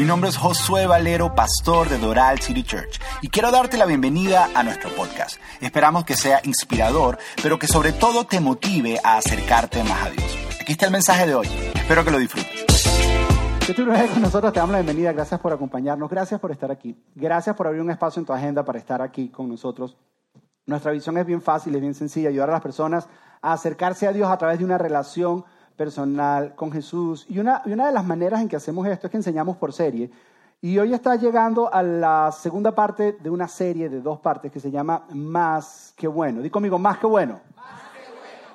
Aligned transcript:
Mi 0.00 0.06
nombre 0.06 0.30
es 0.30 0.38
Josué 0.38 0.86
Valero, 0.86 1.34
pastor 1.34 1.90
de 1.90 1.98
Doral 1.98 2.40
City 2.40 2.62
Church, 2.62 2.98
y 3.20 3.28
quiero 3.28 3.50
darte 3.50 3.76
la 3.76 3.84
bienvenida 3.84 4.48
a 4.54 4.62
nuestro 4.62 4.88
podcast. 4.96 5.38
Esperamos 5.60 6.06
que 6.06 6.14
sea 6.14 6.40
inspirador, 6.42 7.18
pero 7.42 7.58
que 7.58 7.66
sobre 7.66 7.92
todo 7.92 8.24
te 8.24 8.40
motive 8.40 8.98
a 9.04 9.18
acercarte 9.18 9.84
más 9.84 10.06
a 10.06 10.08
Dios. 10.08 10.38
Aquí 10.58 10.72
está 10.72 10.86
el 10.86 10.92
mensaje 10.92 11.26
de 11.26 11.34
hoy. 11.34 11.46
Espero 11.74 12.02
que 12.02 12.10
lo 12.12 12.18
disfrutes. 12.18 12.64
Que 13.66 13.74
tú 13.74 13.82
eres 13.92 14.10
con 14.10 14.22
nosotros, 14.22 14.54
te 14.54 14.60
damos 14.60 14.72
la 14.72 14.78
bienvenida. 14.78 15.12
Gracias 15.12 15.38
por 15.38 15.52
acompañarnos, 15.52 16.08
gracias 16.08 16.40
por 16.40 16.50
estar 16.50 16.70
aquí. 16.70 16.96
Gracias 17.14 17.54
por 17.54 17.66
abrir 17.66 17.82
un 17.82 17.90
espacio 17.90 18.20
en 18.20 18.26
tu 18.26 18.32
agenda 18.32 18.64
para 18.64 18.78
estar 18.78 19.02
aquí 19.02 19.28
con 19.28 19.50
nosotros. 19.50 19.98
Nuestra 20.64 20.92
visión 20.92 21.18
es 21.18 21.26
bien 21.26 21.42
fácil, 21.42 21.74
es 21.74 21.80
bien 21.82 21.94
sencilla, 21.94 22.30
ayudar 22.30 22.48
a 22.48 22.52
las 22.52 22.62
personas 22.62 23.06
a 23.42 23.52
acercarse 23.52 24.06
a 24.06 24.14
Dios 24.14 24.30
a 24.30 24.38
través 24.38 24.60
de 24.60 24.64
una 24.64 24.78
relación 24.78 25.44
personal 25.80 26.54
con 26.54 26.70
Jesús. 26.70 27.24
Y 27.30 27.38
una, 27.38 27.62
y 27.64 27.72
una 27.72 27.86
de 27.86 27.92
las 27.94 28.04
maneras 28.04 28.42
en 28.42 28.48
que 28.48 28.56
hacemos 28.56 28.86
esto 28.86 29.06
es 29.06 29.10
que 29.10 29.16
enseñamos 29.16 29.56
por 29.56 29.72
serie. 29.72 30.10
Y 30.60 30.78
hoy 30.78 30.92
está 30.92 31.16
llegando 31.16 31.72
a 31.72 31.82
la 31.82 32.30
segunda 32.32 32.74
parte 32.74 33.12
de 33.12 33.30
una 33.30 33.48
serie 33.48 33.88
de 33.88 34.02
dos 34.02 34.20
partes 34.20 34.52
que 34.52 34.60
se 34.60 34.70
llama 34.70 35.06
Más 35.14 35.94
que 35.96 36.06
bueno. 36.06 36.42
Di 36.42 36.50
conmigo, 36.50 36.78
más 36.78 36.98
que 36.98 37.06
bueno. 37.06 37.40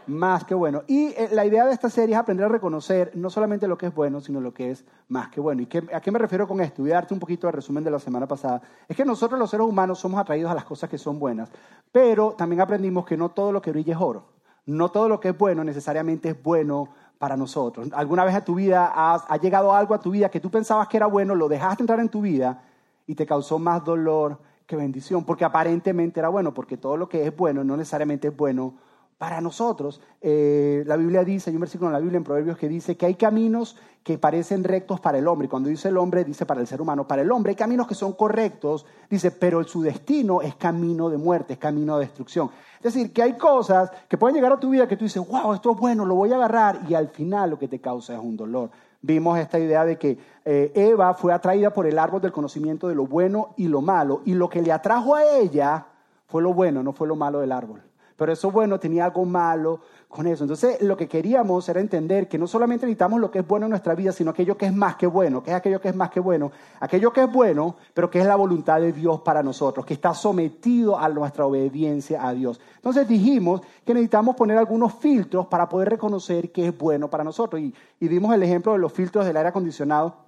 Más 0.05 0.43
que 0.43 0.53
bueno. 0.53 0.83
Y 0.85 1.15
eh, 1.17 1.29
la 1.31 1.43
idea 1.47 1.65
de 1.65 1.73
esta 1.73 1.89
serie 1.89 2.13
es 2.13 2.19
aprender 2.19 2.45
a 2.45 2.49
reconocer 2.49 3.09
no 3.15 3.31
solamente 3.31 3.67
lo 3.67 3.75
que 3.75 3.87
es 3.87 3.95
bueno, 3.95 4.21
sino 4.21 4.39
lo 4.39 4.53
que 4.53 4.69
es 4.69 4.85
más 5.07 5.29
que 5.29 5.41
bueno. 5.41 5.63
¿Y 5.63 5.65
qué, 5.65 5.83
a 5.95 5.99
qué 6.01 6.11
me 6.11 6.19
refiero 6.19 6.47
con 6.47 6.61
esto? 6.61 6.83
Voy 6.83 6.91
a 6.91 6.95
darte 6.95 7.15
un 7.15 7.19
poquito 7.19 7.47
de 7.47 7.53
resumen 7.53 7.83
de 7.83 7.89
la 7.89 7.97
semana 7.97 8.27
pasada. 8.27 8.61
Es 8.87 8.95
que 8.95 9.03
nosotros 9.03 9.39
los 9.39 9.49
seres 9.49 9.65
humanos 9.65 9.97
somos 9.97 10.21
atraídos 10.21 10.51
a 10.51 10.53
las 10.53 10.65
cosas 10.65 10.91
que 10.91 10.99
son 10.99 11.17
buenas, 11.17 11.49
pero 11.91 12.33
también 12.33 12.61
aprendimos 12.61 13.03
que 13.03 13.17
no 13.17 13.29
todo 13.29 13.51
lo 13.51 13.63
que 13.63 13.71
brilla 13.71 13.95
es 13.95 13.99
oro. 13.99 14.35
No 14.67 14.89
todo 14.89 15.07
lo 15.09 15.19
que 15.19 15.29
es 15.29 15.37
bueno 15.37 15.63
necesariamente 15.63 16.29
es 16.29 16.43
bueno 16.43 16.89
para 17.17 17.37
nosotros. 17.37 17.89
¿Alguna 17.93 18.25
vez 18.25 18.35
a 18.35 18.43
tu 18.43 18.55
vida 18.55 18.91
ha 18.95 19.37
llegado 19.37 19.73
algo 19.73 19.93
a 19.93 19.99
tu 19.99 20.11
vida 20.11 20.29
que 20.29 20.39
tú 20.39 20.49
pensabas 20.49 20.87
que 20.87 20.97
era 20.97 21.07
bueno, 21.07 21.35
lo 21.35 21.47
dejaste 21.47 21.83
entrar 21.83 21.99
en 21.99 22.09
tu 22.09 22.21
vida 22.21 22.63
y 23.07 23.15
te 23.15 23.25
causó 23.25 23.59
más 23.59 23.83
dolor 23.83 24.39
que 24.65 24.75
bendición? 24.75 25.23
Porque 25.23 25.45
aparentemente 25.45 26.19
era 26.19 26.29
bueno, 26.29 26.53
porque 26.53 26.77
todo 26.77 26.97
lo 26.97 27.07
que 27.09 27.25
es 27.25 27.35
bueno 27.35 27.63
no 27.63 27.77
necesariamente 27.77 28.27
es 28.29 28.35
bueno 28.35 28.75
para 29.17 29.41
nosotros. 29.41 30.01
Eh, 30.21 30.83
la 30.85 30.97
Biblia 30.97 31.23
dice, 31.23 31.49
hay 31.49 31.55
un 31.55 31.61
versículo 31.61 31.89
en 31.89 31.93
la 31.93 31.99
Biblia 31.99 32.17
en 32.17 32.23
Proverbios 32.23 32.57
que 32.57 32.67
dice 32.67 32.97
que 32.97 33.05
hay 33.05 33.15
caminos 33.15 33.77
que 34.03 34.17
parecen 34.17 34.63
rectos 34.63 34.99
para 34.99 35.17
el 35.17 35.27
hombre. 35.27 35.45
Y 35.45 35.49
cuando 35.49 35.69
dice 35.69 35.87
el 35.87 35.97
hombre, 35.97 36.23
dice 36.23 36.45
para 36.45 36.61
el 36.61 36.67
ser 36.67 36.81
humano. 36.81 37.07
Para 37.07 37.21
el 37.21 37.31
hombre 37.31 37.51
hay 37.51 37.55
caminos 37.55 37.87
que 37.87 37.95
son 37.95 38.13
correctos, 38.13 38.85
dice, 39.09 39.31
pero 39.31 39.63
su 39.63 39.81
destino 39.81 40.41
es 40.41 40.55
camino 40.55 41.09
de 41.09 41.17
muerte, 41.17 41.53
es 41.53 41.59
camino 41.59 41.97
de 41.97 42.05
destrucción. 42.05 42.51
Es 42.77 42.93
decir, 42.93 43.11
que 43.13 43.23
hay 43.23 43.33
cosas 43.33 43.89
que 44.07 44.17
pueden 44.17 44.35
llegar 44.35 44.51
a 44.51 44.59
tu 44.59 44.69
vida 44.69 44.87
que 44.87 44.95
tú 44.95 45.05
dices, 45.05 45.27
wow, 45.27 45.53
esto 45.53 45.71
es 45.71 45.77
bueno, 45.77 46.05
lo 46.05 46.13
voy 46.13 46.31
a 46.31 46.35
agarrar, 46.35 46.81
y 46.87 46.93
al 46.93 47.07
final 47.07 47.49
lo 47.49 47.57
que 47.57 47.67
te 47.67 47.81
causa 47.81 48.13
es 48.13 48.19
un 48.19 48.37
dolor. 48.37 48.69
Vimos 49.01 49.39
esta 49.39 49.57
idea 49.57 49.85
de 49.85 49.97
que 49.97 50.19
eh, 50.45 50.71
Eva 50.75 51.15
fue 51.15 51.33
atraída 51.33 51.71
por 51.71 51.87
el 51.87 51.97
árbol 51.97 52.21
del 52.21 52.31
conocimiento 52.31 52.87
de 52.87 52.93
lo 52.93 53.07
bueno 53.07 53.55
y 53.57 53.67
lo 53.67 53.81
malo, 53.81 54.21
y 54.25 54.35
lo 54.35 54.49
que 54.49 54.61
le 54.61 54.71
atrajo 54.71 55.15
a 55.15 55.23
ella 55.23 55.87
fue 56.27 56.43
lo 56.43 56.53
bueno, 56.53 56.83
no 56.83 56.93
fue 56.93 57.07
lo 57.07 57.15
malo 57.15 57.39
del 57.39 57.51
árbol. 57.51 57.81
Pero 58.17 58.31
eso 58.31 58.49
bueno 58.51 58.79
tenía 58.79 59.05
algo 59.05 59.25
malo 59.25 59.81
con 60.07 60.27
eso. 60.27 60.43
Entonces 60.43 60.81
lo 60.81 60.95
que 60.95 61.07
queríamos 61.07 61.67
era 61.67 61.81
entender 61.81 62.27
que 62.27 62.37
no 62.37 62.47
solamente 62.47 62.85
necesitamos 62.85 63.19
lo 63.19 63.29
que 63.29 63.39
es 63.39 63.47
bueno 63.47 63.65
en 63.65 63.71
nuestra 63.71 63.93
vida, 63.93 64.11
sino 64.11 64.31
aquello 64.31 64.57
que 64.57 64.65
es 64.67 64.73
más 64.73 64.95
que 64.95 65.07
bueno. 65.07 65.43
¿Qué 65.43 65.51
es 65.51 65.57
aquello 65.57 65.81
que 65.81 65.89
es 65.89 65.95
más 65.95 66.09
que 66.09 66.21
bueno? 66.21 66.51
Aquello 66.79 67.11
que 67.11 67.23
es 67.23 67.31
bueno, 67.31 67.75
pero 67.93 68.09
que 68.09 68.19
es 68.19 68.25
la 68.25 68.37
voluntad 68.37 68.79
de 68.79 68.93
Dios 68.93 69.19
para 69.21 69.43
nosotros, 69.43 69.85
que 69.85 69.93
está 69.93 70.13
sometido 70.13 70.97
a 70.97 71.09
nuestra 71.09 71.45
obediencia 71.45 72.25
a 72.25 72.33
Dios. 72.33 72.59
Entonces 72.77 73.07
dijimos 73.07 73.61
que 73.85 73.93
necesitamos 73.93 74.35
poner 74.35 74.57
algunos 74.57 74.93
filtros 74.93 75.47
para 75.47 75.67
poder 75.67 75.89
reconocer 75.89 76.51
qué 76.51 76.67
es 76.67 76.77
bueno 76.77 77.09
para 77.09 77.23
nosotros. 77.23 77.61
Y, 77.61 77.73
y 77.99 78.07
dimos 78.07 78.33
el 78.33 78.43
ejemplo 78.43 78.71
de 78.71 78.79
los 78.79 78.93
filtros 78.93 79.25
del 79.25 79.35
aire 79.35 79.49
acondicionado 79.49 80.25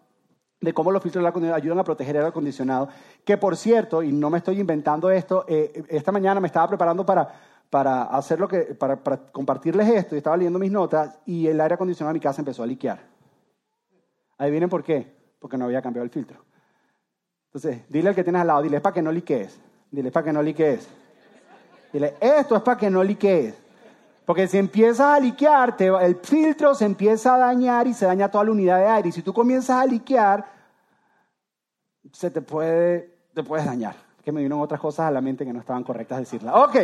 de 0.59 0.73
cómo 0.73 0.91
los 0.91 1.03
filtros 1.03 1.21
del 1.21 1.27
aire 1.27 1.29
acondicionado 1.29 1.61
ayudan 1.61 1.79
a 1.79 1.83
proteger 1.83 2.15
el 2.15 2.21
aire 2.21 2.29
acondicionado, 2.29 2.89
que 3.23 3.37
por 3.37 3.55
cierto, 3.55 4.01
y 4.01 4.11
no 4.11 4.29
me 4.29 4.39
estoy 4.39 4.59
inventando 4.59 5.09
esto, 5.11 5.45
eh, 5.47 5.83
esta 5.87 6.11
mañana 6.11 6.39
me 6.39 6.47
estaba 6.47 6.67
preparando 6.67 7.05
para, 7.05 7.31
para, 7.69 8.03
hacer 8.03 8.39
lo 8.39 8.47
que, 8.47 8.59
para, 8.59 8.97
compartirles 9.31 9.89
esto, 9.89 10.15
y 10.15 10.19
estaba 10.19 10.37
leyendo 10.37 10.59
mis 10.59 10.71
notas, 10.71 11.19
y 11.25 11.47
el 11.47 11.59
aire 11.59 11.75
acondicionado 11.75 12.13
de 12.13 12.19
mi 12.19 12.23
casa 12.23 12.41
empezó 12.41 12.63
a 12.63 12.67
liquear. 12.67 12.99
Ahí 14.37 14.51
vienen 14.51 14.69
por 14.69 14.83
qué, 14.83 15.15
porque 15.39 15.57
no 15.57 15.65
había 15.65 15.81
cambiado 15.81 16.03
el 16.03 16.09
filtro. 16.09 16.43
Entonces, 17.47 17.81
dile 17.89 18.09
al 18.09 18.15
que 18.15 18.23
tienes 18.23 18.41
al 18.41 18.47
lado, 18.47 18.61
dile, 18.61 18.77
es 18.77 18.83
para 18.83 18.93
que 18.93 19.01
no 19.01 19.11
liquees, 19.11 19.59
dile, 19.91 20.09
es 20.09 20.13
para 20.13 20.25
que 20.25 20.33
no 20.33 20.41
liquees. 20.41 20.87
Dile, 21.91 22.15
esto 22.19 22.55
es 22.55 22.61
para 22.61 22.77
que 22.77 22.89
no 22.89 23.03
liquees. 23.03 23.55
Porque 24.25 24.45
si 24.47 24.57
empiezas 24.57 25.15
a 25.15 25.19
liquear, 25.21 25.75
el 26.01 26.17
filtro 26.17 26.75
se 26.75 26.83
empieza 26.83 27.35
a 27.35 27.37
dañar 27.37 27.87
y 27.87 27.93
se 27.93 28.05
daña 28.05 28.29
toda 28.29 28.43
la 28.43 28.51
unidad 28.51 28.77
de 28.77 28.87
aire. 28.87 29.09
Y 29.09 29.11
si 29.13 29.21
tú 29.21 29.33
comienzas 29.33 29.81
a 29.81 29.85
liquear, 29.85 30.45
se 32.11 32.29
te 32.29 32.41
puede, 32.41 33.15
te 33.33 33.41
puedes 33.41 33.65
dañar. 33.65 33.95
Que 34.25 34.33
me 34.33 34.41
vinieron 34.41 34.59
otras 34.59 34.81
cosas 34.81 35.07
a 35.07 35.11
la 35.11 35.21
mente 35.21 35.45
que 35.45 35.53
no 35.53 35.61
estaban 35.61 35.85
correctas 35.85 36.19
decirlas. 36.19 36.53
Ok. 36.55 36.75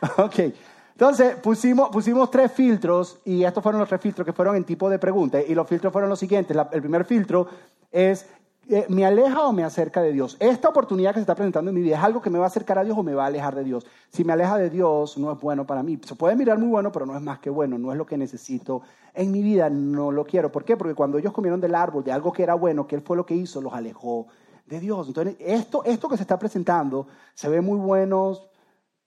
ok. 0.18 0.52
Entonces 0.92 1.36
pusimos, 1.36 1.90
pusimos 1.90 2.28
tres 2.28 2.50
filtros 2.50 3.20
y 3.24 3.44
estos 3.44 3.62
fueron 3.62 3.78
los 3.78 3.88
tres 3.88 4.00
filtros 4.00 4.26
que 4.26 4.32
fueron 4.32 4.56
en 4.56 4.64
tipo 4.64 4.90
de 4.90 4.98
pregunta. 4.98 5.40
Y 5.40 5.54
los 5.54 5.66
filtros 5.68 5.92
fueron 5.92 6.10
los 6.10 6.18
siguientes. 6.18 6.56
el 6.72 6.80
primer 6.80 7.04
filtro 7.04 7.46
es, 7.92 8.26
eh, 8.68 8.84
¿me 8.88 9.06
aleja 9.06 9.46
o 9.46 9.52
me 9.52 9.62
acerca 9.62 10.02
de 10.02 10.12
Dios? 10.12 10.36
Esta 10.40 10.68
oportunidad 10.68 11.10
que 11.10 11.18
se 11.18 11.20
está 11.20 11.36
presentando 11.36 11.70
en 11.70 11.76
mi 11.76 11.82
vida 11.82 11.98
es 11.98 12.02
algo 12.02 12.20
que 12.20 12.30
me 12.30 12.38
va 12.40 12.46
a 12.46 12.48
acercar 12.48 12.80
a 12.80 12.84
Dios 12.84 12.98
o 12.98 13.04
me 13.04 13.14
va 13.14 13.22
a 13.22 13.26
alejar 13.28 13.54
de 13.54 13.62
Dios. 13.62 13.86
Si 14.10 14.24
me 14.24 14.32
aleja 14.32 14.58
de 14.58 14.70
Dios, 14.70 15.16
no 15.18 15.30
es 15.30 15.38
bueno 15.38 15.64
para 15.68 15.84
mí. 15.84 16.00
Se 16.04 16.16
puede 16.16 16.34
mirar 16.34 16.58
muy 16.58 16.68
bueno, 16.68 16.90
pero 16.90 17.06
no 17.06 17.14
es 17.14 17.22
más 17.22 17.38
que 17.38 17.48
bueno. 17.48 17.78
No 17.78 17.92
es 17.92 17.96
lo 17.96 18.04
que 18.04 18.18
necesito 18.18 18.82
en 19.14 19.30
mi 19.30 19.40
vida. 19.40 19.70
No 19.70 20.10
lo 20.10 20.24
quiero. 20.24 20.50
¿Por 20.50 20.64
qué? 20.64 20.76
Porque 20.76 20.96
cuando 20.96 21.18
ellos 21.18 21.32
comieron 21.32 21.60
del 21.60 21.76
árbol, 21.76 22.02
de 22.02 22.10
algo 22.10 22.32
que 22.32 22.42
era 22.42 22.54
bueno, 22.54 22.88
que 22.88 22.96
Él 22.96 23.02
fue 23.02 23.16
lo 23.16 23.24
que 23.24 23.36
hizo, 23.36 23.60
los 23.60 23.72
alejó 23.72 24.26
de 24.66 24.80
Dios. 24.80 25.06
Entonces, 25.06 25.36
esto, 25.38 25.84
esto 25.84 26.08
que 26.08 26.16
se 26.16 26.24
está 26.24 26.40
presentando 26.40 27.06
se 27.34 27.48
ve 27.48 27.60
muy 27.60 27.78
bueno, 27.78 28.36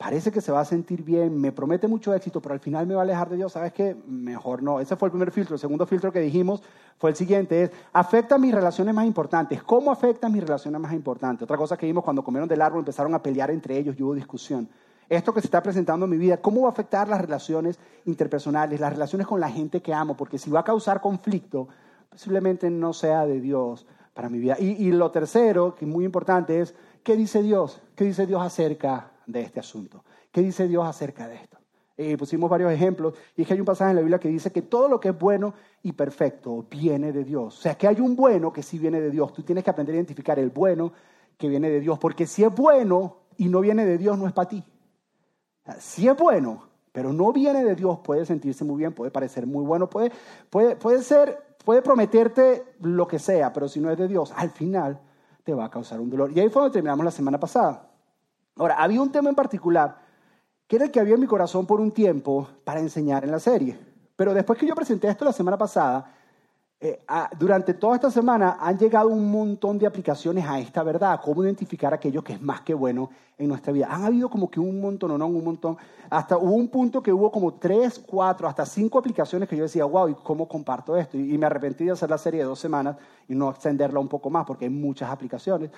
parece 0.01 0.31
que 0.31 0.41
se 0.41 0.51
va 0.51 0.61
a 0.61 0.65
sentir 0.65 1.03
bien, 1.03 1.39
me 1.39 1.51
promete 1.51 1.87
mucho 1.87 2.11
éxito, 2.15 2.41
pero 2.41 2.53
al 2.53 2.59
final 2.59 2.87
me 2.87 2.95
va 2.95 3.01
a 3.01 3.03
alejar 3.03 3.29
de 3.29 3.35
Dios, 3.35 3.51
¿sabes 3.51 3.71
qué? 3.71 3.95
Mejor 4.07 4.63
no. 4.63 4.79
Ese 4.79 4.95
fue 4.95 5.09
el 5.09 5.11
primer 5.11 5.29
filtro. 5.29 5.53
El 5.53 5.59
segundo 5.59 5.85
filtro 5.85 6.11
que 6.11 6.19
dijimos 6.19 6.63
fue 6.97 7.11
el 7.11 7.15
siguiente, 7.15 7.65
es, 7.65 7.71
afecta 7.93 8.39
mis 8.39 8.51
relaciones 8.51 8.95
más 8.95 9.05
importantes. 9.05 9.61
¿Cómo 9.61 9.91
afecta 9.91 10.27
mis 10.27 10.41
relaciones 10.41 10.81
más 10.81 10.91
importantes? 10.93 11.43
Otra 11.43 11.55
cosa 11.55 11.77
que 11.77 11.85
vimos 11.85 12.03
cuando 12.03 12.23
comieron 12.23 12.49
del 12.49 12.63
árbol, 12.63 12.79
empezaron 12.79 13.13
a 13.13 13.21
pelear 13.21 13.51
entre 13.51 13.77
ellos 13.77 13.95
y 13.95 14.01
hubo 14.01 14.15
discusión. 14.15 14.67
Esto 15.07 15.35
que 15.35 15.41
se 15.41 15.45
está 15.45 15.61
presentando 15.61 16.05
en 16.05 16.09
mi 16.09 16.17
vida, 16.17 16.37
¿cómo 16.37 16.61
va 16.61 16.69
a 16.69 16.71
afectar 16.71 17.07
las 17.07 17.21
relaciones 17.21 17.77
interpersonales, 18.05 18.79
las 18.79 18.93
relaciones 18.93 19.27
con 19.27 19.39
la 19.39 19.51
gente 19.51 19.83
que 19.83 19.93
amo? 19.93 20.17
Porque 20.17 20.39
si 20.39 20.49
va 20.49 20.61
a 20.61 20.63
causar 20.63 20.99
conflicto, 20.99 21.67
posiblemente 22.09 22.71
no 22.71 22.93
sea 22.93 23.27
de 23.27 23.39
Dios 23.39 23.85
para 24.15 24.29
mi 24.29 24.39
vida. 24.39 24.55
Y, 24.59 24.83
y 24.83 24.91
lo 24.93 25.11
tercero, 25.11 25.75
que 25.75 25.85
es 25.85 25.91
muy 25.91 26.05
importante, 26.05 26.59
es, 26.59 26.73
¿qué 27.03 27.15
dice 27.15 27.43
Dios? 27.43 27.83
¿Qué 27.95 28.03
dice 28.03 28.25
Dios 28.25 28.41
acerca 28.41 29.11
de 29.31 29.41
este 29.41 29.59
asunto. 29.59 30.03
¿Qué 30.31 30.41
dice 30.41 30.67
Dios 30.67 30.85
acerca 30.85 31.27
de 31.27 31.35
esto? 31.35 31.57
Eh, 31.97 32.17
pusimos 32.17 32.49
varios 32.49 32.71
ejemplos 32.71 33.13
y 33.35 33.41
es 33.41 33.47
que 33.47 33.53
hay 33.53 33.59
un 33.59 33.65
pasaje 33.65 33.91
en 33.91 33.97
la 33.97 34.01
Biblia 34.01 34.19
que 34.19 34.29
dice 34.29 34.51
que 34.51 34.63
todo 34.63 34.87
lo 34.87 34.99
que 34.99 35.09
es 35.09 35.19
bueno 35.19 35.53
y 35.83 35.91
perfecto 35.91 36.65
viene 36.69 37.11
de 37.11 37.23
Dios. 37.23 37.59
O 37.59 37.61
sea, 37.61 37.75
que 37.75 37.87
hay 37.87 37.99
un 37.99 38.15
bueno 38.15 38.51
que 38.51 38.63
sí 38.63 38.79
viene 38.79 38.99
de 38.99 39.11
Dios. 39.11 39.33
Tú 39.33 39.43
tienes 39.43 39.63
que 39.63 39.69
aprender 39.69 39.93
a 39.93 39.97
identificar 39.97 40.39
el 40.39 40.49
bueno 40.49 40.93
que 41.37 41.47
viene 41.47 41.69
de 41.69 41.79
Dios, 41.79 41.99
porque 41.99 42.25
si 42.25 42.43
es 42.43 42.53
bueno 42.53 43.17
y 43.37 43.49
no 43.49 43.61
viene 43.61 43.85
de 43.85 43.97
Dios, 43.97 44.17
no 44.17 44.25
es 44.25 44.33
para 44.33 44.49
ti. 44.49 44.63
Si 45.79 46.07
es 46.07 46.17
bueno, 46.17 46.63
pero 46.91 47.13
no 47.13 47.31
viene 47.31 47.63
de 47.63 47.75
Dios, 47.75 47.99
puede 47.99 48.25
sentirse 48.25 48.63
muy 48.63 48.77
bien, 48.77 48.93
puede 48.93 49.11
parecer 49.11 49.45
muy 49.45 49.63
bueno, 49.63 49.89
puede, 49.89 50.11
puede, 50.49 50.75
puede 50.75 51.03
ser, 51.03 51.55
puede 51.63 51.81
prometerte 51.81 52.63
lo 52.79 53.07
que 53.07 53.19
sea, 53.19 53.53
pero 53.53 53.67
si 53.67 53.79
no 53.79 53.91
es 53.91 53.97
de 53.97 54.07
Dios, 54.07 54.33
al 54.35 54.49
final 54.49 54.99
te 55.43 55.53
va 55.53 55.65
a 55.65 55.69
causar 55.69 55.99
un 55.99 56.09
dolor. 56.09 56.31
Y 56.31 56.39
ahí 56.39 56.49
fue 56.49 56.61
donde 56.63 56.73
terminamos 56.73 57.05
la 57.05 57.11
semana 57.11 57.39
pasada. 57.39 57.90
Ahora, 58.55 58.75
había 58.75 59.01
un 59.01 59.11
tema 59.11 59.29
en 59.29 59.35
particular 59.35 59.97
que 60.67 60.77
era 60.77 60.85
el 60.85 60.91
que 60.91 60.99
había 61.01 61.15
en 61.15 61.19
mi 61.19 61.27
corazón 61.27 61.65
por 61.65 61.81
un 61.81 61.91
tiempo 61.91 62.47
para 62.63 62.79
enseñar 62.79 63.25
en 63.25 63.31
la 63.31 63.39
serie. 63.39 63.77
Pero 64.15 64.33
después 64.33 64.57
que 64.57 64.65
yo 64.65 64.73
presenté 64.73 65.09
esto 65.09 65.25
la 65.25 65.33
semana 65.33 65.57
pasada, 65.57 66.13
eh, 66.79 66.99
durante 67.37 67.75
toda 67.75 67.95
esta 67.95 68.09
semana 68.09 68.57
han 68.59 68.77
llegado 68.77 69.09
un 69.09 69.29
montón 69.29 69.77
de 69.77 69.85
aplicaciones 69.85 70.45
a 70.47 70.59
esta 70.59 70.81
verdad, 70.81 71.19
cómo 71.23 71.43
identificar 71.43 71.93
aquello 71.93 72.23
que 72.23 72.33
es 72.33 72.41
más 72.41 72.61
que 72.61 72.73
bueno 72.73 73.09
en 73.37 73.49
nuestra 73.49 73.73
vida. 73.73 73.87
Han 73.91 74.05
habido 74.05 74.29
como 74.29 74.49
que 74.49 74.59
un 74.59 74.79
montón, 74.79 75.17
no, 75.17 75.27
un 75.27 75.43
montón. 75.43 75.77
Hasta 76.09 76.37
hubo 76.37 76.53
un 76.53 76.69
punto 76.69 77.03
que 77.03 77.11
hubo 77.11 77.31
como 77.31 77.53
tres, 77.55 77.99
cuatro, 77.99 78.47
hasta 78.47 78.65
cinco 78.65 78.97
aplicaciones 78.97 79.49
que 79.49 79.57
yo 79.57 79.63
decía, 79.63 79.85
wow, 79.85 80.07
¿y 80.07 80.15
cómo 80.15 80.47
comparto 80.47 80.95
esto? 80.95 81.17
Y, 81.17 81.35
y 81.35 81.37
me 81.37 81.45
arrepentí 81.45 81.85
de 81.85 81.91
hacer 81.91 82.09
la 82.09 82.17
serie 82.17 82.39
de 82.39 82.45
dos 82.45 82.59
semanas 82.59 82.95
y 83.27 83.35
no 83.35 83.49
extenderla 83.49 83.99
un 83.99 84.07
poco 84.07 84.29
más 84.29 84.45
porque 84.45 84.65
hay 84.65 84.71
muchas 84.71 85.09
aplicaciones. 85.09 85.69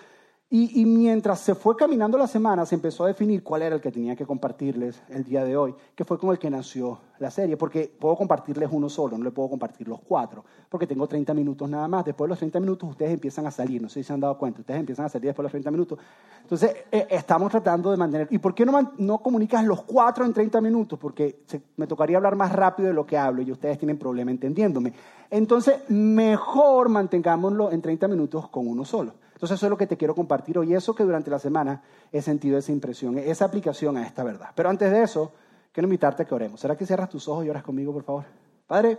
Y, 0.49 0.85
mientras 0.85 1.39
se 1.39 1.55
fue 1.55 1.75
caminando 1.75 2.15
la 2.15 2.27
semana, 2.27 2.63
se 2.67 2.75
empezó 2.75 3.05
a 3.05 3.07
definir 3.07 3.41
cuál 3.41 3.63
era 3.63 3.73
el 3.73 3.81
que 3.81 3.91
tenía 3.91 4.15
que 4.15 4.23
compartirles 4.23 5.01
el 5.09 5.23
día 5.23 5.43
de 5.43 5.57
hoy, 5.57 5.73
que 5.95 6.05
fue 6.05 6.19
con 6.19 6.29
el 6.29 6.37
que 6.37 6.47
nació 6.47 6.99
la 7.17 7.31
serie, 7.31 7.57
porque 7.57 7.91
puedo 7.99 8.15
compartirles 8.15 8.69
uno 8.71 8.87
solo, 8.87 9.17
no 9.17 9.23
le 9.23 9.31
puedo 9.31 9.49
compartir 9.49 9.87
los 9.87 9.99
cuatro, 10.01 10.45
porque 10.69 10.85
tengo 10.85 11.07
30 11.07 11.33
minutos 11.33 11.67
nada 11.67 11.87
más. 11.87 12.05
Después 12.05 12.27
de 12.27 12.29
los 12.29 12.37
30 12.37 12.59
minutos 12.59 12.87
ustedes 12.87 13.13
empiezan 13.13 13.47
a 13.47 13.51
salir, 13.51 13.81
no 13.81 13.89
sé 13.89 14.01
si 14.01 14.03
se 14.03 14.13
han 14.13 14.19
dado 14.19 14.37
cuenta, 14.37 14.59
ustedes 14.59 14.79
empiezan 14.79 15.07
a 15.07 15.09
salir 15.09 15.25
después 15.25 15.41
de 15.41 15.45
los 15.45 15.51
30 15.53 15.71
minutos. 15.71 15.97
Entonces, 16.43 16.75
eh, 16.91 17.07
estamos 17.09 17.49
tratando 17.49 17.89
de 17.89 17.97
mantener... 17.97 18.27
¿Y 18.29 18.37
por 18.37 18.53
qué 18.53 18.63
no, 18.63 18.93
no 18.99 19.17
comunicas 19.23 19.65
los 19.65 19.81
cuatro 19.81 20.23
en 20.23 20.33
30 20.33 20.61
minutos? 20.61 20.99
Porque 20.99 21.39
me 21.77 21.87
tocaría 21.87 22.17
hablar 22.17 22.35
más 22.35 22.51
rápido 22.51 22.89
de 22.89 22.93
lo 22.93 23.07
que 23.07 23.17
hablo 23.17 23.41
y 23.41 23.51
ustedes 23.51 23.79
tienen 23.79 23.97
problema 23.97 24.29
entendiéndome. 24.29 24.93
Entonces, 25.31 25.89
mejor 25.89 26.89
mantengámoslo 26.89 27.71
en 27.71 27.81
30 27.81 28.07
minutos 28.07 28.49
con 28.49 28.67
uno 28.67 28.85
solo. 28.85 29.15
Entonces 29.43 29.59
eso 29.59 29.65
es 29.65 29.71
lo 29.71 29.77
que 29.77 29.87
te 29.87 29.97
quiero 29.97 30.15
compartir 30.15 30.57
hoy, 30.57 30.73
eso 30.73 30.95
que 30.95 31.03
durante 31.03 31.29
la 31.29 31.37
semana 31.37 31.83
he 32.13 32.21
sentido 32.21 32.57
esa 32.57 32.71
impresión, 32.71 33.17
esa 33.17 33.43
aplicación 33.43 33.97
a 33.97 34.07
esta 34.07 34.23
verdad. 34.23 34.51
Pero 34.55 34.69
antes 34.69 34.89
de 34.89 35.03
eso, 35.03 35.33
quiero 35.73 35.85
invitarte 35.85 36.23
a 36.23 36.25
que 36.25 36.33
oremos. 36.33 36.61
¿Será 36.61 36.77
que 36.77 36.85
cierras 36.85 37.09
tus 37.09 37.27
ojos 37.27 37.45
y 37.45 37.49
oras 37.49 37.61
conmigo, 37.61 37.91
por 37.91 38.03
favor? 38.03 38.23
Padre, 38.65 38.97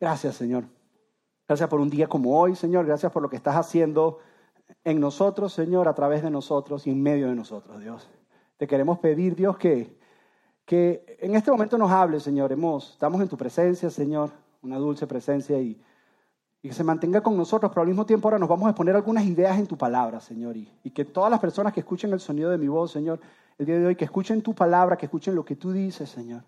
gracias, 0.00 0.34
Señor. 0.36 0.64
Gracias 1.46 1.68
por 1.68 1.78
un 1.78 1.90
día 1.90 2.06
como 2.06 2.40
hoy, 2.40 2.56
Señor. 2.56 2.86
Gracias 2.86 3.12
por 3.12 3.20
lo 3.20 3.28
que 3.28 3.36
estás 3.36 3.54
haciendo 3.54 4.20
en 4.82 4.98
nosotros, 4.98 5.52
Señor, 5.52 5.88
a 5.88 5.94
través 5.94 6.22
de 6.22 6.30
nosotros 6.30 6.86
y 6.86 6.90
en 6.92 7.02
medio 7.02 7.28
de 7.28 7.34
nosotros, 7.34 7.78
Dios. 7.78 8.08
Te 8.56 8.66
queremos 8.66 8.98
pedir, 9.00 9.36
Dios, 9.36 9.58
que, 9.58 9.94
que 10.64 11.18
en 11.20 11.34
este 11.34 11.50
momento 11.50 11.76
nos 11.76 11.90
hables, 11.90 12.22
Señor. 12.22 12.50
estamos 12.50 13.20
en 13.20 13.28
tu 13.28 13.36
presencia, 13.36 13.90
Señor, 13.90 14.30
una 14.62 14.78
dulce 14.78 15.06
presencia 15.06 15.60
y 15.60 15.78
y 16.66 16.68
que 16.68 16.74
se 16.74 16.82
mantenga 16.82 17.20
con 17.20 17.36
nosotros, 17.36 17.70
pero 17.70 17.82
al 17.82 17.86
mismo 17.86 18.04
tiempo 18.04 18.26
ahora 18.26 18.40
nos 18.40 18.48
vamos 18.48 18.66
a 18.66 18.70
exponer 18.70 18.96
algunas 18.96 19.24
ideas 19.24 19.56
en 19.56 19.68
tu 19.68 19.78
palabra, 19.78 20.18
Señor, 20.18 20.56
y, 20.56 20.90
que 20.90 21.04
todas 21.04 21.30
las 21.30 21.38
personas 21.38 21.72
que 21.72 21.78
escuchen 21.78 22.12
el 22.12 22.18
sonido 22.18 22.50
de 22.50 22.58
mi 22.58 22.66
voz, 22.66 22.90
Señor, 22.90 23.20
el 23.56 23.66
día 23.66 23.78
de 23.78 23.86
hoy, 23.86 23.94
que 23.94 24.04
escuchen 24.04 24.42
tu 24.42 24.52
palabra, 24.52 24.96
que 24.96 25.06
escuchen 25.06 25.36
lo 25.36 25.44
que 25.44 25.54
tú 25.54 25.70
dices, 25.70 26.10
Señor, 26.10 26.42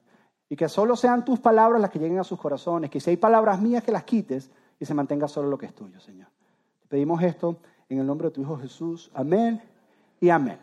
y 0.48 0.56
que 0.56 0.68
solo 0.68 0.96
sean 0.96 1.24
tus 1.24 1.38
palabras 1.38 1.80
las 1.80 1.90
que 1.90 2.00
lleguen 2.00 2.18
a 2.18 2.24
sus 2.24 2.36
corazones, 2.36 2.90
que 2.90 2.98
si 2.98 3.10
hay 3.10 3.16
palabras 3.16 3.62
mías 3.62 3.84
que 3.84 3.92
las 3.92 4.02
quites 4.02 4.50
y 4.80 4.84
se 4.84 4.92
mantenga 4.92 5.28
solo 5.28 5.48
lo 5.48 5.56
que 5.56 5.66
es 5.66 5.74
tuyo, 5.74 6.00
Señor. 6.00 6.26
Te 6.80 6.88
pedimos 6.88 7.22
esto 7.22 7.56
en 7.88 8.00
el 8.00 8.06
nombre 8.06 8.26
de 8.26 8.34
tu 8.34 8.40
Hijo 8.40 8.58
Jesús. 8.58 9.12
Amén 9.14 9.62
y 10.20 10.30
amén. 10.30 10.58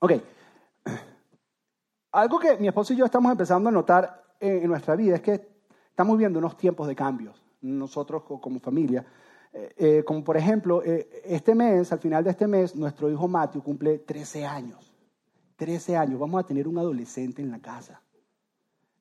Ok. 0.00 0.14
Algo 2.10 2.40
que 2.40 2.56
mi 2.56 2.66
esposo 2.66 2.92
y 2.92 2.96
yo 2.96 3.04
estamos 3.04 3.30
empezando 3.30 3.68
a 3.68 3.72
notar 3.72 4.24
en 4.40 4.66
nuestra 4.66 4.96
vida 4.96 5.14
es 5.14 5.20
que 5.20 5.48
estamos 5.90 6.18
viendo 6.18 6.40
unos 6.40 6.56
tiempos 6.56 6.88
de 6.88 6.96
cambios 6.96 7.43
nosotros 7.64 8.22
como 8.24 8.60
familia. 8.60 9.04
Eh, 9.52 9.74
eh, 9.76 10.04
como 10.04 10.22
por 10.22 10.36
ejemplo, 10.36 10.82
eh, 10.84 11.22
este 11.24 11.54
mes, 11.54 11.92
al 11.92 11.98
final 11.98 12.24
de 12.24 12.30
este 12.30 12.46
mes, 12.46 12.74
nuestro 12.74 13.10
hijo 13.10 13.28
Matthew 13.28 13.62
cumple 13.62 13.98
13 13.98 14.44
años. 14.44 14.92
13 15.56 15.96
años, 15.96 16.18
vamos 16.18 16.42
a 16.42 16.46
tener 16.46 16.66
un 16.66 16.78
adolescente 16.78 17.40
en 17.40 17.50
la 17.50 17.60
casa. 17.60 18.00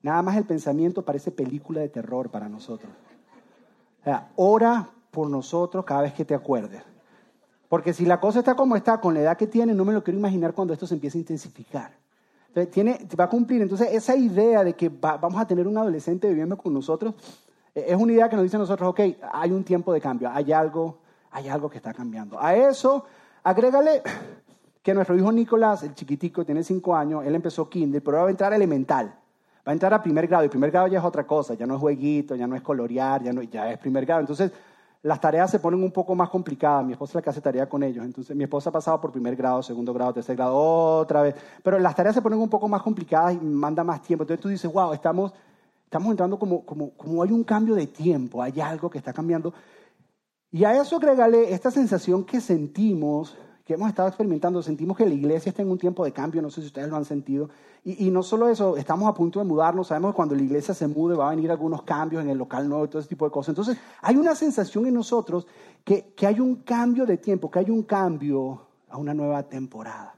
Nada 0.01 0.21
más 0.21 0.37
el 0.37 0.45
pensamiento 0.45 1.03
parece 1.03 1.31
película 1.31 1.81
de 1.81 1.89
terror 1.89 2.29
para 2.29 2.47
nosotros. 2.47 2.91
O 4.01 4.03
sea, 4.03 4.31
ora 4.35 4.89
por 5.11 5.29
nosotros 5.29 5.85
cada 5.85 6.01
vez 6.01 6.13
que 6.13 6.25
te 6.25 6.35
acuerdes. 6.35 6.83
Porque 7.69 7.93
si 7.93 8.05
la 8.05 8.19
cosa 8.19 8.39
está 8.39 8.55
como 8.55 8.75
está, 8.75 9.01
con 9.01 9.15
la 9.15 9.21
edad 9.21 9.37
que 9.37 9.47
tiene, 9.47 9.73
no 9.73 9.85
me 9.85 9.93
lo 9.93 10.03
quiero 10.03 10.19
imaginar 10.19 10.53
cuando 10.53 10.73
esto 10.73 10.85
se 10.85 10.93
empiece 10.93 11.17
a 11.17 11.21
intensificar. 11.21 11.97
Entonces, 12.49 12.71
tiene, 12.71 13.07
va 13.19 13.23
a 13.23 13.29
cumplir. 13.29 13.63
Entonces, 13.63 13.87
esa 13.91 14.15
idea 14.15 14.63
de 14.63 14.73
que 14.73 14.89
vamos 14.89 15.41
a 15.41 15.47
tener 15.47 15.67
un 15.67 15.77
adolescente 15.77 16.27
viviendo 16.27 16.55
con 16.55 16.71
nosotros, 16.71 17.15
es 17.75 17.95
una 17.95 18.13
idea 18.13 18.29
que 18.29 18.35
nos 18.35 18.43
dice 18.43 18.57
nosotros, 18.57 18.89
ok, 18.89 18.99
hay 19.31 19.51
un 19.51 19.63
tiempo 19.63 19.93
de 19.93 20.01
cambio, 20.01 20.29
hay 20.31 20.51
algo, 20.51 20.99
hay 21.31 21.49
algo 21.49 21.69
que 21.69 21.77
está 21.77 21.93
cambiando. 21.93 22.39
A 22.39 22.55
eso, 22.55 23.05
agrégale 23.43 24.01
que 24.81 24.93
nuestro 24.93 25.15
hijo 25.15 25.31
Nicolás, 25.31 25.83
el 25.83 25.95
chiquitico, 25.95 26.45
tiene 26.45 26.63
cinco 26.63 26.95
años, 26.95 27.25
él 27.25 27.33
empezó 27.33 27.69
kinder, 27.69 28.03
pero 28.03 28.17
ahora 28.17 28.23
va 28.23 28.29
a 28.29 28.31
entrar 28.31 28.53
elemental. 28.53 29.15
Va 29.65 29.71
a 29.71 29.73
entrar 29.73 29.93
a 29.93 30.03
primer 30.03 30.27
grado, 30.27 30.43
y 30.43 30.49
primer 30.49 30.71
grado 30.71 30.87
ya 30.87 30.99
es 30.99 31.05
otra 31.05 31.25
cosa, 31.25 31.53
ya 31.53 31.65
no 31.65 31.75
es 31.75 31.79
jueguito, 31.79 32.35
ya 32.35 32.45
no 32.45 32.55
es 32.55 32.61
colorear, 32.61 33.23
ya, 33.23 33.31
ya 33.43 33.71
es 33.71 33.77
primer 33.79 34.05
grado. 34.05 34.19
Entonces, 34.19 34.51
las 35.03 35.19
tareas 35.21 35.51
se 35.51 35.59
ponen 35.59 35.81
un 35.81 35.91
poco 35.91 36.15
más 36.15 36.29
complicadas. 36.29 36.85
Mi 36.85 36.93
esposa 36.93 37.11
es 37.11 37.15
la 37.15 37.21
que 37.21 37.29
hace 37.29 37.41
tarea 37.41 37.67
con 37.67 37.81
ellos. 37.81 38.03
Entonces, 38.03 38.35
mi 38.35 38.43
esposa 38.43 38.69
ha 38.69 38.73
pasado 38.73 38.99
por 38.99 39.11
primer 39.11 39.35
grado, 39.37 39.63
segundo 39.63 39.93
grado, 39.93 40.13
tercer 40.13 40.35
grado, 40.35 40.55
otra 40.55 41.21
vez. 41.21 41.35
Pero 41.63 41.79
las 41.79 41.95
tareas 41.95 42.13
se 42.15 42.21
ponen 42.21 42.39
un 42.39 42.49
poco 42.49 42.67
más 42.67 42.81
complicadas 42.81 43.33
y 43.33 43.37
manda 43.37 43.85
más 43.85 44.01
tiempo. 44.01 44.23
Entonces 44.23 44.41
tú 44.41 44.49
dices, 44.49 44.71
wow, 44.71 44.91
estamos 44.91 45.33
Estamos 45.93 46.09
entrando 46.09 46.39
como, 46.39 46.65
como, 46.65 46.89
como 46.97 47.21
hay 47.21 47.31
un 47.31 47.43
cambio 47.43 47.75
de 47.75 47.85
tiempo, 47.85 48.41
hay 48.41 48.59
algo 48.59 48.89
que 48.89 48.97
está 48.97 49.13
cambiando. 49.13 49.53
Y 50.49 50.63
a 50.63 50.81
eso 50.81 50.95
agregale 50.95 51.53
esta 51.53 51.69
sensación 51.69 52.23
que 52.23 52.41
sentimos, 52.41 53.37
que 53.63 53.75
hemos 53.75 53.89
estado 53.89 54.07
experimentando, 54.07 54.63
sentimos 54.63 54.97
que 54.97 55.05
la 55.05 55.13
iglesia 55.13 55.51
está 55.51 55.61
en 55.61 55.69
un 55.69 55.77
tiempo 55.77 56.03
de 56.03 56.11
cambio, 56.11 56.41
no 56.41 56.49
sé 56.49 56.61
si 56.61 56.67
ustedes 56.67 56.89
lo 56.89 56.95
han 56.95 57.05
sentido. 57.05 57.51
Y, 57.83 58.07
y, 58.07 58.09
no 58.09 58.23
solo 58.23 58.49
eso, 58.49 58.75
estamos 58.75 59.07
a 59.07 59.13
punto 59.13 59.37
de 59.37 59.45
mudarnos, 59.45 59.85
sabemos 59.85 60.13
que 60.13 60.15
cuando 60.15 60.33
la 60.33 60.41
iglesia 60.41 60.73
se 60.73 60.87
mude 60.87 61.15
va 61.15 61.27
a 61.27 61.35
venir 61.35 61.51
algunos 61.51 61.83
cambios 61.83 62.23
en 62.23 62.29
el 62.31 62.39
local 62.39 62.67
nuevo 62.67 62.85
y 62.85 62.87
todo 62.87 62.99
ese 62.99 63.09
tipo 63.09 63.25
de 63.25 63.31
cosas. 63.31 63.49
Entonces, 63.49 63.77
hay 64.01 64.15
una 64.15 64.33
sensación 64.33 64.87
en 64.87 64.95
nosotros 64.95 65.45
que, 65.83 66.15
que 66.15 66.25
hay 66.25 66.39
un 66.39 66.55
cambio 66.63 67.05
de 67.05 67.17
tiempo, 67.17 67.51
que 67.51 67.59
hay 67.59 67.69
un 67.69 67.83
cambio 67.83 68.65
a 68.89 68.97
una 68.97 69.13
nueva 69.13 69.43
temporada. 69.43 70.15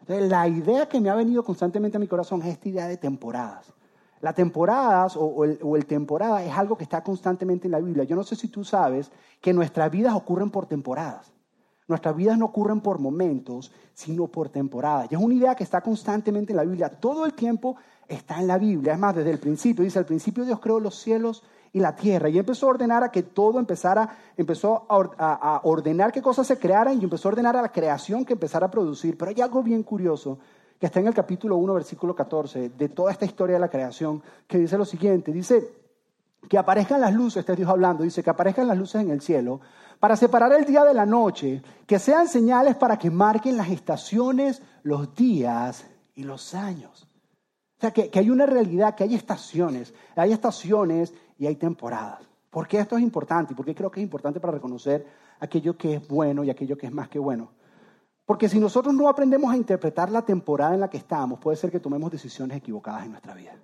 Entonces, 0.00 0.26
la 0.30 0.48
idea 0.48 0.88
que 0.88 1.02
me 1.02 1.10
ha 1.10 1.14
venido 1.14 1.44
constantemente 1.44 1.98
a 1.98 2.00
mi 2.00 2.08
corazón 2.08 2.40
es 2.40 2.48
esta 2.48 2.70
idea 2.70 2.88
de 2.88 2.96
temporadas. 2.96 3.74
La 4.20 4.32
temporadas 4.32 5.16
o, 5.16 5.44
el, 5.44 5.86
temporada 5.86 6.42
es 6.44 6.52
algo 6.52 6.76
que 6.76 6.84
está 6.84 7.02
constantemente 7.02 7.68
en 7.68 7.72
la 7.72 7.80
Biblia. 7.80 8.04
Yo 8.04 8.16
no 8.16 8.24
sé 8.24 8.34
si 8.34 8.48
tú 8.48 8.64
sabes 8.64 9.10
que 9.40 9.52
nuestras 9.52 9.90
vidas 9.90 10.14
ocurren 10.14 10.50
por 10.50 10.66
temporadas. 10.66 11.32
Nuestras 11.86 12.16
vidas 12.16 12.36
no 12.36 12.46
ocurren 12.46 12.80
por 12.80 12.98
momentos, 12.98 13.72
sino 13.94 14.26
por 14.26 14.50
temporadas. 14.50 15.08
Y 15.10 15.14
es 15.14 15.20
una 15.20 15.34
idea 15.34 15.54
que 15.54 15.64
está 15.64 15.80
constantemente 15.80 16.52
en 16.52 16.58
la 16.58 16.64
Biblia. 16.64 16.90
Todo 16.90 17.24
el 17.24 17.32
tiempo 17.32 17.76
está 18.06 18.40
en 18.40 18.46
la 18.46 18.58
Biblia. 18.58 18.92
Es 18.92 18.98
más, 18.98 19.14
desde 19.14 19.30
el 19.30 19.38
principio. 19.38 19.84
Dice, 19.84 19.98
al 19.98 20.04
principio 20.04 20.44
Dios 20.44 20.60
creó 20.60 20.80
los 20.80 20.98
cielos 20.98 21.44
y 21.72 21.80
la 21.80 21.94
tierra. 21.94 22.28
Y 22.28 22.38
empezó 22.38 22.66
a 22.66 22.70
ordenar 22.70 23.04
a 23.04 23.10
que 23.10 23.22
todo 23.22 23.58
empezara, 23.58 24.16
empezó 24.36 24.86
a, 24.88 25.56
a 25.56 25.60
ordenar 25.64 26.12
que 26.12 26.20
cosas 26.20 26.46
se 26.46 26.58
crearan 26.58 27.00
y 27.00 27.04
empezó 27.04 27.28
a 27.28 27.32
ordenar 27.32 27.56
a 27.56 27.62
la 27.62 27.72
creación 27.72 28.24
que 28.24 28.34
empezara 28.34 28.66
a 28.66 28.70
producir. 28.70 29.16
Pero 29.16 29.30
hay 29.30 29.40
algo 29.40 29.62
bien 29.62 29.82
curioso 29.82 30.38
que 30.78 30.86
está 30.86 31.00
en 31.00 31.08
el 31.08 31.14
capítulo 31.14 31.56
1, 31.56 31.74
versículo 31.74 32.14
14, 32.14 32.70
de 32.70 32.88
toda 32.88 33.10
esta 33.10 33.24
historia 33.24 33.54
de 33.54 33.60
la 33.60 33.68
creación, 33.68 34.22
que 34.46 34.58
dice 34.58 34.78
lo 34.78 34.84
siguiente, 34.84 35.32
dice 35.32 35.72
que 36.48 36.56
aparezcan 36.56 37.00
las 37.00 37.12
luces, 37.12 37.40
este 37.40 37.56
Dios 37.56 37.68
hablando, 37.68 38.04
dice 38.04 38.22
que 38.22 38.30
aparezcan 38.30 38.68
las 38.68 38.78
luces 38.78 39.02
en 39.02 39.10
el 39.10 39.20
cielo 39.20 39.60
para 39.98 40.16
separar 40.16 40.52
el 40.52 40.64
día 40.64 40.84
de 40.84 40.94
la 40.94 41.04
noche, 41.04 41.60
que 41.86 41.98
sean 41.98 42.28
señales 42.28 42.76
para 42.76 42.96
que 42.96 43.10
marquen 43.10 43.56
las 43.56 43.68
estaciones, 43.68 44.62
los 44.84 45.14
días 45.14 45.84
y 46.14 46.22
los 46.22 46.54
años. 46.54 47.08
O 47.76 47.80
sea, 47.80 47.90
que, 47.92 48.08
que 48.08 48.20
hay 48.20 48.30
una 48.30 48.46
realidad, 48.46 48.94
que 48.94 49.04
hay 49.04 49.14
estaciones, 49.14 49.92
hay 50.14 50.32
estaciones 50.32 51.12
y 51.38 51.46
hay 51.46 51.56
temporadas. 51.56 52.20
¿Por 52.50 52.68
qué 52.68 52.78
esto 52.78 52.96
es 52.96 53.02
importante? 53.02 53.52
¿Y 53.52 53.56
por 53.56 53.66
qué 53.66 53.74
creo 53.74 53.90
que 53.90 54.00
es 54.00 54.04
importante 54.04 54.40
para 54.40 54.52
reconocer 54.52 55.06
aquello 55.40 55.76
que 55.76 55.94
es 55.94 56.08
bueno 56.08 56.44
y 56.44 56.50
aquello 56.50 56.78
que 56.78 56.86
es 56.86 56.92
más 56.92 57.08
que 57.08 57.18
bueno? 57.18 57.50
Porque 58.28 58.50
si 58.50 58.60
nosotros 58.60 58.94
no 58.94 59.08
aprendemos 59.08 59.50
a 59.50 59.56
interpretar 59.56 60.10
la 60.10 60.20
temporada 60.20 60.74
en 60.74 60.80
la 60.80 60.90
que 60.90 60.98
estamos, 60.98 61.38
puede 61.38 61.56
ser 61.56 61.70
que 61.70 61.80
tomemos 61.80 62.12
decisiones 62.12 62.58
equivocadas 62.58 63.06
en 63.06 63.12
nuestra 63.12 63.32
vida. 63.32 63.56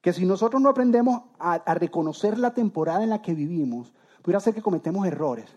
Que 0.00 0.14
si 0.14 0.24
nosotros 0.24 0.62
no 0.62 0.70
aprendemos 0.70 1.24
a, 1.38 1.58
reconocer 1.74 2.38
la 2.38 2.54
temporada 2.54 3.04
en 3.04 3.10
la 3.10 3.20
que 3.20 3.34
vivimos, 3.34 3.92
pudiera 4.22 4.40
ser 4.40 4.54
que 4.54 4.62
cometemos 4.62 5.06
errores. 5.06 5.54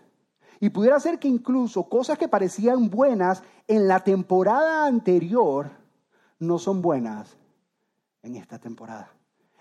Y 0.60 0.68
pudiera 0.68 1.00
ser 1.00 1.18
que 1.18 1.26
incluso 1.26 1.84
cosas 1.84 2.18
que 2.18 2.28
parecían 2.28 2.90
buenas 2.90 3.42
en 3.66 3.88
la 3.88 4.00
temporada 4.00 4.84
anterior 4.84 5.70
no 6.38 6.58
son 6.58 6.82
buenas 6.82 7.38
en 8.22 8.36
esta 8.36 8.58
temporada. 8.58 9.10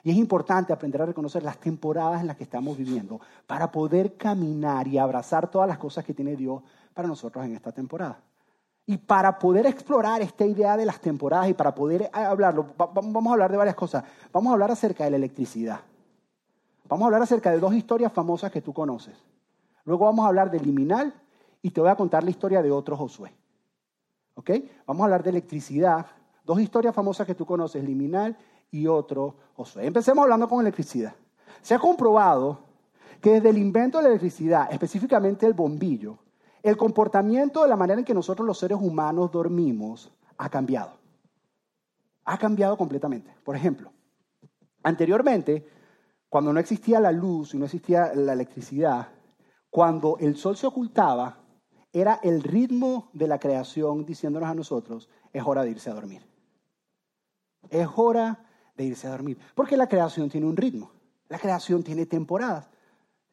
Y 0.04 0.12
es 0.12 0.18
importante 0.18 0.74
aprender 0.74 1.02
a 1.02 1.06
reconocer 1.06 1.42
las 1.42 1.58
temporadas 1.58 2.20
en 2.20 2.28
las 2.28 2.36
que 2.36 2.44
estamos 2.44 2.78
viviendo 2.78 3.22
para 3.48 3.72
poder 3.72 4.18
caminar 4.18 4.90
y 4.90 4.98
abrazar 4.98 5.50
todas 5.50 5.70
las 5.70 5.78
cosas 5.78 6.04
que 6.04 6.14
tiene 6.14 6.36
Dios 6.36 6.62
para 6.94 7.08
nosotros 7.08 7.46
en 7.46 7.56
esta 7.56 7.72
temporada. 7.72 8.22
Y 8.86 8.98
para 8.98 9.38
poder 9.38 9.66
explorar 9.68 10.22
esta 10.22 10.46
idea 10.46 10.76
de 10.76 10.86
las 10.86 11.00
temporadas 11.00 11.50
y 11.50 11.54
para 11.54 11.74
poder 11.74 12.10
hablarlo, 12.14 12.68
vamos 12.78 13.28
a 13.28 13.34
hablar 13.34 13.52
de 13.52 13.58
varias 13.58 13.76
cosas. 13.76 14.04
Vamos 14.34 14.50
a 14.50 14.54
hablar 14.54 14.72
acerca 14.72 15.04
de 15.04 15.12
la 15.12 15.18
electricidad. 15.18 15.80
Vamos 16.90 17.04
a 17.04 17.08
hablar 17.08 17.22
acerca 17.22 17.52
de 17.52 17.60
dos 17.60 17.74
historias 17.74 18.12
famosas 18.12 18.52
que 18.52 18.62
tú 18.62 18.74
conoces. 18.74 19.16
Luego 19.86 20.06
vamos 20.06 20.26
a 20.26 20.28
hablar 20.28 20.52
del 20.52 20.64
liminal 20.64 21.14
y 21.62 21.72
te 21.72 21.80
voy 21.80 21.90
a 21.90 21.96
contar 21.96 22.24
la 22.24 22.32
historia 22.32 22.62
de 22.62 22.72
otro 22.72 22.98
Josué. 22.98 23.34
¿Ok? 24.36 24.52
Vamos 24.86 25.02
a 25.02 25.06
hablar 25.06 25.24
de 25.24 25.30
electricidad. 25.30 26.06
Dos 26.44 26.60
historias 26.60 26.94
famosas 26.94 27.26
que 27.28 27.36
tú 27.36 27.46
conoces, 27.46 27.84
liminal 27.84 28.36
y 28.72 28.88
otro 28.88 29.36
Josué. 29.56 29.86
Empecemos 29.86 30.24
hablando 30.24 30.50
con 30.50 30.62
electricidad. 30.62 31.14
Se 31.62 31.74
ha 31.74 31.80
comprobado 31.80 32.60
que 33.22 33.34
desde 33.34 33.50
el 33.50 33.58
invento 33.58 34.00
de 34.00 34.04
la 34.04 34.10
electricidad, 34.10 34.68
específicamente 34.72 35.46
el 35.46 35.54
bombillo, 35.54 36.18
el 36.64 36.78
comportamiento 36.78 37.64
de 37.64 37.70
la 37.70 37.76
manera 37.76 38.00
en 38.00 38.06
que 38.06 38.14
nosotros 38.14 38.46
los 38.46 38.58
seres 38.58 38.78
humanos 38.80 39.32
dormimos 39.32 40.12
ha 40.38 40.50
cambiado. 40.50 41.00
Ha 42.26 42.38
cambiado 42.38 42.78
completamente. 42.78 43.34
Por 43.44 43.56
ejemplo, 43.56 43.92
anteriormente, 44.84 45.68
cuando 46.30 46.54
no 46.54 46.60
existía 46.60 47.00
la 47.00 47.12
luz 47.12 47.54
y 47.54 47.58
no 47.58 47.66
existía 47.66 48.14
la 48.14 48.34
electricidad, 48.34 49.10
cuando 49.70 50.18
el 50.20 50.36
sol 50.36 50.56
se 50.56 50.68
ocultaba, 50.68 51.38
era 51.94 52.20
el 52.24 52.44
ritmo 52.44 53.10
de 53.14 53.28
la 53.28 53.40
creación 53.40 54.06
diciéndonos 54.06 54.50
a 54.50 54.56
nosotros, 54.56 55.10
es 55.34 55.44
hora 55.46 55.64
de 55.64 55.72
irse 55.72 55.90
a 55.90 55.94
dormir. 55.94 56.26
Es 57.70 57.88
hora 57.96 58.46
de 58.76 58.86
irse 58.86 59.08
a 59.08 59.12
dormir. 59.12 59.38
Porque 59.56 59.78
la 59.78 59.88
creación 59.88 60.30
tiene 60.30 60.48
un 60.48 60.58
ritmo. 60.58 60.92
La 61.28 61.40
creación 61.40 61.84
tiene 61.84 62.06
temporadas. 62.06 62.70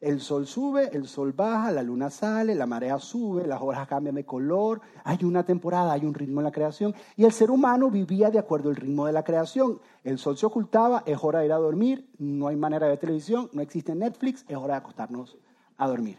El 0.01 0.21
sol 0.21 0.47
sube, 0.47 0.95
el 0.95 1.09
sol 1.09 1.33
baja, 1.33 1.71
la 1.71 1.83
luna 1.83 2.09
sale, 2.09 2.55
la 2.55 2.65
marea 2.65 2.97
sube, 2.99 3.45
las 3.45 3.61
horas 3.61 3.85
cambian 3.85 4.15
de 4.15 4.25
color. 4.25 4.79
Hay 5.03 5.25
una 5.25 5.43
temporada, 5.43 5.91
hay 5.91 6.05
un 6.05 6.13
ritmo 6.13 6.39
en 6.39 6.45
la 6.45 6.53
creación. 6.53 6.95
Y 7.17 7.25
el 7.25 7.33
ser 7.33 7.51
humano 7.51 7.91
vivía 7.91 8.31
de 8.31 8.39
acuerdo 8.39 8.69
al 8.69 8.77
ritmo 8.77 9.07
de 9.07 9.11
la 9.11 9.23
creación. 9.23 9.81
El 10.05 10.17
sol 10.17 10.37
se 10.37 10.45
ocultaba, 10.45 11.03
es 11.05 11.17
hora 11.21 11.39
de 11.39 11.47
ir 11.47 11.51
a 11.51 11.57
dormir, 11.57 12.09
no 12.17 12.47
hay 12.47 12.55
manera 12.55 12.85
de 12.85 12.91
ver 12.93 12.99
televisión, 12.99 13.49
no 13.51 13.61
existe 13.61 13.93
Netflix, 13.93 14.45
es 14.47 14.55
hora 14.55 14.75
de 14.75 14.79
acostarnos 14.79 15.37
a 15.77 15.87
dormir. 15.89 16.17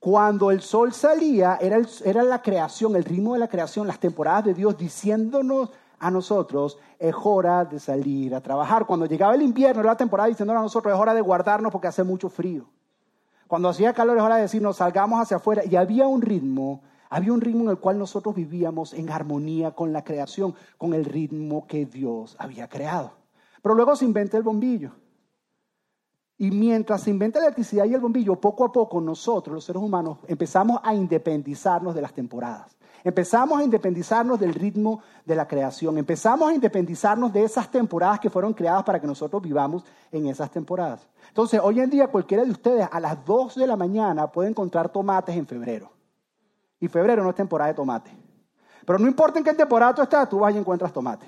Cuando 0.00 0.50
el 0.50 0.60
sol 0.60 0.92
salía, 0.92 1.58
era, 1.60 1.78
era 2.04 2.24
la 2.24 2.42
creación, 2.42 2.96
el 2.96 3.04
ritmo 3.04 3.34
de 3.34 3.40
la 3.40 3.48
creación, 3.48 3.86
las 3.86 4.00
temporadas 4.00 4.44
de 4.44 4.54
Dios 4.54 4.76
diciéndonos 4.76 5.70
a 5.98 6.10
nosotros, 6.10 6.78
es 6.98 7.14
hora 7.22 7.64
de 7.64 7.78
salir 7.78 8.34
a 8.34 8.40
trabajar. 8.40 8.86
Cuando 8.86 9.06
llegaba 9.06 9.34
el 9.34 9.42
invierno, 9.42 9.80
era 9.80 9.92
la 9.92 9.96
temporada 9.96 10.28
diciéndonos 10.28 10.60
a 10.60 10.64
nosotros, 10.64 10.94
es 10.94 11.00
hora 11.00 11.14
de 11.14 11.20
guardarnos 11.20 11.72
porque 11.72 11.88
hace 11.88 12.04
mucho 12.04 12.28
frío. 12.28 12.66
Cuando 13.46 13.68
hacía 13.68 13.92
calor, 13.92 14.16
es 14.16 14.22
hora 14.22 14.36
de 14.36 14.42
decirnos, 14.42 14.76
salgamos 14.76 15.20
hacia 15.20 15.36
afuera. 15.36 15.62
Y 15.64 15.76
había 15.76 16.06
un 16.06 16.20
ritmo, 16.20 16.82
había 17.08 17.32
un 17.32 17.40
ritmo 17.40 17.64
en 17.64 17.70
el 17.70 17.78
cual 17.78 17.98
nosotros 17.98 18.34
vivíamos 18.34 18.92
en 18.92 19.10
armonía 19.10 19.70
con 19.70 19.92
la 19.92 20.02
creación, 20.02 20.54
con 20.78 20.94
el 20.94 21.04
ritmo 21.04 21.66
que 21.66 21.86
Dios 21.86 22.36
había 22.38 22.68
creado. 22.68 23.12
Pero 23.62 23.74
luego 23.74 23.94
se 23.96 24.04
inventa 24.04 24.36
el 24.36 24.42
bombillo. 24.42 24.92
Y 26.38 26.50
mientras 26.50 27.02
se 27.02 27.10
inventa 27.10 27.38
la 27.38 27.46
electricidad 27.46 27.86
y 27.86 27.94
el 27.94 28.00
bombillo, 28.00 28.38
poco 28.38 28.64
a 28.64 28.72
poco 28.72 29.00
nosotros, 29.00 29.54
los 29.54 29.64
seres 29.64 29.82
humanos, 29.82 30.18
empezamos 30.26 30.80
a 30.82 30.94
independizarnos 30.94 31.94
de 31.94 32.02
las 32.02 32.12
temporadas. 32.12 32.75
Empezamos 33.06 33.60
a 33.60 33.62
independizarnos 33.62 34.40
del 34.40 34.52
ritmo 34.52 35.00
de 35.24 35.36
la 35.36 35.46
creación. 35.46 35.96
Empezamos 35.96 36.50
a 36.50 36.52
independizarnos 36.52 37.32
de 37.32 37.44
esas 37.44 37.70
temporadas 37.70 38.18
que 38.18 38.28
fueron 38.28 38.52
creadas 38.52 38.82
para 38.82 39.00
que 39.00 39.06
nosotros 39.06 39.40
vivamos 39.40 39.84
en 40.10 40.26
esas 40.26 40.50
temporadas. 40.50 41.06
Entonces, 41.28 41.60
hoy 41.62 41.78
en 41.78 41.88
día 41.88 42.08
cualquiera 42.08 42.42
de 42.42 42.50
ustedes 42.50 42.88
a 42.90 42.98
las 42.98 43.24
2 43.24 43.54
de 43.54 43.66
la 43.68 43.76
mañana 43.76 44.26
puede 44.26 44.48
encontrar 44.48 44.88
tomates 44.88 45.36
en 45.36 45.46
febrero. 45.46 45.92
Y 46.80 46.88
febrero 46.88 47.22
no 47.22 47.30
es 47.30 47.36
temporada 47.36 47.68
de 47.68 47.76
tomate. 47.76 48.10
Pero 48.84 48.98
no 48.98 49.06
importa 49.06 49.38
en 49.38 49.44
qué 49.44 49.54
temporada 49.54 49.94
tú 49.94 50.02
estás, 50.02 50.28
tú 50.28 50.40
vas 50.40 50.52
y 50.52 50.58
encuentras 50.58 50.92
tomate. 50.92 51.26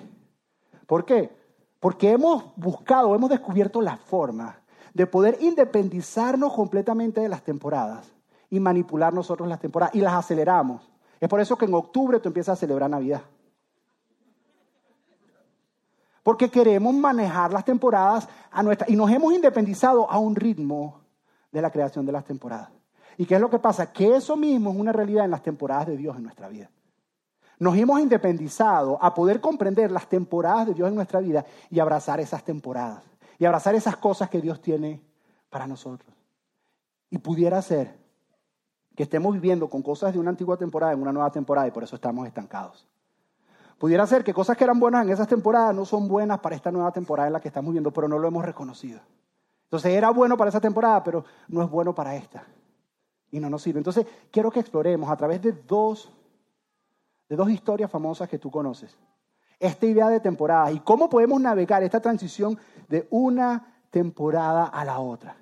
¿Por 0.84 1.04
qué? 1.04 1.30
Porque 1.78 2.10
hemos 2.10 2.56
buscado, 2.56 3.14
hemos 3.14 3.30
descubierto 3.30 3.80
la 3.80 3.96
forma 3.96 4.58
de 4.94 5.06
poder 5.06 5.36
independizarnos 5.38 6.52
completamente 6.54 7.20
de 7.20 7.28
las 7.28 7.44
temporadas 7.44 8.12
y 8.50 8.58
manipular 8.58 9.14
nosotros 9.14 9.48
las 9.48 9.60
temporadas 9.60 9.94
y 9.94 10.00
las 10.00 10.14
aceleramos. 10.14 10.87
Es 11.20 11.28
por 11.28 11.40
eso 11.40 11.56
que 11.56 11.64
en 11.64 11.74
octubre 11.74 12.20
tú 12.20 12.28
empiezas 12.28 12.54
a 12.54 12.60
celebrar 12.60 12.88
Navidad. 12.88 13.22
Porque 16.22 16.50
queremos 16.50 16.94
manejar 16.94 17.52
las 17.52 17.64
temporadas 17.64 18.28
a 18.50 18.62
nuestra 18.62 18.86
y 18.90 18.96
nos 18.96 19.10
hemos 19.10 19.32
independizado 19.32 20.10
a 20.10 20.18
un 20.18 20.36
ritmo 20.36 21.00
de 21.50 21.62
la 21.62 21.70
creación 21.70 22.04
de 22.04 22.12
las 22.12 22.24
temporadas. 22.24 22.70
¿Y 23.16 23.26
qué 23.26 23.34
es 23.34 23.40
lo 23.40 23.50
que 23.50 23.58
pasa? 23.58 23.92
Que 23.92 24.16
eso 24.16 24.36
mismo 24.36 24.70
es 24.70 24.76
una 24.76 24.92
realidad 24.92 25.24
en 25.24 25.30
las 25.30 25.42
temporadas 25.42 25.86
de 25.86 25.96
Dios 25.96 26.16
en 26.16 26.22
nuestra 26.22 26.48
vida. 26.48 26.70
Nos 27.58 27.76
hemos 27.76 27.98
independizado 28.00 29.02
a 29.02 29.14
poder 29.14 29.40
comprender 29.40 29.90
las 29.90 30.08
temporadas 30.08 30.68
de 30.68 30.74
Dios 30.74 30.88
en 30.88 30.94
nuestra 30.94 31.18
vida 31.18 31.44
y 31.70 31.80
abrazar 31.80 32.20
esas 32.20 32.44
temporadas 32.44 33.02
y 33.38 33.44
abrazar 33.44 33.74
esas 33.74 33.96
cosas 33.96 34.28
que 34.28 34.40
Dios 34.40 34.60
tiene 34.60 35.00
para 35.48 35.66
nosotros. 35.66 36.14
Y 37.10 37.18
pudiera 37.18 37.62
ser 37.62 37.96
que 38.98 39.04
estemos 39.04 39.32
viviendo 39.32 39.70
con 39.70 39.80
cosas 39.80 40.12
de 40.12 40.18
una 40.18 40.30
antigua 40.30 40.56
temporada 40.56 40.92
en 40.92 41.00
una 41.00 41.12
nueva 41.12 41.30
temporada 41.30 41.68
y 41.68 41.70
por 41.70 41.84
eso 41.84 41.94
estamos 41.94 42.26
estancados. 42.26 42.84
Pudiera 43.78 44.04
ser 44.08 44.24
que 44.24 44.34
cosas 44.34 44.56
que 44.56 44.64
eran 44.64 44.80
buenas 44.80 45.04
en 45.04 45.12
esas 45.12 45.28
temporadas 45.28 45.72
no 45.72 45.84
son 45.84 46.08
buenas 46.08 46.40
para 46.40 46.56
esta 46.56 46.72
nueva 46.72 46.90
temporada 46.90 47.28
en 47.28 47.32
la 47.34 47.40
que 47.40 47.46
estamos 47.46 47.68
viviendo, 47.68 47.92
pero 47.92 48.08
no 48.08 48.18
lo 48.18 48.26
hemos 48.26 48.44
reconocido. 48.44 48.98
Entonces 49.66 49.92
era 49.92 50.10
bueno 50.10 50.36
para 50.36 50.48
esa 50.48 50.60
temporada, 50.60 51.04
pero 51.04 51.24
no 51.46 51.62
es 51.62 51.70
bueno 51.70 51.94
para 51.94 52.16
esta. 52.16 52.44
Y 53.30 53.38
no 53.38 53.48
nos 53.48 53.62
sirve. 53.62 53.78
Entonces 53.78 54.04
quiero 54.32 54.50
que 54.50 54.58
exploremos 54.58 55.08
a 55.08 55.16
través 55.16 55.40
de 55.42 55.52
dos, 55.52 56.10
de 57.28 57.36
dos 57.36 57.48
historias 57.50 57.88
famosas 57.88 58.28
que 58.28 58.40
tú 58.40 58.50
conoces 58.50 58.98
esta 59.60 59.86
idea 59.86 60.08
de 60.08 60.18
temporada 60.18 60.72
y 60.72 60.80
cómo 60.80 61.08
podemos 61.08 61.40
navegar 61.40 61.84
esta 61.84 62.00
transición 62.00 62.58
de 62.88 63.06
una 63.10 63.80
temporada 63.90 64.64
a 64.64 64.84
la 64.84 64.98
otra. 64.98 65.36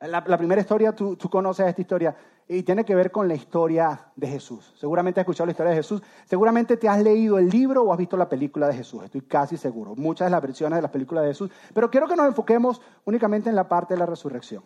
La, 0.00 0.22
primera 0.36 0.60
historia, 0.60 0.92
tú, 0.92 1.16
tú, 1.16 1.30
conoces 1.30 1.66
esta 1.66 1.80
historia 1.80 2.14
y 2.52 2.64
tiene 2.64 2.84
que 2.84 2.96
ver 2.96 3.12
con 3.12 3.28
la 3.28 3.34
historia 3.34 4.08
de 4.16 4.26
Jesús. 4.26 4.74
Seguramente 4.76 5.20
has 5.20 5.22
escuchado 5.22 5.46
la 5.46 5.52
historia 5.52 5.70
de 5.70 5.76
Jesús, 5.76 6.02
seguramente 6.24 6.76
te 6.76 6.88
has 6.88 7.00
leído 7.00 7.38
el 7.38 7.48
libro 7.48 7.84
o 7.84 7.92
has 7.92 7.98
visto 7.98 8.16
la 8.16 8.28
película 8.28 8.66
de 8.66 8.74
Jesús, 8.74 9.04
estoy 9.04 9.20
casi 9.20 9.56
seguro, 9.56 9.94
muchas 9.94 10.26
de 10.26 10.32
las 10.32 10.42
versiones 10.42 10.76
de 10.76 10.82
las 10.82 10.90
películas 10.90 11.22
de 11.22 11.30
Jesús, 11.30 11.50
pero 11.72 11.88
quiero 11.92 12.08
que 12.08 12.16
nos 12.16 12.26
enfoquemos 12.26 12.82
únicamente 13.04 13.48
en 13.48 13.54
la 13.54 13.68
parte 13.68 13.94
de 13.94 14.00
la 14.00 14.06
resurrección. 14.06 14.64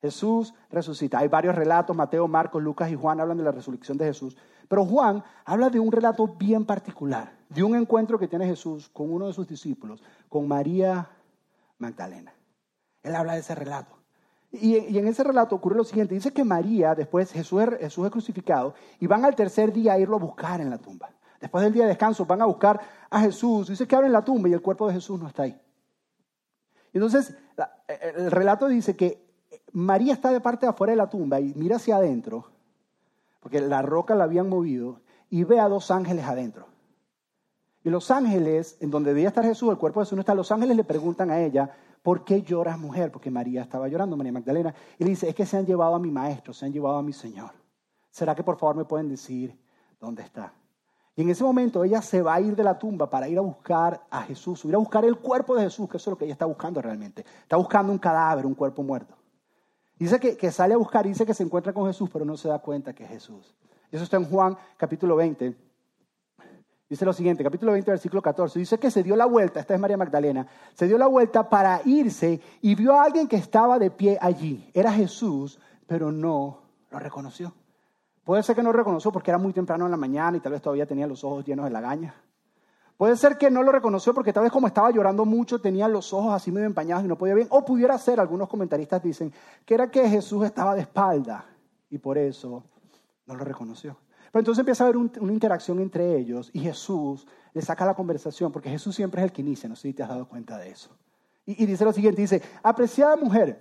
Jesús 0.00 0.54
resucita. 0.70 1.18
Hay 1.18 1.28
varios 1.28 1.56
relatos, 1.56 1.94
Mateo, 1.94 2.28
Marcos, 2.28 2.62
Lucas 2.62 2.90
y 2.90 2.96
Juan 2.96 3.20
hablan 3.20 3.38
de 3.38 3.44
la 3.44 3.52
resurrección 3.52 3.98
de 3.98 4.06
Jesús. 4.06 4.36
Pero 4.68 4.84
Juan 4.84 5.22
habla 5.44 5.70
de 5.70 5.78
un 5.78 5.92
relato 5.92 6.26
bien 6.26 6.64
particular, 6.64 7.32
de 7.48 7.62
un 7.62 7.76
encuentro 7.76 8.18
que 8.18 8.26
tiene 8.26 8.46
Jesús 8.46 8.88
con 8.88 9.12
uno 9.12 9.28
de 9.28 9.32
sus 9.32 9.46
discípulos, 9.46 10.02
con 10.28 10.48
María 10.48 11.08
Magdalena. 11.78 12.32
Él 13.04 13.14
habla 13.14 13.34
de 13.34 13.40
ese 13.40 13.54
relato. 13.54 14.01
Y, 14.52 14.98
en 14.98 15.06
ese 15.06 15.24
relato 15.24 15.56
ocurre 15.56 15.76
lo 15.76 15.84
siguiente. 15.84 16.14
Dice 16.14 16.32
que 16.32 16.44
María, 16.44 16.94
después 16.94 17.32
Jesús, 17.32 17.62
Jesús 17.80 18.04
es 18.04 18.10
crucificado, 18.10 18.74
y 19.00 19.06
van 19.06 19.24
al 19.24 19.34
tercer 19.34 19.72
día 19.72 19.94
a 19.94 19.98
irlo 19.98 20.16
a 20.16 20.20
buscar 20.20 20.60
en 20.60 20.68
la 20.68 20.78
tumba. 20.78 21.10
Después 21.40 21.64
del 21.64 21.72
día 21.72 21.84
de 21.84 21.88
descanso 21.88 22.26
van 22.26 22.42
a 22.42 22.44
buscar 22.44 22.78
a 23.10 23.20
Jesús. 23.20 23.68
Dice 23.68 23.86
que 23.86 23.96
abren 23.96 24.12
la 24.12 24.22
tumba 24.22 24.48
y 24.48 24.52
el 24.52 24.60
cuerpo 24.60 24.86
de 24.86 24.94
Jesús 24.94 25.18
no 25.18 25.26
está 25.26 25.44
ahí. 25.44 25.60
Entonces, 26.92 27.34
el 27.88 28.30
relato 28.30 28.68
dice 28.68 28.94
que 28.94 29.26
María 29.72 30.12
está 30.12 30.30
de 30.30 30.40
parte 30.40 30.66
de 30.66 30.70
afuera 30.70 30.92
de 30.92 30.98
la 30.98 31.08
tumba 31.08 31.40
y 31.40 31.54
mira 31.54 31.76
hacia 31.76 31.96
adentro, 31.96 32.52
porque 33.40 33.60
la 33.60 33.80
roca 33.82 34.14
la 34.14 34.24
habían 34.24 34.48
movido, 34.48 35.00
y 35.30 35.44
ve 35.44 35.58
a 35.58 35.68
dos 35.68 35.90
ángeles 35.90 36.26
adentro. 36.26 36.66
Y 37.82 37.90
los 37.90 38.10
ángeles, 38.10 38.76
en 38.80 38.90
donde 38.90 39.12
debía 39.12 39.28
estar 39.28 39.44
Jesús, 39.44 39.70
el 39.70 39.78
cuerpo 39.78 40.00
de 40.00 40.06
Jesús 40.06 40.16
no 40.16 40.20
está, 40.20 40.34
los 40.34 40.52
ángeles 40.52 40.76
le 40.76 40.84
preguntan 40.84 41.30
a 41.30 41.40
ella, 41.40 41.74
¿por 42.02 42.24
qué 42.24 42.42
lloras 42.42 42.78
mujer? 42.78 43.10
Porque 43.10 43.30
María 43.30 43.62
estaba 43.62 43.88
llorando, 43.88 44.16
María 44.16 44.32
Magdalena. 44.32 44.74
Y 44.98 45.04
le 45.04 45.10
dice, 45.10 45.28
es 45.28 45.34
que 45.34 45.46
se 45.46 45.56
han 45.56 45.66
llevado 45.66 45.94
a 45.94 45.98
mi 45.98 46.10
maestro, 46.10 46.52
se 46.52 46.66
han 46.66 46.72
llevado 46.72 46.96
a 46.96 47.02
mi 47.02 47.12
Señor. 47.12 47.50
¿Será 48.10 48.34
que 48.34 48.42
por 48.42 48.58
favor 48.58 48.76
me 48.76 48.84
pueden 48.84 49.08
decir 49.08 49.58
dónde 49.98 50.22
está? 50.22 50.52
Y 51.14 51.22
en 51.22 51.30
ese 51.30 51.44
momento 51.44 51.84
ella 51.84 52.00
se 52.00 52.22
va 52.22 52.34
a 52.34 52.40
ir 52.40 52.56
de 52.56 52.64
la 52.64 52.78
tumba 52.78 53.08
para 53.08 53.28
ir 53.28 53.38
a 53.38 53.42
buscar 53.42 54.02
a 54.10 54.22
Jesús, 54.22 54.64
ir 54.64 54.74
a 54.74 54.78
buscar 54.78 55.04
el 55.04 55.18
cuerpo 55.18 55.54
de 55.54 55.64
Jesús, 55.64 55.88
que 55.88 55.98
eso 55.98 56.10
es 56.10 56.12
lo 56.12 56.18
que 56.18 56.24
ella 56.24 56.32
está 56.32 56.46
buscando 56.46 56.80
realmente. 56.80 57.24
Está 57.42 57.56
buscando 57.56 57.92
un 57.92 57.98
cadáver, 57.98 58.46
un 58.46 58.54
cuerpo 58.54 58.82
muerto. 58.82 59.14
Dice 59.98 60.18
que, 60.18 60.50
sale 60.50 60.74
a 60.74 60.78
buscar, 60.78 61.06
dice 61.06 61.24
que 61.26 61.34
se 61.34 61.42
encuentra 61.42 61.72
con 61.72 61.86
Jesús, 61.86 62.08
pero 62.12 62.24
no 62.24 62.36
se 62.36 62.48
da 62.48 62.58
cuenta 62.58 62.94
que 62.94 63.04
es 63.04 63.10
Jesús. 63.10 63.54
Eso 63.90 64.02
está 64.02 64.16
en 64.16 64.24
Juan 64.24 64.56
capítulo 64.76 65.16
20. 65.16 65.54
Dice 66.92 67.06
lo 67.06 67.14
siguiente, 67.14 67.42
capítulo 67.42 67.72
20, 67.72 67.90
versículo 67.90 68.20
14. 68.20 68.58
Dice 68.58 68.78
que 68.78 68.90
se 68.90 69.02
dio 69.02 69.16
la 69.16 69.24
vuelta, 69.24 69.60
esta 69.60 69.72
es 69.72 69.80
María 69.80 69.96
Magdalena, 69.96 70.46
se 70.74 70.86
dio 70.86 70.98
la 70.98 71.06
vuelta 71.06 71.48
para 71.48 71.80
irse 71.86 72.38
y 72.60 72.74
vio 72.74 72.92
a 72.92 73.04
alguien 73.04 73.26
que 73.26 73.36
estaba 73.36 73.78
de 73.78 73.90
pie 73.90 74.18
allí. 74.20 74.70
Era 74.74 74.92
Jesús, 74.92 75.58
pero 75.86 76.12
no 76.12 76.58
lo 76.90 76.98
reconoció. 76.98 77.54
Puede 78.24 78.42
ser 78.42 78.54
que 78.56 78.62
no 78.62 78.72
lo 78.72 78.76
reconoció 78.76 79.10
porque 79.10 79.30
era 79.30 79.38
muy 79.38 79.54
temprano 79.54 79.86
en 79.86 79.90
la 79.90 79.96
mañana 79.96 80.36
y 80.36 80.40
tal 80.40 80.52
vez 80.52 80.60
todavía 80.60 80.84
tenía 80.84 81.06
los 81.06 81.24
ojos 81.24 81.46
llenos 81.46 81.64
de 81.64 81.70
lagaña. 81.70 82.14
Puede 82.98 83.16
ser 83.16 83.38
que 83.38 83.50
no 83.50 83.62
lo 83.62 83.72
reconoció 83.72 84.12
porque 84.12 84.34
tal 84.34 84.42
vez 84.42 84.52
como 84.52 84.66
estaba 84.66 84.90
llorando 84.90 85.24
mucho 85.24 85.62
tenía 85.62 85.88
los 85.88 86.12
ojos 86.12 86.34
así 86.34 86.52
medio 86.52 86.66
empañados 86.66 87.06
y 87.06 87.08
no 87.08 87.16
podía 87.16 87.34
ver. 87.34 87.46
O 87.48 87.64
pudiera 87.64 87.96
ser, 87.96 88.20
algunos 88.20 88.50
comentaristas 88.50 89.02
dicen, 89.02 89.32
que 89.64 89.72
era 89.72 89.90
que 89.90 90.06
Jesús 90.10 90.44
estaba 90.44 90.74
de 90.74 90.82
espalda 90.82 91.46
y 91.88 91.96
por 91.96 92.18
eso 92.18 92.62
no 93.24 93.34
lo 93.34 93.44
reconoció. 93.44 93.96
Pero 94.32 94.40
entonces 94.40 94.60
empieza 94.60 94.82
a 94.82 94.88
haber 94.88 94.96
una 94.96 95.32
interacción 95.32 95.78
entre 95.78 96.16
ellos 96.16 96.50
y 96.54 96.60
Jesús 96.60 97.26
le 97.52 97.60
saca 97.60 97.84
la 97.84 97.94
conversación 97.94 98.50
porque 98.50 98.70
Jesús 98.70 98.96
siempre 98.96 99.20
es 99.20 99.26
el 99.26 99.32
que 99.32 99.42
inicia, 99.42 99.68
no 99.68 99.76
sé 99.76 99.88
si 99.88 99.94
te 99.94 100.02
has 100.02 100.08
dado 100.08 100.26
cuenta 100.26 100.56
de 100.58 100.70
eso. 100.70 100.90
Y, 101.44 101.66
dice 101.66 101.84
lo 101.84 101.92
siguiente, 101.92 102.22
dice, 102.22 102.40
apreciada 102.62 103.16
mujer, 103.16 103.60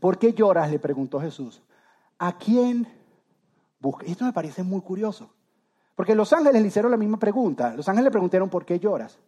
¿por 0.00 0.16
qué 0.16 0.32
lloras? 0.32 0.70
Le 0.70 0.78
preguntó 0.78 1.20
Jesús. 1.20 1.60
¿A 2.18 2.38
quién 2.38 2.86
busca? 3.80 4.06
Y 4.06 4.12
esto 4.12 4.24
me 4.24 4.32
parece 4.32 4.62
muy 4.62 4.80
curioso. 4.80 5.30
Porque 5.96 6.14
los 6.14 6.32
ángeles 6.32 6.62
le 6.62 6.68
hicieron 6.68 6.90
la 6.90 6.96
misma 6.96 7.18
pregunta. 7.18 7.74
Los 7.74 7.88
ángeles 7.88 8.04
le 8.04 8.10
preguntaron 8.12 8.48
por 8.48 8.64
qué 8.64 8.78
lloras. 8.78 9.18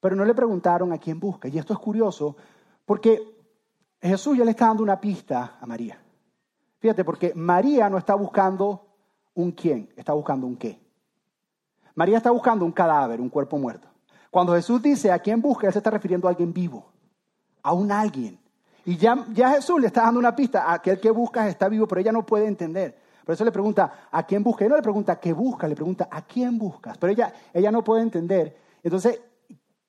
Pero 0.00 0.16
no 0.16 0.24
le 0.24 0.34
preguntaron 0.34 0.92
a 0.92 0.98
quién 0.98 1.18
busca. 1.18 1.48
Y 1.48 1.58
esto 1.58 1.72
es 1.72 1.78
curioso 1.78 2.36
porque 2.84 3.22
Jesús 4.00 4.36
ya 4.36 4.44
le 4.44 4.50
está 4.50 4.66
dando 4.66 4.82
una 4.82 5.00
pista 5.00 5.56
a 5.60 5.66
María. 5.66 5.98
Fíjate, 6.78 7.04
porque 7.04 7.32
María 7.34 7.88
no 7.88 7.96
está 7.96 8.14
buscando 8.14 8.91
un 9.34 9.52
quién, 9.52 9.88
está 9.96 10.12
buscando 10.12 10.46
un 10.46 10.56
qué. 10.56 10.80
María 11.94 12.16
está 12.16 12.30
buscando 12.30 12.64
un 12.64 12.72
cadáver, 12.72 13.20
un 13.20 13.28
cuerpo 13.28 13.58
muerto. 13.58 13.88
Cuando 14.30 14.54
Jesús 14.54 14.80
dice 14.80 15.10
a 15.12 15.18
quién 15.18 15.42
busca, 15.42 15.66
él 15.66 15.72
se 15.72 15.78
está 15.78 15.90
refiriendo 15.90 16.26
a 16.26 16.30
alguien 16.30 16.52
vivo, 16.52 16.90
a 17.62 17.72
un 17.72 17.92
alguien. 17.92 18.38
Y 18.84 18.96
ya, 18.96 19.16
Jesús 19.54 19.80
le 19.80 19.88
está 19.88 20.02
dando 20.02 20.18
una 20.18 20.34
pista, 20.34 20.72
aquel 20.72 20.98
que 20.98 21.10
busca 21.10 21.46
está 21.48 21.68
vivo, 21.68 21.86
pero 21.86 22.00
ella 22.00 22.12
no 22.12 22.24
puede 22.24 22.46
entender. 22.46 22.98
Por 23.24 23.34
eso 23.34 23.44
le 23.44 23.52
pregunta, 23.52 24.08
¿a 24.10 24.26
quién 24.26 24.42
busca? 24.42 24.64
Y 24.64 24.68
no 24.68 24.76
le 24.76 24.82
pregunta, 24.82 25.20
¿qué 25.20 25.32
busca? 25.32 25.68
Le 25.68 25.76
pregunta, 25.76 26.08
¿a 26.10 26.22
quién 26.22 26.58
buscas? 26.58 26.98
Pero 26.98 27.12
ella, 27.12 27.32
ella 27.52 27.70
no 27.70 27.84
puede 27.84 28.02
entender. 28.02 28.56
Entonces, 28.82 29.20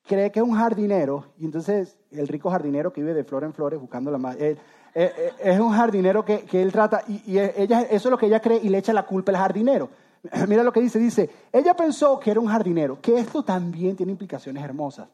cree 0.05 0.31
que 0.31 0.39
es 0.39 0.45
un 0.45 0.55
jardinero. 0.55 1.33
Y 1.39 1.45
entonces, 1.45 1.97
el 2.11 2.27
rico 2.27 2.51
jardinero 2.51 2.93
que 2.93 3.01
vive 3.01 3.13
de 3.15 3.23
flor 3.23 3.43
en 3.43 3.53
flores 3.53 3.79
buscando 3.79 4.11
la 4.11 4.19
madre. 4.19 4.57
Eh, 4.95 5.11
eh, 5.17 5.33
es 5.43 5.59
un 5.59 5.71
jardinero 5.71 6.23
que, 6.23 6.45
él 6.51 6.71
trata. 6.71 7.03
Y, 7.07 7.33
y, 7.33 7.39
ella, 7.39 7.81
eso 7.81 8.07
es 8.07 8.11
lo 8.11 8.17
que 8.17 8.27
ella 8.27 8.39
cree 8.39 8.59
y 8.61 8.69
le 8.69 8.77
echa 8.77 8.93
la 8.93 9.05
culpa 9.05 9.31
al 9.31 9.37
jardinero. 9.37 9.89
Mira 10.47 10.63
lo 10.63 10.71
que 10.71 10.81
dice. 10.81 10.99
Dice, 10.99 11.29
ella 11.51 11.75
pensó 11.75 12.19
que 12.19 12.31
era 12.31 12.39
un 12.39 12.47
jardinero. 12.47 12.99
Que 13.01 13.19
esto 13.19 13.43
también 13.43 13.95
tiene 13.95 14.11
implicaciones 14.11 14.63
hermosas. 14.63 15.07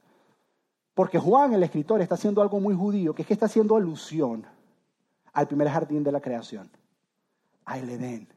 Porque 0.93 1.17
Juan, 1.17 1.53
el 1.53 1.63
escritor, 1.63 2.01
está 2.01 2.15
haciendo 2.15 2.41
algo 2.41 2.59
muy 2.59 2.75
judío, 2.75 3.13
que 3.13 3.21
es 3.21 3.27
que 3.27 3.33
está 3.33 3.45
haciendo 3.45 3.75
alusión 3.75 4.45
al 5.33 5.47
primer 5.47 5.69
jardín 5.69 6.03
de 6.03 6.11
la 6.11 6.19
creación 6.19 6.69
al 7.69 7.87
Edén. 7.89 8.27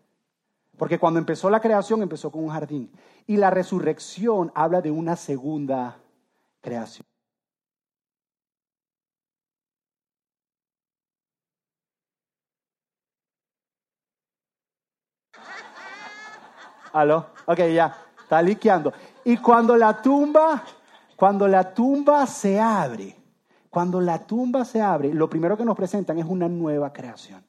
Porque 0.77 0.99
cuando 0.99 1.19
empezó 1.19 1.49
la 1.51 1.61
creación 1.61 2.03
empezó 2.03 2.31
con 2.31 2.45
un 2.45 2.51
jardín. 2.51 2.91
Y 3.27 3.37
la 3.37 3.51
resurrección 3.51 4.53
habla 4.55 4.81
de 4.81 4.91
una 4.91 5.17
segunda 5.17 5.99
creación. 6.61 7.07
¿Aló? 16.93 17.27
Ok, 17.47 17.59
ya. 17.75 17.97
Está 18.23 18.43
liqueando. 18.43 18.93
Y 19.25 19.37
cuando 19.37 19.77
la 19.77 20.01
tumba, 20.01 20.63
cuando 21.17 21.49
la 21.49 21.75
tumba 21.75 22.27
se 22.27 22.61
abre, 22.61 23.17
cuando 23.71 24.01
la 24.01 24.19
tumba 24.27 24.65
se 24.65 24.81
abre, 24.81 25.13
lo 25.15 25.29
primero 25.29 25.57
que 25.57 25.65
nos 25.65 25.77
presentan 25.77 26.19
es 26.19 26.27
una 26.27 26.49
nueva 26.49 26.93
creación. 26.93 27.45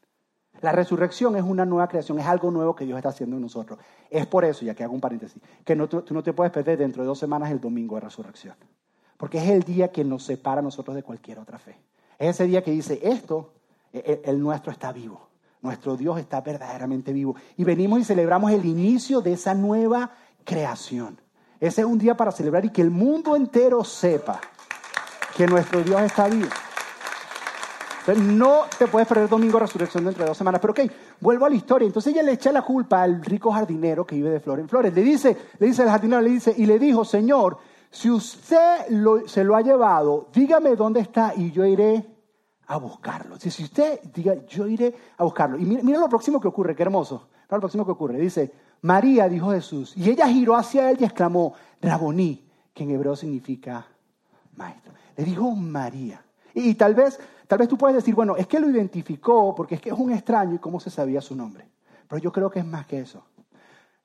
La 0.61 0.71
resurrección 0.71 1.35
es 1.35 1.43
una 1.43 1.65
nueva 1.65 1.89
creación, 1.89 2.19
es 2.19 2.25
algo 2.25 2.49
nuevo 2.49 2.73
que 2.75 2.85
Dios 2.85 2.95
está 2.97 3.09
haciendo 3.09 3.35
en 3.35 3.41
nosotros. 3.41 3.79
Es 4.09 4.25
por 4.25 4.45
eso, 4.45 4.63
ya 4.63 4.73
que 4.73 4.83
hago 4.83 4.93
un 4.93 5.01
paréntesis, 5.01 5.41
que 5.65 5.75
no, 5.75 5.89
tú 5.89 6.13
no 6.13 6.23
te 6.23 6.31
puedes 6.31 6.53
perder 6.53 6.77
dentro 6.77 7.03
de 7.03 7.07
dos 7.07 7.19
semanas 7.19 7.51
el 7.51 7.59
domingo 7.59 7.95
de 7.95 8.01
resurrección. 8.01 8.55
Porque 9.17 9.39
es 9.39 9.49
el 9.49 9.63
día 9.63 9.91
que 9.91 10.05
nos 10.05 10.23
separa 10.23 10.59
a 10.59 10.63
nosotros 10.63 10.95
de 10.95 11.03
cualquier 11.03 11.39
otra 11.39 11.59
fe. 11.59 11.77
Es 12.17 12.29
ese 12.29 12.45
día 12.45 12.63
que 12.63 12.71
dice, 12.71 12.99
esto, 13.03 13.53
el, 13.91 14.21
el 14.23 14.39
nuestro 14.39 14.71
está 14.71 14.93
vivo. 14.93 15.32
Nuestro 15.63 15.95
Dios 15.95 16.19
está 16.19 16.41
verdaderamente 16.41 17.13
vivo. 17.13 17.37
Y 17.55 17.63
venimos 17.63 17.99
y 18.01 18.03
celebramos 18.03 18.51
el 18.51 18.65
inicio 18.65 19.21
de 19.21 19.33
esa 19.33 19.55
nueva 19.55 20.11
creación. 20.43 21.19
Ese 21.61 21.81
es 21.81 21.87
un 21.87 21.97
día 21.97 22.15
para 22.15 22.33
celebrar 22.33 22.65
y 22.65 22.69
que 22.69 22.81
el 22.81 22.91
mundo 22.91 23.37
entero 23.37 23.85
sepa 23.85 24.41
que 25.37 25.47
nuestro 25.47 25.81
Dios 25.81 26.01
está 26.01 26.27
vivo. 26.27 26.49
Entonces, 28.01 28.23
no 28.25 28.63
te 28.77 28.87
puedes 28.87 29.07
perder 29.07 29.29
domingo 29.29 29.57
resurrección 29.57 30.03
dentro 30.03 30.25
de 30.25 30.27
dos 30.27 30.37
semanas. 30.37 30.59
Pero 30.59 30.73
ok, 30.73 30.81
vuelvo 31.21 31.45
a 31.45 31.49
la 31.49 31.55
historia. 31.55 31.85
Entonces 31.85 32.11
ella 32.11 32.23
le 32.23 32.33
echa 32.33 32.51
la 32.51 32.63
culpa 32.63 33.01
al 33.01 33.23
rico 33.23 33.49
jardinero 33.49 34.05
que 34.05 34.17
vive 34.17 34.31
de 34.31 34.41
flor 34.41 34.59
en 34.59 34.67
flores. 34.67 34.93
Le 34.93 35.01
dice, 35.01 35.37
le 35.57 35.67
dice 35.67 35.83
al 35.83 35.89
jardinero, 35.89 36.21
le 36.21 36.31
dice, 36.31 36.53
y 36.57 36.65
le 36.65 36.77
dijo, 36.77 37.05
Señor, 37.05 37.57
si 37.89 38.09
usted 38.09 38.87
se 39.27 39.43
lo 39.45 39.55
ha 39.55 39.61
llevado, 39.61 40.27
dígame 40.33 40.75
dónde 40.75 40.99
está 40.99 41.33
y 41.37 41.51
yo 41.51 41.65
iré 41.65 42.12
a 42.73 42.77
buscarlo. 42.77 43.37
Si, 43.39 43.63
usted 43.63 44.01
diga, 44.13 44.45
yo 44.47 44.67
iré 44.67 44.93
a 45.17 45.23
buscarlo. 45.23 45.57
Y 45.59 45.65
mira, 45.65 45.99
lo 45.99 46.09
próximo 46.09 46.39
que 46.39 46.47
ocurre, 46.47 46.75
qué 46.75 46.83
hermoso. 46.83 47.27
Mira 47.43 47.57
lo 47.57 47.59
próximo 47.59 47.85
que 47.85 47.91
ocurre. 47.91 48.17
Dice, 48.17 48.51
María, 48.81 49.29
dijo 49.29 49.51
Jesús. 49.51 49.95
Y 49.95 50.09
ella 50.09 50.27
giró 50.27 50.55
hacia 50.55 50.89
él 50.89 50.97
y 50.99 51.03
exclamó, 51.03 51.53
Raboní, 51.81 52.43
que 52.73 52.83
en 52.83 52.91
hebreo 52.91 53.15
significa 53.15 53.85
maestro. 54.55 54.91
Le 55.15 55.23
dijo 55.23 55.51
María. 55.51 56.23
Y, 56.55 56.73
tal 56.73 56.95
vez, 56.95 57.19
tal 57.47 57.59
vez 57.59 57.67
tú 57.67 57.77
puedes 57.77 57.95
decir, 57.95 58.15
bueno, 58.15 58.35
es 58.35 58.47
que 58.47 58.59
lo 58.59 58.69
identificó 58.69 59.53
porque 59.53 59.75
es 59.75 59.81
que 59.81 59.89
es 59.89 59.97
un 59.97 60.11
extraño 60.11 60.55
y 60.55 60.59
cómo 60.59 60.79
se 60.79 60.89
sabía 60.89 61.21
su 61.21 61.35
nombre. 61.35 61.67
Pero 62.07 62.21
yo 62.21 62.31
creo 62.31 62.49
que 62.49 62.59
es 62.59 62.65
más 62.65 62.87
que 62.87 62.99
eso. 62.99 63.23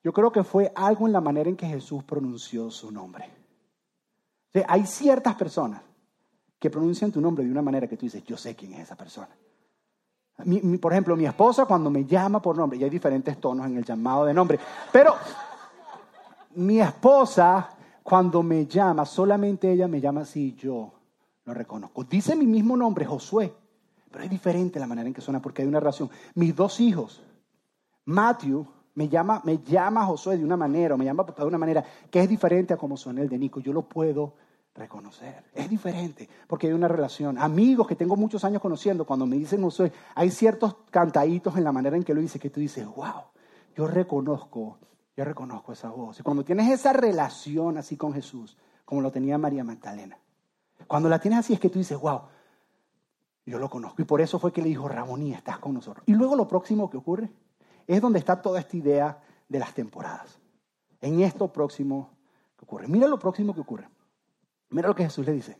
Yo 0.04 0.12
creo 0.12 0.30
que 0.30 0.44
fue 0.44 0.72
algo 0.75 1.06
en 1.06 1.12
la 1.12 1.20
manera 1.20 1.48
en 1.48 1.56
que 1.56 1.66
Jesús 1.66 2.04
pronunció 2.04 2.70
su 2.70 2.92
nombre. 2.92 3.30
hay 4.66 4.84
ciertas 4.84 5.34
personas 5.37 5.88
que 6.58 6.70
pronuncian 6.70 7.12
tu 7.12 7.20
nombre 7.20 7.44
de 7.44 7.50
una 7.50 7.62
manera 7.62 7.86
que 7.86 7.96
tú 7.96 8.06
dices, 8.06 8.24
yo 8.24 8.36
sé 8.36 8.54
quién 8.54 8.74
es 8.74 8.80
esa 8.80 8.96
persona. 8.96 9.28
por 10.80 10.92
ejemplo, 10.92 11.16
mi 11.16 11.26
esposa 11.26 11.66
cuando 11.66 11.90
me 11.90 12.04
llama 12.04 12.42
por 12.42 12.56
nombre, 12.56 12.78
y 12.78 12.84
hay 12.84 12.90
diferentes 12.90 13.38
tonos 13.38 13.66
en 13.66 13.76
el 13.76 13.84
llamado 13.84 14.24
de 14.24 14.34
nombre, 14.34 14.58
pero 14.92 15.14
mi 16.56 16.80
esposa 16.80 17.70
cuando 18.02 18.42
me 18.42 18.66
llama, 18.66 19.04
solamente 19.04 19.70
ella 19.70 19.86
me 19.86 20.00
llama 20.00 20.22
así, 20.22 20.54
yo 20.54 20.92
lo 21.44 21.54
reconozco. 21.54 22.04
Dice 22.04 22.34
mi 22.34 22.46
mismo 22.46 22.76
nombre, 22.76 23.04
Josué, 23.04 23.52
pero 24.10 24.24
es 24.24 24.30
diferente 24.30 24.80
la 24.80 24.86
manera 24.86 25.06
en 25.06 25.14
que 25.14 25.20
suena 25.20 25.40
porque 25.40 25.62
hay 25.62 25.68
una 25.68 25.80
relación. 25.80 26.10
Mis 26.34 26.56
dos 26.56 26.80
hijos, 26.80 27.22
Matthew, 28.06 28.66
me 28.94 29.08
llama, 29.08 29.40
me 29.44 29.58
llama 29.58 30.04
Josué 30.06 30.38
de 30.38 30.44
una 30.44 30.56
manera, 30.56 30.94
o 30.94 30.99
me 30.99 31.04
llama 31.04 31.25
de 31.25 31.44
una 31.44 31.58
manera 31.58 31.84
que 32.10 32.21
es 32.21 32.28
diferente 32.28 32.75
a 32.75 32.76
como 32.76 32.97
suena 32.97 33.21
el 33.21 33.28
de 33.28 33.38
Nico. 33.38 33.60
Yo 33.60 33.73
lo 33.73 33.82
puedo 33.82 34.34
reconocer. 34.78 35.45
Es 35.52 35.69
diferente 35.69 36.28
porque 36.47 36.69
hay 36.69 36.73
una 36.73 36.88
relación. 36.88 37.38
Amigos 37.38 37.86
que 37.86 37.97
tengo 37.97 38.17
muchos 38.17 38.45
años 38.45 38.62
conociendo, 38.62 39.04
cuando 39.04 39.26
me 39.26 39.36
dicen 39.36 39.62
Josué, 39.62 39.93
hay 40.14 40.30
ciertos 40.30 40.76
cantaditos 40.91 41.56
en 41.56 41.64
la 41.64 41.73
manera 41.73 41.97
en 41.97 42.04
que 42.04 42.14
lo 42.14 42.21
dice 42.21 42.38
que 42.38 42.50
tú 42.50 42.60
dices, 42.60 42.86
wow, 42.86 43.25
yo 43.76 43.86
reconozco, 43.86 44.78
yo 45.17 45.25
reconozco 45.25 45.73
esa 45.73 45.91
voz. 45.91 46.21
Y 46.21 46.23
cuando 46.23 46.45
tienes 46.45 46.71
esa 46.71 46.93
relación 46.93 47.76
así 47.76 47.97
con 47.97 48.14
Jesús, 48.14 48.56
como 48.84 49.00
lo 49.02 49.10
tenía 49.10 49.36
María 49.36 49.64
Magdalena, 49.64 50.19
cuando 50.86 51.08
la 51.08 51.19
tienes 51.19 51.41
así 51.41 51.52
es 51.52 51.60
que 51.60 51.69
tú 51.69 51.78
dices, 51.78 51.99
wow, 51.99 52.23
yo 53.45 53.58
lo 53.58 53.69
conozco. 53.69 54.00
Y 54.02 54.04
por 54.04 54.21
eso 54.21 54.38
fue 54.38 54.52
que 54.52 54.62
le 54.62 54.69
dijo, 54.69 54.88
Ramonía, 54.88 55.38
estás 55.38 55.58
con 55.58 55.75
nosotros. 55.75 56.04
Y 56.06 56.14
luego 56.14 56.36
lo 56.36 56.47
próximo 56.47 56.88
que 56.88 56.97
ocurre 56.97 57.30
es 57.86 58.00
donde 58.00 58.19
está 58.19 58.41
toda 58.41 58.60
esta 58.60 58.76
idea 58.76 59.23
de 59.49 59.58
las 59.58 59.75
temporadas. 59.75 60.38
En 61.00 61.21
esto 61.21 61.52
próximo 61.52 62.10
que 62.56 62.64
ocurre. 62.64 62.88
Mira 62.88 63.08
lo 63.08 63.19
próximo 63.19 63.54
que 63.54 63.60
ocurre. 63.60 63.88
Mira 64.71 64.89
lo 64.89 64.95
que 64.95 65.04
Jesús 65.04 65.26
le 65.26 65.33
dice. 65.33 65.59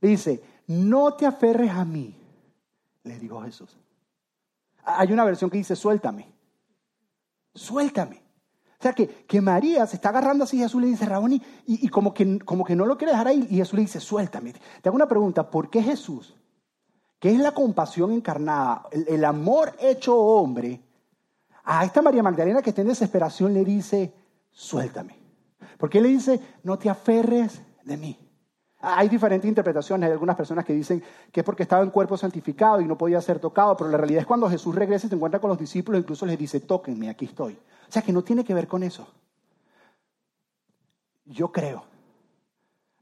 Le 0.00 0.08
dice, 0.08 0.42
no 0.66 1.14
te 1.14 1.26
aferres 1.26 1.70
a 1.70 1.84
mí, 1.84 2.16
le 3.02 3.18
dijo 3.18 3.42
Jesús. 3.42 3.76
Hay 4.84 5.12
una 5.12 5.24
versión 5.24 5.50
que 5.50 5.58
dice, 5.58 5.76
suéltame. 5.76 6.32
Suéltame. 7.54 8.16
O 8.78 8.82
sea, 8.82 8.94
que, 8.94 9.06
que, 9.08 9.42
María 9.42 9.86
se 9.86 9.96
está 9.96 10.08
agarrando 10.08 10.44
así, 10.44 10.56
Jesús 10.56 10.80
le 10.80 10.88
dice, 10.88 11.04
Raboni, 11.04 11.42
y, 11.66 11.88
como, 11.88 12.14
que, 12.14 12.38
como 12.38 12.64
que 12.64 12.74
no 12.74 12.86
lo 12.86 12.96
quiere 12.96 13.12
dejar 13.12 13.28
ahí, 13.28 13.46
y 13.50 13.56
Jesús 13.56 13.74
le 13.74 13.82
dice, 13.82 14.00
suéltame. 14.00 14.54
Te 14.80 14.88
hago 14.88 14.96
una 14.96 15.08
pregunta, 15.08 15.50
¿por 15.50 15.68
qué 15.68 15.82
Jesús, 15.82 16.34
que 17.18 17.30
es 17.30 17.38
la 17.38 17.52
compasión 17.52 18.10
encarnada, 18.10 18.86
el, 18.90 19.06
el 19.08 19.24
amor 19.26 19.76
hecho 19.80 20.16
hombre, 20.16 20.82
a 21.64 21.84
esta 21.84 22.00
María 22.00 22.22
Magdalena 22.22 22.62
que 22.62 22.70
está 22.70 22.80
en 22.80 22.88
desesperación 22.88 23.52
le 23.52 23.66
dice, 23.66 24.14
suéltame? 24.50 25.18
¿Por 25.76 25.90
qué 25.90 26.00
le 26.00 26.08
dice, 26.08 26.40
no 26.62 26.78
te 26.78 26.88
aferres 26.88 27.60
de 27.84 27.96
mí? 27.98 28.29
Hay 28.82 29.08
diferentes 29.08 29.48
interpretaciones. 29.48 30.06
Hay 30.06 30.12
algunas 30.12 30.36
personas 30.36 30.64
que 30.64 30.72
dicen 30.72 31.02
que 31.30 31.40
es 31.40 31.44
porque 31.44 31.64
estaba 31.64 31.82
en 31.82 31.90
cuerpo 31.90 32.16
santificado 32.16 32.80
y 32.80 32.86
no 32.86 32.96
podía 32.96 33.20
ser 33.20 33.38
tocado, 33.38 33.76
pero 33.76 33.90
la 33.90 33.98
realidad 33.98 34.20
es 34.22 34.26
cuando 34.26 34.48
Jesús 34.48 34.74
regresa 34.74 35.06
y 35.06 35.10
se 35.10 35.16
encuentra 35.16 35.40
con 35.40 35.50
los 35.50 35.58
discípulos, 35.58 36.00
incluso 36.00 36.24
les 36.24 36.38
dice, 36.38 36.60
tóquenme, 36.60 37.10
aquí 37.10 37.26
estoy. 37.26 37.54
O 37.54 37.92
sea 37.92 38.02
que 38.02 38.12
no 38.12 38.22
tiene 38.22 38.44
que 38.44 38.54
ver 38.54 38.66
con 38.66 38.82
eso. 38.82 39.06
Yo 41.26 41.52
creo, 41.52 41.84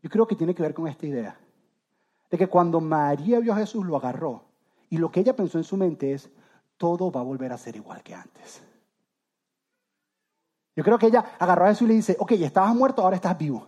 yo 0.03 0.11
creo 0.11 0.27
que 0.27 0.37
tiene 0.37 0.55
que 0.55 0.63
ver 0.63 0.75
con 0.75 0.87
esta 0.89 1.07
idea, 1.07 1.39
de 2.31 2.37
que 2.37 2.47
cuando 2.47 2.81
María 2.81 3.39
vio 3.39 3.53
a 3.55 3.57
Jesús 3.57 3.87
lo 3.87 3.97
agarró 3.97 4.43
y 4.91 4.99
lo 4.99 5.11
que 5.11 5.21
ella 5.21 5.35
pensó 5.35 5.59
en 5.59 5.65
su 5.65 5.77
mente 5.77 6.13
es, 6.13 6.29
todo 6.77 7.11
va 7.11 7.21
a 7.21 7.25
volver 7.25 7.53
a 7.53 7.59
ser 7.59 7.77
igual 7.77 8.03
que 8.03 8.15
antes. 8.15 8.63
Yo 10.77 10.85
creo 10.85 10.99
que 10.99 11.07
ella 11.07 11.25
agarró 11.39 11.65
a 11.65 11.69
Jesús 11.69 11.83
y 11.83 11.89
le 11.89 11.95
dice, 11.95 12.17
ok, 12.19 12.33
estabas 12.33 12.75
muerto, 12.75 13.03
ahora 13.03 13.17
estás 13.17 13.37
vivo. 13.37 13.67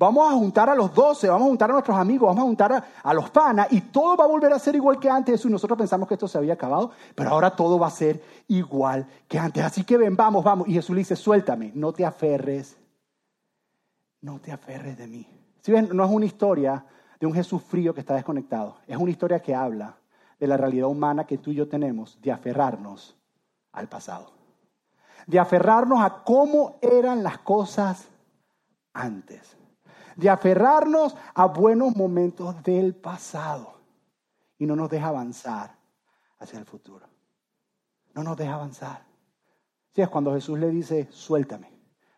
Vamos 0.00 0.32
a 0.32 0.32
juntar 0.32 0.70
a 0.70 0.74
los 0.74 0.94
doce, 0.94 1.28
vamos 1.28 1.44
a 1.44 1.48
juntar 1.50 1.68
a 1.68 1.74
nuestros 1.74 1.98
amigos, 1.98 2.28
vamos 2.28 2.40
a 2.40 2.46
juntar 2.46 2.86
a, 3.02 3.12
los 3.12 3.28
panas 3.28 3.70
y 3.70 3.82
todo 3.82 4.16
va 4.16 4.24
a 4.24 4.28
volver 4.28 4.50
a 4.50 4.58
ser 4.58 4.74
igual 4.74 4.98
que 4.98 5.10
antes. 5.10 5.44
Y 5.44 5.48
nosotros 5.50 5.76
pensamos 5.76 6.08
que 6.08 6.14
esto 6.14 6.26
se 6.26 6.38
había 6.38 6.54
acabado, 6.54 6.92
pero 7.14 7.28
ahora 7.28 7.54
todo 7.54 7.78
va 7.78 7.88
a 7.88 7.90
ser 7.90 8.24
igual 8.48 9.06
que 9.28 9.38
antes. 9.38 9.62
Así 9.62 9.84
que 9.84 9.98
ven, 9.98 10.16
vamos, 10.16 10.42
vamos. 10.42 10.66
Y 10.68 10.72
Jesús 10.72 10.94
le 10.94 11.00
dice, 11.00 11.16
suéltame, 11.16 11.72
no 11.74 11.92
te 11.92 12.06
aferres, 12.06 12.78
no 14.22 14.38
te 14.38 14.52
aferres 14.52 14.96
de 14.96 15.06
mí. 15.06 15.26
Si 15.60 15.70
ven, 15.70 15.90
no 15.92 16.02
es 16.02 16.10
una 16.10 16.24
historia 16.24 16.82
de 17.20 17.26
un 17.26 17.34
Jesús 17.34 17.62
frío 17.62 17.92
que 17.92 18.00
está 18.00 18.14
desconectado, 18.14 18.76
es 18.86 18.96
una 18.96 19.10
historia 19.10 19.40
que 19.40 19.54
habla 19.54 19.96
de 20.38 20.46
la 20.46 20.56
realidad 20.56 20.88
humana 20.88 21.26
que 21.26 21.36
tú 21.36 21.50
y 21.50 21.56
yo 21.56 21.68
tenemos 21.68 22.18
de 22.22 22.32
aferrarnos 22.32 23.18
al 23.72 23.86
pasado, 23.86 24.32
de 25.26 25.38
aferrarnos 25.38 26.02
a 26.02 26.24
cómo 26.24 26.78
eran 26.80 27.22
las 27.22 27.36
cosas 27.40 28.08
antes 28.94 29.59
de 30.20 30.28
aferrarnos 30.28 31.16
a 31.34 31.46
buenos 31.46 31.96
momentos 31.96 32.62
del 32.62 32.94
pasado 32.94 33.80
y 34.58 34.66
no 34.66 34.76
nos 34.76 34.90
deja 34.90 35.08
avanzar 35.08 35.74
hacia 36.38 36.58
el 36.58 36.66
futuro. 36.66 37.06
No 38.14 38.22
nos 38.22 38.36
deja 38.36 38.54
avanzar. 38.54 39.04
Si 39.92 40.02
es 40.02 40.08
cuando 40.08 40.34
Jesús 40.34 40.58
le 40.58 40.70
dice, 40.70 41.08
suéltame, 41.10 41.72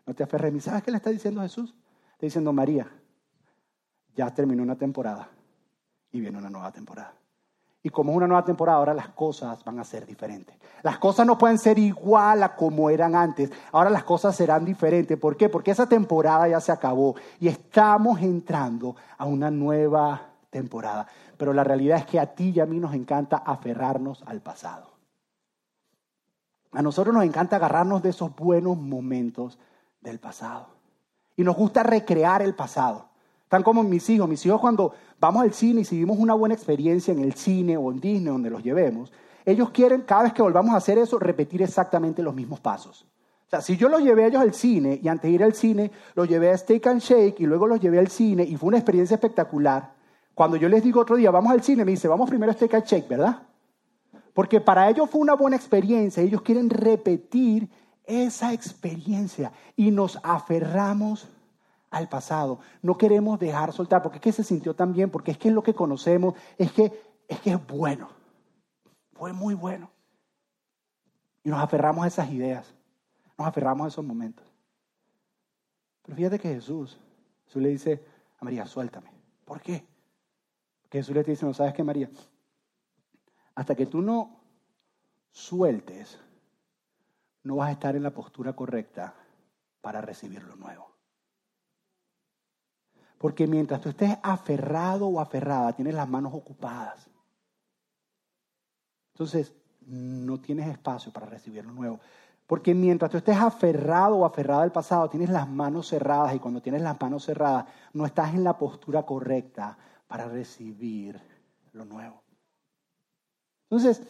no 0.05 0.15
te 0.15 0.25
aferres 0.25 0.53
a. 0.53 0.61
¿Sabes 0.61 0.83
qué 0.83 0.91
le 0.91 0.97
está 0.97 1.11
diciendo 1.11 1.41
Jesús? 1.41 1.75
Está 2.13 2.27
diciendo, 2.27 2.53
María, 2.53 2.91
ya 4.15 4.35
terminó 4.35 4.63
una 4.63 4.77
temporada 4.77 5.29
y 6.11 6.21
viene 6.21 6.39
una 6.39 6.51
nueva 6.51 6.73
temporada. 6.73 7.15
Y 7.83 7.91
como 7.91 8.13
es 8.13 8.17
una 8.19 8.29
nueva 8.29 8.45
temporada, 8.45 8.79
ahora 8.79 8.95
las 8.95 9.09
cosas 9.09 9.65
van 9.65 9.81
a 9.81 9.85
ser 9.85 10.07
diferentes. 10.07 10.57
Las 10.83 10.99
cosas 10.99 11.27
no 11.27 11.37
pueden 11.37 11.59
ser 11.59 11.79
igual 11.79 12.43
a 12.43 12.55
como 12.55 12.91
eran 12.91 13.17
antes. 13.17 13.51
Ahora 13.73 13.91
las 13.91 14.05
cosas 14.05 14.37
serán 14.37 14.65
diferentes. 14.65 15.19
¿Por 15.19 15.37
qué? 15.37 15.49
Porque 15.49 15.73
esa 15.73 15.89
temporada 15.89 16.47
ya 16.47 16.61
se 16.61 16.71
acabó 16.71 17.17
y 17.41 17.49
estamos 17.49 18.21
entrando 18.21 18.95
a 19.19 19.25
una 19.25 19.51
nueva 19.51 20.29
temporada. 20.51 21.09
Pero 21.37 21.53
la 21.53 21.65
realidad 21.65 21.99
es 21.99 22.07
que 22.07 22.21
a 22.21 22.35
ti 22.35 22.53
y 22.55 22.61
a 22.61 22.67
mí 22.67 22.79
nos 22.79 22.95
encanta 22.95 23.39
aferrarnos 23.39 24.23
al 24.27 24.41
pasado. 24.41 24.93
A 26.71 26.83
nosotros 26.83 27.15
nos 27.15 27.25
encanta 27.25 27.57
agarrarnos 27.57 28.03
de 28.03 28.11
esos 28.11 28.35
buenos 28.35 28.77
momentos 28.79 29.59
del 30.01 30.21
pasado. 30.21 30.69
Y 31.37 31.43
nos 31.43 31.57
gusta 31.57 31.83
recrear 31.83 32.43
el 32.43 32.55
pasado. 32.55 33.12
Tan 33.53 33.63
como 33.63 33.83
mis 33.83 34.09
hijos. 34.09 34.27
Mis 34.27 34.47
hijos 34.47 34.63
cuando 34.63 34.95
vamos 35.21 35.43
al 35.43 35.53
cine 35.53 35.83
y 35.83 35.85
si 35.85 35.99
vimos 35.99 36.17
una 36.19 36.33
buena 36.33 36.55
experiencia 36.55 37.13
en 37.13 37.19
el 37.19 37.35
cine 37.35 37.77
o 37.77 37.93
en 37.93 38.01
Disney, 38.01 38.33
donde 38.33 38.49
los 38.49 38.63
llevemos, 38.63 39.13
ellos 39.45 39.69
quieren, 39.69 40.05
cada 40.07 40.23
vez 40.23 40.33
que 40.33 40.41
volvamos 40.41 40.73
a 40.73 40.79
hacer 40.79 40.97
eso, 40.97 41.19
repetir 41.19 41.61
exactamente 41.61 42.23
los 42.23 42.35
mismos 42.35 42.61
pasos. 42.61 43.05
O 43.47 43.51
sea, 43.51 43.61
si 43.61 43.77
yo 43.77 43.91
los 43.91 44.01
llevé 44.01 44.25
a 44.25 44.29
ellos 44.29 44.41
al 44.41 44.55
cine 44.55 44.99
y 45.03 45.07
antes 45.07 45.29
de 45.29 45.35
ir 45.35 45.45
al 45.45 45.53
cine 45.53 45.91
los 46.15 46.27
llevé 46.27 46.51
a 46.51 46.57
Steak 46.57 46.87
and 46.87 47.03
Shake 47.03 47.41
y 47.41 47.45
luego 47.45 47.67
los 47.67 47.79
llevé 47.79 47.99
al 47.99 48.09
cine 48.09 48.43
y 48.43 48.57
fue 48.57 48.69
una 48.69 48.79
experiencia 48.79 49.17
espectacular, 49.17 49.93
cuando 50.33 50.57
yo 50.57 50.71
les 50.71 50.83
digo 50.83 51.03
otro 51.03 51.17
día, 51.17 51.31
vamos 51.31 51.53
al 51.53 51.63
cine, 51.63 51.85
me 51.85 51.91
dice, 51.91 52.09
vamos 52.09 52.31
primero 52.31 52.53
a 52.53 52.55
Steak 52.55 52.73
and 52.73 52.85
Shake, 52.87 53.09
¿verdad? 53.09 53.43
Porque 54.33 54.63
para 54.63 54.89
ellos 54.89 55.11
fue 55.11 55.21
una 55.21 55.35
buena 55.35 55.57
experiencia, 55.57 56.23
ellos 56.23 56.41
quieren 56.41 56.71
repetir 56.71 57.69
esa 58.07 58.55
experiencia 58.55 59.53
y 59.77 59.91
nos 59.91 60.19
aferramos 60.23 61.29
al 61.93 62.09
pasado. 62.09 62.59
No 62.81 62.99
queremos 62.99 63.39
dejar 63.39 63.73
soltar, 63.73 64.03
porque 64.03 64.17
es 64.17 64.23
que 64.23 64.33
se 64.33 64.43
sintió 64.43 64.75
tan 64.75 64.93
bien, 64.93 65.11
porque 65.11 65.31
es 65.31 65.39
que 65.39 65.49
es 65.49 65.55
lo 65.55 65.63
que 65.63 65.75
conocemos, 65.75 66.35
es 66.59 66.73
que 66.73 66.91
es, 67.29 67.41
que 67.41 67.51
es 67.51 67.67
bueno. 67.67 68.09
Fue 69.13 69.33
muy 69.33 69.55
bueno. 69.55 69.91
Y 71.45 71.51
nos 71.51 71.61
aferramos 71.61 72.05
a 72.05 72.09
esas 72.09 72.31
ideas, 72.31 72.75
nos 73.39 73.47
aferramos 73.47 73.85
a 73.85 73.89
esos 73.89 74.05
momentos. 74.05 74.47
Pero 76.03 76.17
fíjate 76.17 76.39
que 76.39 76.49
Jesús, 76.49 76.99
Jesús 77.45 77.63
le 77.63 77.69
dice 77.69 78.05
a 78.41 78.45
María, 78.45 78.67
suéltame. 78.67 79.13
¿Por 79.45 79.61
qué? 79.61 79.87
Porque 80.81 80.99
Jesús 80.99 81.15
le 81.15 81.23
dice, 81.23 81.45
no 81.45 81.53
sabes 81.53 81.75
qué, 81.75 81.85
María, 81.85 82.09
hasta 83.55 83.75
que 83.75 83.85
tú 83.85 84.01
no 84.01 84.41
sueltes, 85.31 86.19
no 87.43 87.57
vas 87.57 87.69
a 87.69 87.73
estar 87.73 87.97
en 87.97 88.03
la 88.03 88.13
postura 88.13 88.55
correcta 88.55 89.15
para 89.83 90.01
recibir 90.01 90.43
lo 90.45 90.57
nuevo. 90.57 90.92
Porque 93.23 93.47
mientras 93.47 93.81
tú 93.81 93.89
estés 93.89 94.19
aferrado 94.21 95.07
o 95.07 95.21
aferrada, 95.21 95.73
tienes 95.75 95.95
las 95.95 96.09
manos 96.09 96.35
ocupadas. 96.35 97.09
Entonces, 99.15 99.53
no 99.87 100.41
tienes 100.41 100.69
espacio 100.69 101.13
para 101.13 101.27
recibir 101.27 101.65
lo 101.65 101.71
nuevo. 101.71 102.01
Porque 102.49 102.75
mientras 102.75 103.13
tú 103.13 103.19
estés 103.19 103.37
aferrado 103.37 104.17
o 104.17 104.25
aferrada 104.25 104.65
al 104.65 104.73
pasado, 104.73 105.09
tienes 105.09 105.31
las 105.31 105.49
manos 105.49 105.87
cerradas 105.87 106.35
y 106.35 106.41
cuando 106.41 106.61
tienes 106.61 106.83
las 106.83 107.01
manos 107.01 107.25
cerradas, 107.25 107.67
no 107.93 108.07
estás 108.07 108.35
en 108.35 108.43
la 108.43 108.59
postura 108.59 109.05
correcta 109.05 109.79
para 110.09 110.27
recibir 110.27 111.21
lo 111.75 111.85
nuevo. 111.85 112.25
Entonces, 113.71 114.03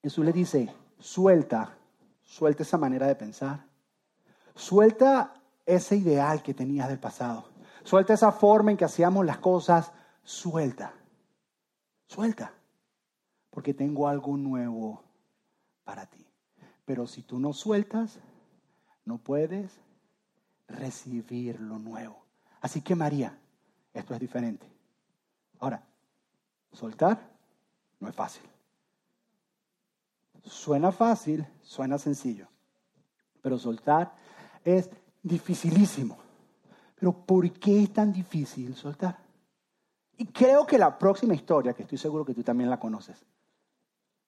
Jesús 0.00 0.24
le 0.24 0.32
dice, 0.32 0.72
suelta, 1.00 1.76
suelta 2.22 2.62
esa 2.62 2.78
manera 2.78 3.08
de 3.08 3.16
pensar, 3.16 3.66
suelta 4.54 5.34
ese 5.66 5.96
ideal 5.96 6.40
que 6.44 6.54
tenías 6.54 6.88
del 6.88 7.00
pasado. 7.00 7.55
Suelta 7.86 8.14
esa 8.14 8.32
forma 8.32 8.72
en 8.72 8.76
que 8.76 8.84
hacíamos 8.84 9.24
las 9.24 9.38
cosas. 9.38 9.92
Suelta. 10.24 10.92
Suelta. 12.08 12.52
Porque 13.48 13.74
tengo 13.74 14.08
algo 14.08 14.36
nuevo 14.36 15.04
para 15.84 16.04
ti. 16.06 16.26
Pero 16.84 17.06
si 17.06 17.22
tú 17.22 17.38
no 17.38 17.52
sueltas, 17.52 18.18
no 19.04 19.18
puedes 19.18 19.78
recibir 20.66 21.60
lo 21.60 21.78
nuevo. 21.78 22.24
Así 22.60 22.80
que 22.80 22.96
María, 22.96 23.38
esto 23.94 24.14
es 24.14 24.18
diferente. 24.20 24.66
Ahora, 25.60 25.80
soltar 26.72 27.20
no 28.00 28.08
es 28.08 28.16
fácil. 28.16 28.42
Suena 30.42 30.90
fácil, 30.90 31.46
suena 31.62 31.98
sencillo. 31.98 32.48
Pero 33.42 33.58
soltar 33.58 34.12
es 34.64 34.90
dificilísimo. 35.22 36.25
Pero 36.96 37.12
¿por 37.12 37.50
qué 37.52 37.84
es 37.84 37.92
tan 37.92 38.12
difícil 38.12 38.74
soltar? 38.74 39.18
Y 40.16 40.26
creo 40.26 40.66
que 40.66 40.78
la 40.78 40.98
próxima 40.98 41.34
historia, 41.34 41.74
que 41.74 41.82
estoy 41.82 41.98
seguro 41.98 42.24
que 42.24 42.34
tú 42.34 42.42
también 42.42 42.70
la 42.70 42.80
conoces, 42.80 43.24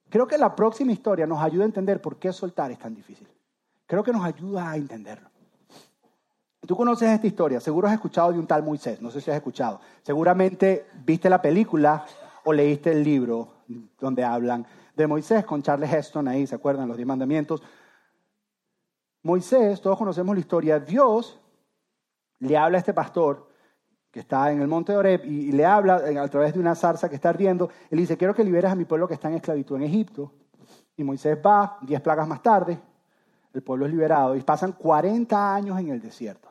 creo 0.08 0.26
que 0.26 0.38
la 0.38 0.54
próxima 0.54 0.92
historia 0.92 1.26
nos 1.26 1.42
ayuda 1.42 1.64
a 1.64 1.66
entender 1.66 2.00
por 2.00 2.16
qué 2.16 2.32
soltar 2.32 2.70
es 2.70 2.78
tan 2.78 2.94
difícil. 2.94 3.26
Creo 3.86 4.04
que 4.04 4.12
nos 4.12 4.24
ayuda 4.24 4.70
a 4.70 4.76
entenderlo. 4.76 5.30
Tú 6.66 6.76
conoces 6.76 7.08
esta 7.08 7.26
historia, 7.26 7.60
seguro 7.60 7.88
has 7.88 7.94
escuchado 7.94 8.32
de 8.32 8.38
un 8.38 8.46
tal 8.46 8.62
Moisés, 8.62 9.00
no 9.00 9.10
sé 9.10 9.22
si 9.22 9.30
has 9.30 9.38
escuchado. 9.38 9.80
Seguramente 10.02 10.86
viste 11.06 11.30
la 11.30 11.40
película 11.40 12.04
o 12.44 12.52
leíste 12.52 12.92
el 12.92 13.02
libro 13.02 13.54
donde 13.98 14.22
hablan 14.22 14.66
de 14.94 15.06
Moisés 15.06 15.46
con 15.46 15.62
Charles 15.62 15.90
Heston 15.90 16.28
ahí, 16.28 16.46
¿se 16.46 16.54
acuerdan? 16.54 16.86
Los 16.86 16.98
diez 16.98 17.06
mandamientos. 17.06 17.62
Moisés, 19.22 19.80
todos 19.80 19.96
conocemos 19.96 20.36
la 20.36 20.40
historia, 20.40 20.78
Dios 20.78 21.40
le 22.40 22.56
habla 22.56 22.78
a 22.78 22.80
este 22.80 22.94
pastor 22.94 23.48
que 24.10 24.20
está 24.20 24.50
en 24.50 24.60
el 24.60 24.68
monte 24.68 24.92
de 24.92 24.98
Oreb 24.98 25.24
y, 25.24 25.52
le 25.52 25.64
habla 25.64 25.96
a 25.96 26.28
través 26.28 26.54
de 26.54 26.60
una 26.60 26.74
zarza 26.74 27.08
que 27.08 27.14
está 27.14 27.28
ardiendo. 27.28 27.68
Él 27.90 27.98
dice, 27.98 28.16
quiero 28.16 28.34
que 28.34 28.44
liberes 28.44 28.70
a 28.70 28.74
mi 28.74 28.84
pueblo 28.84 29.06
que 29.06 29.14
está 29.14 29.28
en 29.28 29.34
esclavitud 29.34 29.76
en 29.76 29.82
Egipto. 29.82 30.32
Y 30.96 31.04
Moisés 31.04 31.38
va, 31.44 31.78
diez 31.82 32.00
plagas 32.00 32.26
más 32.26 32.42
tarde, 32.42 32.78
el 33.52 33.62
pueblo 33.62 33.86
es 33.86 33.92
liberado 33.92 34.34
y 34.34 34.40
pasan 34.40 34.72
40 34.72 35.54
años 35.54 35.78
en 35.78 35.88
el 35.90 36.00
desierto. 36.00 36.48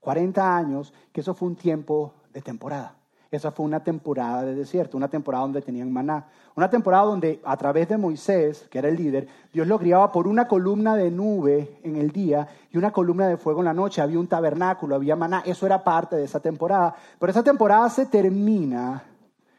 40 0.00 0.56
años, 0.56 0.92
que 1.12 1.20
eso 1.20 1.34
fue 1.34 1.48
un 1.48 1.56
tiempo 1.56 2.14
de 2.32 2.40
temporada. 2.40 2.96
Esa 3.32 3.50
fue 3.50 3.64
una 3.64 3.82
temporada 3.82 4.42
de 4.42 4.54
desierto, 4.54 4.98
una 4.98 5.08
temporada 5.08 5.44
donde 5.44 5.62
tenían 5.62 5.90
maná, 5.90 6.26
una 6.54 6.68
temporada 6.68 7.04
donde 7.04 7.40
a 7.44 7.56
través 7.56 7.88
de 7.88 7.96
Moisés, 7.96 8.68
que 8.70 8.78
era 8.78 8.90
el 8.90 8.96
líder, 8.96 9.26
Dios 9.50 9.66
lo 9.66 9.78
criaba 9.78 10.12
por 10.12 10.28
una 10.28 10.46
columna 10.46 10.94
de 10.96 11.10
nube 11.10 11.78
en 11.82 11.96
el 11.96 12.10
día 12.10 12.46
y 12.70 12.76
una 12.76 12.92
columna 12.92 13.26
de 13.28 13.38
fuego 13.38 13.60
en 13.60 13.64
la 13.64 13.72
noche. 13.72 14.02
Había 14.02 14.18
un 14.18 14.26
tabernáculo, 14.26 14.94
había 14.94 15.16
maná, 15.16 15.42
eso 15.46 15.64
era 15.64 15.82
parte 15.82 16.16
de 16.16 16.24
esa 16.24 16.40
temporada. 16.40 16.94
Pero 17.18 17.30
esa 17.30 17.42
temporada 17.42 17.88
se 17.88 18.04
termina 18.04 19.02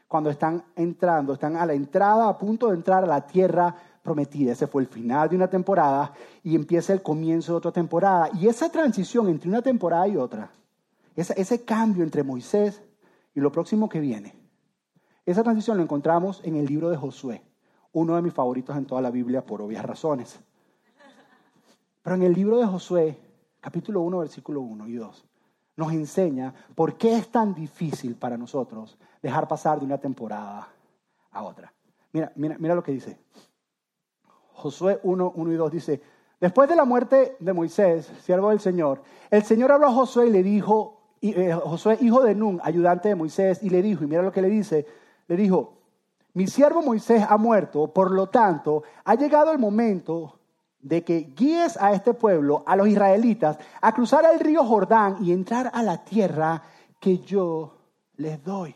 cuando 0.06 0.30
están 0.30 0.62
entrando, 0.76 1.32
están 1.32 1.56
a 1.56 1.66
la 1.66 1.72
entrada, 1.72 2.28
a 2.28 2.38
punto 2.38 2.68
de 2.68 2.76
entrar 2.76 3.02
a 3.02 3.08
la 3.08 3.26
tierra 3.26 3.74
prometida. 4.04 4.52
Ese 4.52 4.68
fue 4.68 4.82
el 4.82 4.88
final 4.88 5.28
de 5.28 5.34
una 5.34 5.48
temporada 5.48 6.12
y 6.44 6.54
empieza 6.54 6.92
el 6.92 7.02
comienzo 7.02 7.50
de 7.50 7.58
otra 7.58 7.72
temporada. 7.72 8.30
Y 8.34 8.46
esa 8.46 8.70
transición 8.70 9.28
entre 9.28 9.48
una 9.48 9.62
temporada 9.62 10.06
y 10.06 10.16
otra, 10.16 10.48
ese, 11.16 11.34
ese 11.36 11.64
cambio 11.64 12.04
entre 12.04 12.22
Moisés 12.22 12.80
y 13.34 13.40
lo 13.40 13.50
próximo 13.50 13.88
que 13.88 14.00
viene. 14.00 14.34
Esa 15.26 15.42
transición 15.42 15.76
lo 15.76 15.82
encontramos 15.82 16.40
en 16.44 16.56
el 16.56 16.66
libro 16.66 16.90
de 16.90 16.96
Josué, 16.96 17.42
uno 17.92 18.14
de 18.16 18.22
mis 18.22 18.32
favoritos 18.32 18.76
en 18.76 18.86
toda 18.86 19.00
la 19.00 19.10
Biblia 19.10 19.44
por 19.44 19.62
obvias 19.62 19.84
razones. 19.84 20.40
Pero 22.02 22.16
en 22.16 22.22
el 22.22 22.34
libro 22.34 22.58
de 22.58 22.66
Josué, 22.66 23.18
capítulo 23.60 24.02
1, 24.02 24.18
versículo 24.18 24.60
1 24.60 24.86
y 24.88 24.94
2, 24.94 25.24
nos 25.76 25.92
enseña 25.92 26.54
por 26.74 26.96
qué 26.96 27.16
es 27.16 27.28
tan 27.28 27.54
difícil 27.54 28.16
para 28.16 28.36
nosotros 28.36 28.98
dejar 29.22 29.48
pasar 29.48 29.78
de 29.78 29.86
una 29.86 29.98
temporada 29.98 30.68
a 31.30 31.42
otra. 31.42 31.72
Mira, 32.12 32.30
mira, 32.36 32.56
mira 32.58 32.74
lo 32.74 32.82
que 32.82 32.92
dice. 32.92 33.18
Josué 34.52 35.00
1, 35.02 35.32
1 35.34 35.52
y 35.52 35.56
2 35.56 35.72
dice, 35.72 36.02
después 36.40 36.68
de 36.68 36.76
la 36.76 36.84
muerte 36.84 37.36
de 37.40 37.52
Moisés, 37.52 38.12
siervo 38.20 38.50
del 38.50 38.60
Señor, 38.60 39.02
el 39.30 39.42
Señor 39.42 39.72
habló 39.72 39.86
a 39.88 39.92
Josué 39.92 40.28
y 40.28 40.30
le 40.30 40.42
dijo, 40.42 41.03
eh, 41.30 41.54
Josué, 41.54 41.98
hijo 42.00 42.22
de 42.22 42.34
Nun, 42.34 42.60
ayudante 42.62 43.08
de 43.08 43.14
Moisés, 43.14 43.62
y 43.62 43.70
le 43.70 43.82
dijo, 43.82 44.04
y 44.04 44.06
mira 44.06 44.22
lo 44.22 44.32
que 44.32 44.42
le 44.42 44.48
dice, 44.48 44.86
le 45.26 45.36
dijo, 45.36 45.78
mi 46.34 46.46
siervo 46.46 46.82
Moisés 46.82 47.24
ha 47.28 47.36
muerto, 47.36 47.86
por 47.92 48.10
lo 48.10 48.28
tanto, 48.28 48.82
ha 49.04 49.14
llegado 49.14 49.52
el 49.52 49.58
momento 49.58 50.40
de 50.80 51.02
que 51.02 51.32
guíes 51.34 51.78
a 51.80 51.92
este 51.92 52.12
pueblo, 52.12 52.62
a 52.66 52.76
los 52.76 52.88
israelitas, 52.88 53.58
a 53.80 53.92
cruzar 53.92 54.24
el 54.30 54.40
río 54.40 54.64
Jordán 54.64 55.18
y 55.20 55.32
entrar 55.32 55.70
a 55.72 55.82
la 55.82 56.04
tierra 56.04 56.62
que 57.00 57.18
yo 57.20 57.78
les 58.16 58.42
doy. 58.44 58.74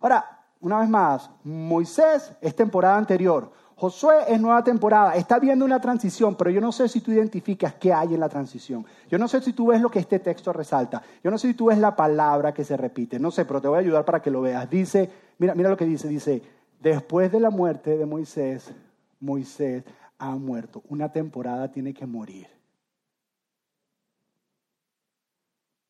Ahora, 0.00 0.44
una 0.60 0.80
vez 0.80 0.88
más, 0.88 1.30
Moisés 1.44 2.32
es 2.40 2.54
temporada 2.54 2.96
anterior, 2.96 3.50
Josué 3.82 4.14
es 4.28 4.40
nueva 4.40 4.62
temporada, 4.62 5.16
está 5.16 5.40
viendo 5.40 5.64
una 5.64 5.80
transición, 5.80 6.36
pero 6.36 6.50
yo 6.50 6.60
no 6.60 6.70
sé 6.70 6.88
si 6.88 7.00
tú 7.00 7.10
identificas 7.10 7.74
qué 7.74 7.92
hay 7.92 8.14
en 8.14 8.20
la 8.20 8.28
transición. 8.28 8.86
Yo 9.10 9.18
no 9.18 9.26
sé 9.26 9.40
si 9.40 9.54
tú 9.54 9.66
ves 9.66 9.80
lo 9.80 9.90
que 9.90 9.98
este 9.98 10.20
texto 10.20 10.52
resalta. 10.52 11.02
Yo 11.24 11.32
no 11.32 11.36
sé 11.36 11.48
si 11.48 11.54
tú 11.54 11.66
ves 11.66 11.78
la 11.78 11.96
palabra 11.96 12.54
que 12.54 12.62
se 12.62 12.76
repite. 12.76 13.18
No 13.18 13.32
sé, 13.32 13.44
pero 13.44 13.60
te 13.60 13.66
voy 13.66 13.78
a 13.78 13.80
ayudar 13.80 14.04
para 14.04 14.22
que 14.22 14.30
lo 14.30 14.40
veas. 14.40 14.70
Dice, 14.70 15.10
mira, 15.38 15.56
mira 15.56 15.68
lo 15.68 15.76
que 15.76 15.84
dice, 15.84 16.06
dice, 16.06 16.40
después 16.78 17.32
de 17.32 17.40
la 17.40 17.50
muerte 17.50 17.98
de 17.98 18.06
Moisés, 18.06 18.72
Moisés 19.18 19.82
ha 20.16 20.30
muerto. 20.36 20.84
Una 20.88 21.10
temporada 21.10 21.72
tiene 21.72 21.92
que 21.92 22.06
morir. 22.06 22.46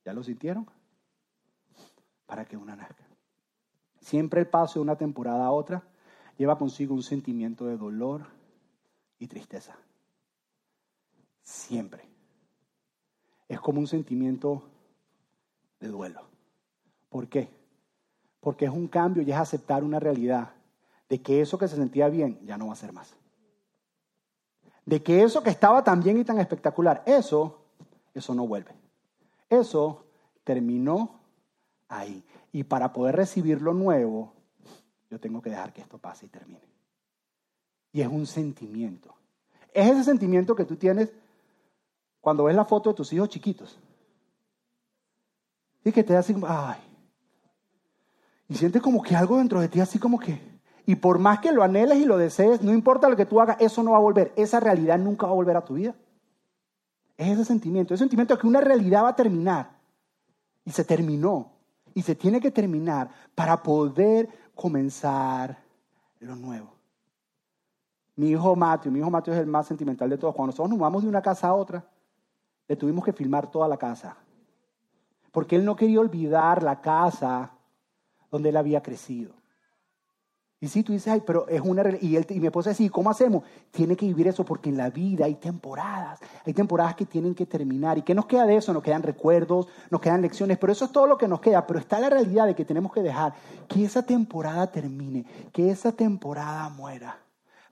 ¿Ya 0.02 0.14
lo 0.14 0.22
sintieron? 0.22 0.66
Para 2.24 2.46
que 2.46 2.56
una 2.56 2.74
nazca. 2.74 3.04
Siempre 4.00 4.40
el 4.40 4.46
paso 4.46 4.78
de 4.78 4.84
una 4.84 4.96
temporada 4.96 5.44
a 5.44 5.50
otra 5.50 5.82
lleva 6.38 6.58
consigo 6.58 6.94
un 6.94 7.02
sentimiento 7.02 7.66
de 7.66 7.76
dolor 7.76 8.26
y 9.18 9.26
tristeza. 9.26 9.76
Siempre. 11.42 12.04
Es 13.48 13.60
como 13.60 13.80
un 13.80 13.86
sentimiento 13.86 14.62
de 15.80 15.88
duelo. 15.88 16.22
¿Por 17.08 17.28
qué? 17.28 17.48
Porque 18.40 18.64
es 18.64 18.70
un 18.70 18.88
cambio 18.88 19.22
y 19.22 19.30
es 19.30 19.36
aceptar 19.36 19.84
una 19.84 20.00
realidad 20.00 20.52
de 21.08 21.20
que 21.20 21.40
eso 21.42 21.58
que 21.58 21.68
se 21.68 21.76
sentía 21.76 22.08
bien 22.08 22.40
ya 22.44 22.56
no 22.56 22.68
va 22.68 22.72
a 22.72 22.76
ser 22.76 22.92
más. 22.92 23.14
De 24.86 25.02
que 25.02 25.22
eso 25.22 25.42
que 25.42 25.50
estaba 25.50 25.84
tan 25.84 26.02
bien 26.02 26.18
y 26.18 26.24
tan 26.24 26.38
espectacular, 26.38 27.02
eso, 27.06 27.60
eso 28.14 28.34
no 28.34 28.46
vuelve. 28.46 28.72
Eso 29.48 30.06
terminó 30.42 31.20
ahí. 31.88 32.24
Y 32.52 32.64
para 32.64 32.92
poder 32.92 33.16
recibir 33.16 33.60
lo 33.60 33.74
nuevo, 33.74 34.32
yo 35.12 35.20
tengo 35.20 35.42
que 35.42 35.50
dejar 35.50 35.74
que 35.74 35.82
esto 35.82 35.98
pase 35.98 36.24
y 36.24 36.30
termine. 36.30 36.66
Y 37.92 38.00
es 38.00 38.08
un 38.08 38.26
sentimiento. 38.26 39.14
Es 39.74 39.90
ese 39.90 40.04
sentimiento 40.04 40.56
que 40.56 40.64
tú 40.64 40.76
tienes 40.76 41.12
cuando 42.22 42.44
ves 42.44 42.56
la 42.56 42.64
foto 42.64 42.88
de 42.88 42.96
tus 42.96 43.12
hijos 43.12 43.28
chiquitos. 43.28 43.78
Y 45.84 45.92
que 45.92 46.02
te 46.02 46.14
da 46.14 46.20
así, 46.20 46.34
ay. 46.48 46.80
Y 48.48 48.54
sientes 48.54 48.80
como 48.80 49.02
que 49.02 49.14
algo 49.14 49.36
dentro 49.36 49.60
de 49.60 49.68
ti, 49.68 49.80
así 49.80 49.98
como 49.98 50.18
que. 50.18 50.40
Y 50.86 50.94
por 50.94 51.18
más 51.18 51.40
que 51.40 51.52
lo 51.52 51.62
anheles 51.62 51.98
y 51.98 52.06
lo 52.06 52.16
desees, 52.16 52.62
no 52.62 52.72
importa 52.72 53.10
lo 53.10 53.16
que 53.16 53.26
tú 53.26 53.38
hagas, 53.38 53.58
eso 53.60 53.82
no 53.82 53.90
va 53.90 53.98
a 53.98 54.00
volver. 54.00 54.32
Esa 54.34 54.60
realidad 54.60 54.98
nunca 54.98 55.26
va 55.26 55.32
a 55.32 55.36
volver 55.36 55.58
a 55.58 55.64
tu 55.66 55.74
vida. 55.74 55.94
Es 57.18 57.28
ese 57.28 57.44
sentimiento, 57.44 57.92
ese 57.92 58.00
sentimiento 58.00 58.34
de 58.34 58.40
que 58.40 58.46
una 58.46 58.62
realidad 58.62 59.04
va 59.04 59.10
a 59.10 59.16
terminar. 59.16 59.72
Y 60.64 60.70
se 60.70 60.84
terminó. 60.84 61.52
Y 61.92 62.00
se 62.00 62.14
tiene 62.14 62.40
que 62.40 62.50
terminar 62.50 63.10
para 63.34 63.62
poder 63.62 64.28
comenzar 64.54 65.58
lo 66.20 66.36
nuevo. 66.36 66.72
Mi 68.16 68.30
hijo 68.30 68.54
Mateo, 68.54 68.92
mi 68.92 68.98
hijo 69.00 69.10
Mateo 69.10 69.34
es 69.34 69.40
el 69.40 69.46
más 69.46 69.66
sentimental 69.66 70.10
de 70.10 70.18
todos. 70.18 70.34
Cuando 70.34 70.48
nosotros 70.48 70.70
nos 70.70 70.78
vamos 70.78 71.02
de 71.02 71.08
una 71.08 71.22
casa 71.22 71.48
a 71.48 71.54
otra, 71.54 71.84
le 72.68 72.76
tuvimos 72.76 73.04
que 73.04 73.12
filmar 73.12 73.50
toda 73.50 73.68
la 73.68 73.76
casa. 73.76 74.16
Porque 75.30 75.56
él 75.56 75.64
no 75.64 75.76
quería 75.76 76.00
olvidar 76.00 76.62
la 76.62 76.80
casa 76.80 77.52
donde 78.30 78.50
él 78.50 78.56
había 78.56 78.82
crecido. 78.82 79.41
Y 80.62 80.68
si 80.68 80.84
tú 80.84 80.92
dices, 80.92 81.12
ay, 81.12 81.24
pero 81.26 81.48
es 81.48 81.60
una... 81.60 81.82
Y, 82.00 82.14
él, 82.14 82.24
y 82.30 82.38
mi 82.38 82.46
esposa 82.46 82.70
dice, 82.70 82.88
¿cómo 82.88 83.10
hacemos? 83.10 83.42
Tiene 83.72 83.96
que 83.96 84.06
vivir 84.06 84.28
eso 84.28 84.44
porque 84.44 84.68
en 84.68 84.76
la 84.76 84.90
vida 84.90 85.24
hay 85.24 85.34
temporadas. 85.34 86.20
Hay 86.46 86.54
temporadas 86.54 86.94
que 86.94 87.04
tienen 87.04 87.34
que 87.34 87.46
terminar. 87.46 87.98
¿Y 87.98 88.02
qué 88.02 88.14
nos 88.14 88.26
queda 88.26 88.46
de 88.46 88.54
eso? 88.54 88.72
Nos 88.72 88.84
quedan 88.84 89.02
recuerdos, 89.02 89.66
nos 89.90 90.00
quedan 90.00 90.22
lecciones, 90.22 90.58
pero 90.58 90.72
eso 90.72 90.84
es 90.84 90.92
todo 90.92 91.08
lo 91.08 91.18
que 91.18 91.26
nos 91.26 91.40
queda. 91.40 91.66
Pero 91.66 91.80
está 91.80 91.98
la 91.98 92.10
realidad 92.10 92.46
de 92.46 92.54
que 92.54 92.64
tenemos 92.64 92.92
que 92.92 93.02
dejar 93.02 93.34
que 93.66 93.84
esa 93.84 94.06
temporada 94.06 94.70
termine, 94.70 95.26
que 95.52 95.68
esa 95.68 95.90
temporada 95.90 96.68
muera, 96.68 97.18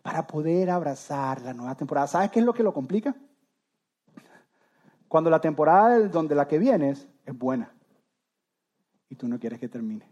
para 0.03 0.27
poder 0.27 0.69
abrazar 0.69 1.43
la 1.43 1.55
nueva 1.55 1.77
temporada. 1.77 2.09
¿Sabes 2.09 2.33
qué 2.33 2.41
es 2.41 2.45
lo 2.45 2.55
que 2.55 2.65
lo 2.65 2.75
complica? 2.75 3.15
Cuando 5.07 5.31
la 5.31 5.41
temporada 5.41 6.09
donde 6.09 6.35
la 6.35 6.49
que 6.49 6.59
vienes 6.59 7.07
es 7.25 7.39
buena 7.39 7.73
y 9.09 9.15
tú 9.15 9.29
no 9.29 9.39
quieres 9.39 9.61
que 9.61 9.69
termine, 9.69 10.09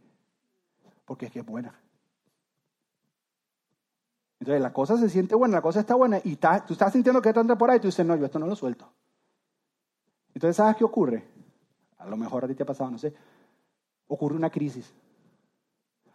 porque 1.05 1.27
es 1.27 1.33
que 1.33 1.41
es 1.41 1.45
buena. 1.45 1.75
Entonces 4.49 4.63
la 4.63 4.73
cosa 4.73 4.97
se 4.97 5.11
siente 5.11 5.35
buena, 5.35 5.57
la 5.57 5.61
cosa 5.61 5.81
está 5.81 5.95
buena 5.95 6.23
y 6.25 6.37
tú 6.37 6.73
estás 6.73 6.91
sintiendo 6.91 7.21
que 7.21 7.29
está 7.29 7.59
por 7.59 7.71
ahí 7.71 7.77
y 7.77 7.81
tú 7.81 7.89
dices, 7.89 8.07
no, 8.07 8.17
yo 8.17 8.25
esto 8.25 8.39
no 8.39 8.47
lo 8.47 8.57
suelto. 8.57 8.91
Entonces, 10.33 10.57
¿sabes 10.57 10.77
qué 10.77 10.85
ocurre? 10.85 11.29
A 11.99 12.07
lo 12.07 12.17
mejor 12.17 12.47
a 12.47 12.49
ti 12.49 12.55
te 12.55 12.63
ha 12.63 12.67
pasado, 12.67 12.91
no 12.91 12.97
sé. 12.97 13.13
Ocurre 14.07 14.37
una 14.37 14.49
crisis. 14.49 14.91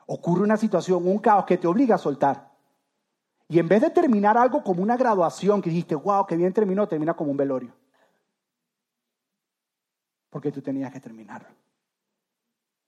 Ocurre 0.07 0.41
una 0.41 0.57
situación, 0.57 1.07
un 1.07 1.19
caos 1.19 1.45
que 1.45 1.59
te 1.59 1.67
obliga 1.67 1.93
a 1.93 1.99
soltar. 1.99 2.49
Y 3.49 3.59
en 3.59 3.67
vez 3.67 3.83
de 3.83 3.91
terminar 3.91 4.35
algo 4.35 4.63
como 4.63 4.81
una 4.81 4.97
graduación, 4.97 5.61
que 5.61 5.69
dijiste, 5.69 5.93
wow, 5.93 6.25
qué 6.25 6.35
bien 6.35 6.53
terminó, 6.53 6.87
termina 6.87 7.13
como 7.13 7.29
un 7.29 7.37
velorio. 7.37 7.71
Porque 10.31 10.51
tú 10.51 10.59
tenías 10.59 10.91
que 10.91 10.99
terminarlo. 10.99 11.49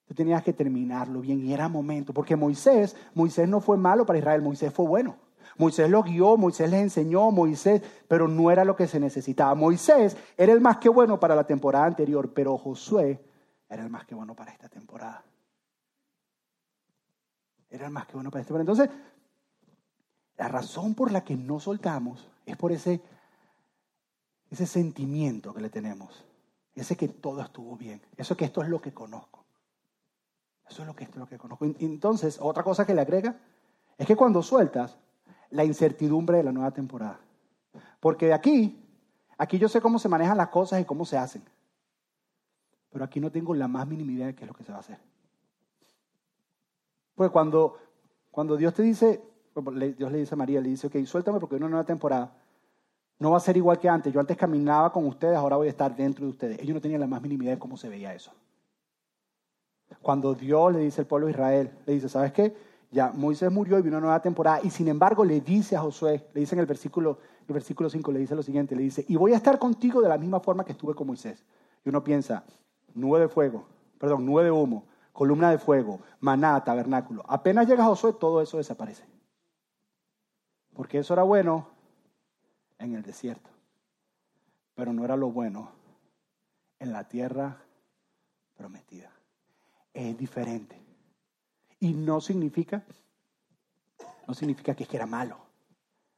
Tú 0.07 0.15
tenías 0.15 0.41
que 0.41 0.53
terminarlo 0.53 1.21
bien 1.21 1.45
y 1.45 1.53
era 1.53 1.69
momento. 1.69 2.15
Porque 2.15 2.35
Moisés, 2.35 2.95
Moisés 3.13 3.47
no 3.47 3.61
fue 3.61 3.77
malo 3.77 4.07
para 4.07 4.17
Israel, 4.17 4.41
Moisés 4.41 4.73
fue 4.73 4.87
bueno. 4.87 5.23
Moisés 5.57 5.89
lo 5.89 6.03
guió, 6.03 6.37
Moisés 6.37 6.69
les 6.69 6.81
enseñó, 6.81 7.31
Moisés, 7.31 7.81
pero 8.07 8.27
no 8.27 8.51
era 8.51 8.65
lo 8.65 8.75
que 8.75 8.87
se 8.87 8.99
necesitaba. 8.99 9.55
Moisés 9.55 10.17
era 10.37 10.51
el 10.51 10.61
más 10.61 10.77
que 10.77 10.89
bueno 10.89 11.19
para 11.19 11.35
la 11.35 11.45
temporada 11.45 11.85
anterior, 11.85 12.33
pero 12.33 12.57
Josué 12.57 13.23
era 13.69 13.83
el 13.83 13.89
más 13.89 14.05
que 14.05 14.15
bueno 14.15 14.35
para 14.35 14.51
esta 14.51 14.69
temporada. 14.69 15.23
Era 17.69 17.85
el 17.85 17.91
más 17.91 18.05
que 18.05 18.13
bueno 18.13 18.31
para 18.31 18.41
esta 18.41 18.53
temporada. 18.53 18.83
Entonces, 18.83 19.15
la 20.37 20.47
razón 20.47 20.95
por 20.95 21.11
la 21.11 21.23
que 21.23 21.35
no 21.35 21.59
soltamos 21.59 22.27
es 22.45 22.57
por 22.57 22.71
ese, 22.71 23.01
ese 24.51 24.65
sentimiento 24.65 25.53
que 25.53 25.61
le 25.61 25.69
tenemos. 25.69 26.25
Ese 26.75 26.97
que 26.97 27.07
todo 27.07 27.41
estuvo 27.41 27.77
bien. 27.77 28.01
Eso 28.17 28.35
que 28.35 28.45
esto 28.45 28.61
es 28.61 28.67
lo 28.67 28.81
que 28.81 28.93
conozco. 28.93 29.45
Eso 30.69 30.81
es 30.81 30.87
lo 30.87 30.95
que, 30.95 31.05
esto 31.05 31.15
es 31.15 31.19
lo 31.19 31.27
que 31.27 31.37
conozco. 31.37 31.65
Entonces, 31.79 32.37
otra 32.41 32.63
cosa 32.63 32.85
que 32.85 32.93
le 32.93 33.01
agrega 33.01 33.37
es 33.97 34.05
que 34.05 34.15
cuando 34.15 34.43
sueltas, 34.43 34.97
la 35.55 35.63
incertidumbre 35.63 36.37
de 36.37 36.43
la 36.43 36.51
nueva 36.51 36.71
temporada. 36.71 37.19
Porque 37.99 38.27
de 38.27 38.33
aquí, 38.33 38.79
aquí 39.37 39.57
yo 39.57 39.69
sé 39.69 39.81
cómo 39.81 39.97
se 39.99 40.09
manejan 40.09 40.37
las 40.37 40.49
cosas 40.49 40.81
y 40.81 40.85
cómo 40.85 41.05
se 41.05 41.17
hacen. 41.17 41.43
Pero 42.91 43.05
aquí 43.05 43.19
no 43.19 43.31
tengo 43.31 43.55
la 43.55 43.67
más 43.67 43.87
mínima 43.87 44.11
idea 44.11 44.27
de 44.27 44.35
qué 44.35 44.43
es 44.43 44.47
lo 44.47 44.53
que 44.53 44.63
se 44.63 44.71
va 44.71 44.77
a 44.77 44.81
hacer. 44.81 44.99
Pues 47.15 47.31
cuando, 47.31 47.77
cuando 48.31 48.57
Dios 48.57 48.73
te 48.73 48.83
dice, 48.83 49.21
Dios 49.97 50.11
le 50.11 50.17
dice 50.19 50.35
a 50.35 50.37
María, 50.37 50.61
le 50.61 50.69
dice, 50.69 50.87
ok, 50.87 50.97
suéltame 51.05 51.39
porque 51.39 51.55
hay 51.55 51.61
una 51.61 51.69
nueva 51.69 51.85
temporada. 51.85 52.33
No 53.17 53.31
va 53.31 53.37
a 53.37 53.41
ser 53.41 53.55
igual 53.55 53.79
que 53.79 53.87
antes. 53.87 54.13
Yo 54.13 54.19
antes 54.19 54.35
caminaba 54.35 54.91
con 54.91 55.05
ustedes, 55.05 55.37
ahora 55.37 55.55
voy 55.55 55.67
a 55.67 55.69
estar 55.69 55.95
dentro 55.95 56.25
de 56.25 56.31
ustedes. 56.31 56.59
Ellos 56.59 56.75
no 56.75 56.81
tenían 56.81 56.99
la 56.99 57.07
más 57.07 57.21
mínima 57.21 57.45
idea 57.45 57.55
de 57.55 57.59
cómo 57.59 57.77
se 57.77 57.87
veía 57.87 58.13
eso. 58.13 58.31
Cuando 60.01 60.33
Dios 60.33 60.73
le 60.73 60.79
dice 60.79 61.01
al 61.01 61.07
pueblo 61.07 61.27
de 61.27 61.31
Israel, 61.31 61.71
le 61.85 61.93
dice, 61.93 62.09
¿sabes 62.09 62.33
qué? 62.33 62.55
Ya 62.91 63.11
Moisés 63.11 63.51
murió 63.51 63.77
y 63.77 63.81
vino 63.81 63.97
una 63.97 64.05
nueva 64.05 64.21
temporada 64.21 64.59
y 64.63 64.69
sin 64.69 64.87
embargo 64.87 65.25
le 65.25 65.41
dice 65.41 65.75
a 65.75 65.81
Josué, 65.81 66.27
le 66.33 66.41
dice 66.41 66.55
en 66.55 66.59
el 66.59 66.65
versículo, 66.65 67.19
el 67.47 67.53
versículo 67.53 67.89
5, 67.89 68.11
le 68.11 68.19
dice 68.19 68.35
lo 68.35 68.43
siguiente, 68.43 68.75
le 68.75 68.83
dice, 68.83 69.05
y 69.07 69.15
voy 69.15 69.33
a 69.33 69.37
estar 69.37 69.59
contigo 69.59 70.01
de 70.01 70.09
la 70.09 70.17
misma 70.17 70.39
forma 70.39 70.63
que 70.63 70.71
estuve 70.71 70.93
con 70.93 71.07
Moisés. 71.07 71.43
Y 71.83 71.89
uno 71.89 72.03
piensa, 72.03 72.43
nube 72.93 73.19
de 73.19 73.27
fuego, 73.27 73.65
perdón, 73.99 74.25
nube 74.25 74.43
de 74.43 74.51
humo, 74.51 74.85
columna 75.11 75.51
de 75.51 75.57
fuego, 75.57 75.99
maná, 76.19 76.63
tabernáculo. 76.63 77.23
Apenas 77.27 77.67
llega 77.67 77.85
Josué, 77.85 78.13
todo 78.13 78.41
eso 78.41 78.57
desaparece. 78.57 79.03
Porque 80.73 80.99
eso 80.99 81.13
era 81.13 81.23
bueno 81.23 81.67
en 82.79 82.95
el 82.95 83.01
desierto, 83.01 83.49
pero 84.73 84.93
no 84.93 85.05
era 85.05 85.15
lo 85.15 85.31
bueno 85.31 85.71
en 86.79 86.91
la 86.91 87.07
tierra 87.07 87.57
prometida. 88.57 89.11
Es 89.93 90.17
diferente. 90.17 90.84
Y 91.79 91.93
no 91.93 92.21
significa, 92.21 92.83
no 94.27 94.33
significa 94.33 94.73
que, 94.73 94.83
es 94.83 94.89
que 94.89 94.97
era 94.97 95.05
malo. 95.05 95.37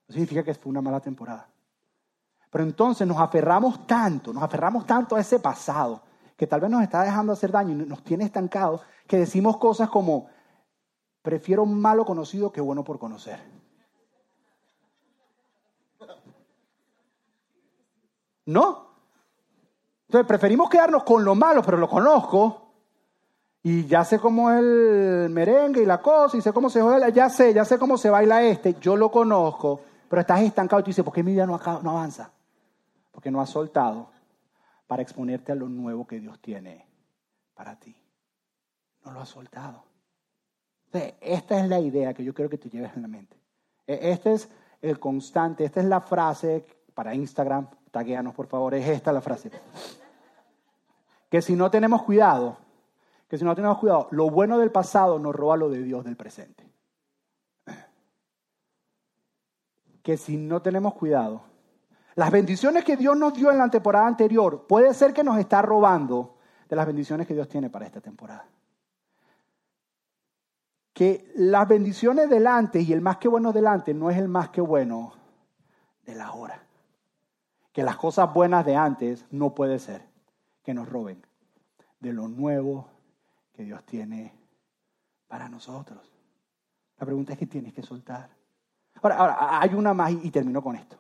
No 0.08 0.14
significa 0.14 0.44
que 0.44 0.54
fue 0.54 0.70
una 0.70 0.82
mala 0.82 1.00
temporada. 1.00 1.50
Pero 2.50 2.64
entonces 2.64 3.08
nos 3.08 3.18
aferramos 3.18 3.86
tanto, 3.86 4.32
nos 4.32 4.44
aferramos 4.44 4.86
tanto 4.86 5.16
a 5.16 5.20
ese 5.20 5.40
pasado, 5.40 6.02
que 6.38 6.48
tal 6.48 6.62
vez 6.62 6.70
nos 6.70 6.82
está 6.82 7.04
dejando 7.04 7.34
hacer 7.34 7.52
daño 7.52 7.72
y 7.72 7.86
nos 7.86 8.04
tiene 8.04 8.24
estancados, 8.24 8.82
que 9.06 9.18
decimos 9.18 9.58
cosas 9.58 9.90
como, 9.90 10.30
prefiero 11.22 11.64
un 11.64 11.80
malo 11.80 12.06
conocido 12.06 12.52
que 12.52 12.62
bueno 12.62 12.84
por 12.84 13.00
conocer. 13.00 13.40
¿No? 18.46 18.88
Entonces 20.08 20.26
preferimos 20.26 20.70
quedarnos 20.70 21.04
con 21.04 21.26
lo 21.26 21.36
malo, 21.36 21.62
pero 21.62 21.76
lo 21.76 21.90
conozco, 21.90 22.67
y 23.64 23.86
ya 23.86 24.04
sé 24.04 24.20
cómo 24.20 24.52
es 24.52 24.60
el 24.60 25.30
merengue 25.30 25.82
y 25.82 25.86
la 25.86 26.02
cosa, 26.02 26.38
y 26.38 26.42
sé 26.42 26.54
cómo 26.54 26.70
se 26.70 26.82
juega, 26.82 27.10
ya 27.10 27.30
sé, 27.30 27.54
ya 27.54 27.66
sé 27.66 27.78
cómo 27.78 27.98
se 27.98 28.10
baila 28.10 28.44
este, 28.44 28.76
yo 28.80 28.96
lo 28.96 29.12
conozco, 29.12 29.82
pero 30.10 30.22
estás 30.22 30.42
estancado 30.42 30.80
y 30.80 30.84
tú 30.84 30.90
dices, 30.90 31.04
¿por 31.04 31.14
qué 31.14 31.24
mi 31.24 31.34
vida 31.34 31.46
no, 31.46 31.56
avanza? 31.56 32.32
Porque 33.12 33.32
no 33.32 33.42
has 33.42 33.50
soltado 33.50 34.10
para 34.86 35.02
exponerte 35.02 35.52
a 35.52 35.56
lo 35.56 35.68
nuevo 35.68 36.08
que 36.08 36.20
Dios 36.20 36.40
tiene 36.40 36.88
para 37.54 37.78
ti. 37.78 37.96
No 39.04 39.12
lo 39.12 39.20
has 39.20 39.30
soltado. 39.30 39.84
esta 41.20 41.60
es 41.60 41.68
la 41.68 41.80
idea 41.80 42.14
que 42.14 42.24
yo 42.24 42.34
quiero 42.34 42.50
que 42.50 42.58
te 42.58 42.70
lleves 42.70 42.96
en 42.96 43.02
la 43.02 43.08
mente. 43.08 43.36
E, 43.86 44.12
este 44.12 44.34
es 44.34 44.50
el 44.82 45.00
constante, 45.00 45.66
esta 45.66 45.82
es 45.82 45.88
la 45.88 46.02
frase 46.02 46.66
para 46.94 47.14
Instagram, 47.14 47.68
tagueanos 47.92 48.34
por 48.34 48.48
favor, 48.48 48.76
es 48.76 48.88
esta 48.88 49.12
la 49.12 49.22
frase. 49.22 49.52
Que 51.30 51.42
si 51.42 51.56
no 51.56 51.70
tenemos 51.70 52.04
cuidado, 52.04 52.58
que 53.28 53.38
si 53.38 53.44
no 53.44 53.56
tenemos 53.56 53.78
cuidado, 53.80 54.08
lo 54.12 54.30
bueno 54.30 54.58
del 54.58 54.72
pasado 54.72 55.20
nos 55.20 55.36
roba 55.36 55.58
lo 55.58 55.70
de 55.70 55.84
Dios 55.84 56.06
del 56.06 56.16
presente. 56.16 56.64
Que 60.02 60.16
si 60.18 60.38
no 60.38 60.62
tenemos 60.62 60.94
cuidado, 60.94 61.42
las 62.16 62.32
bendiciones 62.32 62.86
que 62.86 62.96
Dios 62.96 63.18
nos 63.18 63.34
dio 63.34 63.52
en 63.52 63.58
la 63.58 63.70
temporada 63.70 64.08
anterior, 64.08 64.66
puede 64.68 64.94
ser 64.94 65.14
que 65.14 65.24
nos 65.24 65.38
está 65.38 65.62
robando 65.62 66.38
de 66.70 66.76
las 66.76 66.88
bendiciones 66.88 67.28
que 67.28 67.34
Dios 67.34 67.50
tiene 67.50 67.70
para 67.70 67.86
esta 67.86 68.02
temporada. 68.02 68.46
que 70.98 71.32
las 71.36 71.68
bendiciones 71.68 72.28
delante 72.28 72.82
y 72.82 72.92
el 72.92 73.02
más 73.02 73.18
que 73.18 73.28
bueno 73.28 73.54
delante 73.54 73.94
no 73.94 74.10
es 74.10 74.18
el 74.18 74.28
más 74.28 74.50
que 74.50 74.62
bueno 74.62 75.14
de 76.08 76.16
la 76.16 76.32
hora. 76.32 76.64
Que 77.72 77.84
las 77.84 77.98
cosas 77.98 78.34
buenas 78.34 78.66
de 78.66 78.76
antes 78.76 79.24
no 79.30 79.54
puede 79.54 79.78
ser 79.78 80.02
que 80.64 80.74
nos 80.74 80.90
roben 80.90 81.24
de 82.00 82.14
lo 82.14 82.28
nuevo 82.28 82.90
que 83.58 83.64
Dios 83.64 83.84
tiene 83.86 84.32
para 85.28 85.50
nosotros. 85.50 86.00
La 87.00 87.06
pregunta 87.08 87.34
es 87.34 87.40
que 87.40 87.48
tienes 87.48 87.74
que 87.74 87.82
soltar. 87.82 88.30
Ahora, 89.02 89.18
ahora 89.18 89.62
hay 89.62 89.74
una 89.74 89.96
más 89.96 90.12
y, 90.12 90.30
termino 90.30 90.62
con 90.62 90.76
esto. 90.76 90.96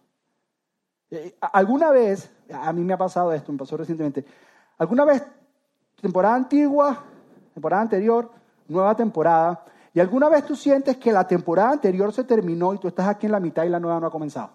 Eh, 1.11 1.37
¿Alguna 1.39 1.91
vez, 1.91 2.31
a 2.51 2.73
mí 2.73 2.83
me 2.83 2.93
ha 2.93 2.97
pasado 2.97 3.31
esto, 3.31 3.51
me 3.51 3.59
pasó 3.59 3.77
recientemente, 3.77 4.25
alguna 4.79 5.05
vez, 5.05 5.23
temporada 6.01 6.33
antigua, 6.33 7.03
temporada 7.53 7.83
anterior, 7.83 8.31
nueva 8.67 8.95
temporada, 8.95 9.63
y 9.93 9.99
alguna 9.99 10.27
vez 10.27 10.43
tú 10.45 10.55
sientes 10.55 10.97
que 10.97 11.11
la 11.11 11.27
temporada 11.27 11.71
anterior 11.71 12.11
se 12.11 12.23
terminó 12.23 12.73
y 12.73 12.79
tú 12.79 12.87
estás 12.87 13.07
aquí 13.07 13.27
en 13.27 13.33
la 13.33 13.39
mitad 13.39 13.65
y 13.65 13.69
la 13.69 13.79
nueva 13.79 13.99
no 13.99 14.07
ha 14.07 14.11
comenzado? 14.11 14.49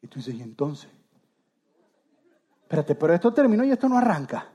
Y 0.00 0.06
tú 0.06 0.20
dices, 0.20 0.34
¿y 0.34 0.42
entonces? 0.42 0.88
Espérate, 2.62 2.94
pero 2.94 3.12
esto 3.12 3.34
terminó 3.34 3.64
y 3.64 3.72
esto 3.72 3.88
no 3.88 3.98
arranca. 3.98 4.53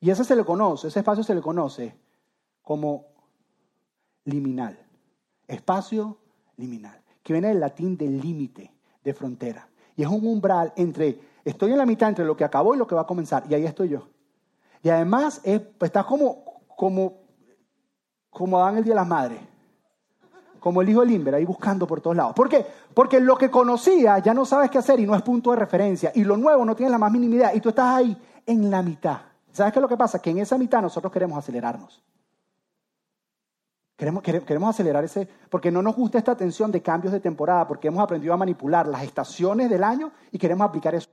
Y 0.00 0.10
ese 0.10 0.24
se 0.24 0.34
le 0.34 0.44
conoce, 0.44 0.88
ese 0.88 1.00
espacio 1.00 1.22
se 1.22 1.34
le 1.34 1.42
conoce 1.42 1.94
como 2.62 3.06
liminal. 4.24 4.78
Espacio 5.46 6.18
liminal, 6.56 7.02
que 7.22 7.34
viene 7.34 7.48
del 7.48 7.60
latín 7.60 7.96
del 7.96 8.18
límite, 8.18 8.72
de 9.04 9.14
frontera. 9.14 9.68
Y 9.96 10.02
es 10.02 10.08
un 10.08 10.26
umbral 10.26 10.72
entre, 10.76 11.20
estoy 11.44 11.72
en 11.72 11.78
la 11.78 11.86
mitad 11.86 12.08
entre 12.08 12.24
lo 12.24 12.36
que 12.36 12.44
acabó 12.44 12.74
y 12.74 12.78
lo 12.78 12.86
que 12.86 12.94
va 12.94 13.02
a 13.02 13.06
comenzar, 13.06 13.44
y 13.48 13.54
ahí 13.54 13.66
estoy 13.66 13.90
yo. 13.90 14.08
Y 14.82 14.88
además 14.88 15.40
es, 15.44 15.60
como, 16.06 16.62
como, 16.76 17.18
como 18.30 18.58
Dan 18.58 18.78
el 18.78 18.84
Día 18.84 18.92
de 18.92 19.00
las 19.00 19.06
Madres, 19.06 19.40
como 20.60 20.80
el 20.80 20.88
hijo 20.88 21.00
de 21.00 21.06
Limber, 21.06 21.34
ahí 21.34 21.44
buscando 21.44 21.86
por 21.86 22.00
todos 22.00 22.16
lados. 22.16 22.34
¿Por 22.34 22.48
qué? 22.48 22.64
Porque 22.94 23.20
lo 23.20 23.36
que 23.36 23.50
conocía 23.50 24.18
ya 24.18 24.32
no 24.32 24.44
sabes 24.44 24.70
qué 24.70 24.78
hacer 24.78 25.00
y 25.00 25.06
no 25.06 25.14
es 25.14 25.22
punto 25.22 25.50
de 25.50 25.56
referencia, 25.56 26.12
y 26.14 26.24
lo 26.24 26.36
nuevo 26.36 26.64
no 26.64 26.74
tienes 26.74 26.92
la 26.92 26.98
más 26.98 27.12
mínima 27.12 27.34
idea, 27.34 27.54
y 27.54 27.60
tú 27.60 27.70
estás 27.70 27.96
ahí 27.96 28.16
en 28.46 28.70
la 28.70 28.82
mitad. 28.82 29.29
¿Sabes 29.52 29.72
qué 29.72 29.78
es 29.78 29.82
lo 29.82 29.88
que 29.88 29.96
pasa? 29.96 30.20
Que 30.20 30.30
en 30.30 30.38
esa 30.38 30.56
mitad 30.58 30.80
nosotros 30.80 31.12
queremos 31.12 31.38
acelerarnos. 31.38 32.02
Queremos, 33.96 34.22
queremos, 34.22 34.70
acelerar 34.70 35.04
ese, 35.04 35.28
porque 35.50 35.70
no 35.70 35.82
nos 35.82 35.94
gusta 35.94 36.16
esta 36.16 36.34
tensión 36.34 36.72
de 36.72 36.80
cambios 36.80 37.12
de 37.12 37.20
temporada, 37.20 37.68
porque 37.68 37.88
hemos 37.88 38.02
aprendido 38.02 38.32
a 38.32 38.36
manipular 38.38 38.88
las 38.88 39.02
estaciones 39.02 39.68
del 39.68 39.84
año 39.84 40.10
y 40.32 40.38
queremos 40.38 40.66
aplicar 40.66 40.94
eso. 40.94 41.06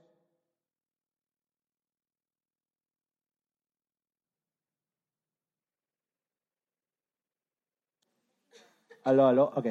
Aló, 9.04 9.26
aló, 9.26 9.52
ok. 9.54 9.66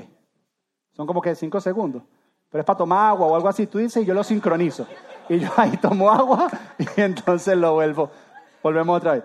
Son 0.93 1.07
como 1.07 1.21
que 1.21 1.33
cinco 1.35 1.59
segundos. 1.59 2.03
Pero 2.49 2.61
es 2.61 2.65
para 2.65 2.77
tomar 2.77 3.09
agua 3.09 3.27
o 3.27 3.35
algo 3.35 3.47
así, 3.47 3.67
tú 3.67 3.77
dices, 3.77 4.03
y 4.03 4.05
yo 4.05 4.13
lo 4.13 4.23
sincronizo. 4.23 4.87
Y 5.29 5.39
yo 5.39 5.49
ahí 5.57 5.77
tomo 5.77 6.09
agua 6.09 6.49
y 6.77 7.01
entonces 7.01 7.57
lo 7.57 7.73
vuelvo. 7.73 8.09
Volvemos 8.67 8.97
otra 8.97 9.13
vez. 9.13 9.23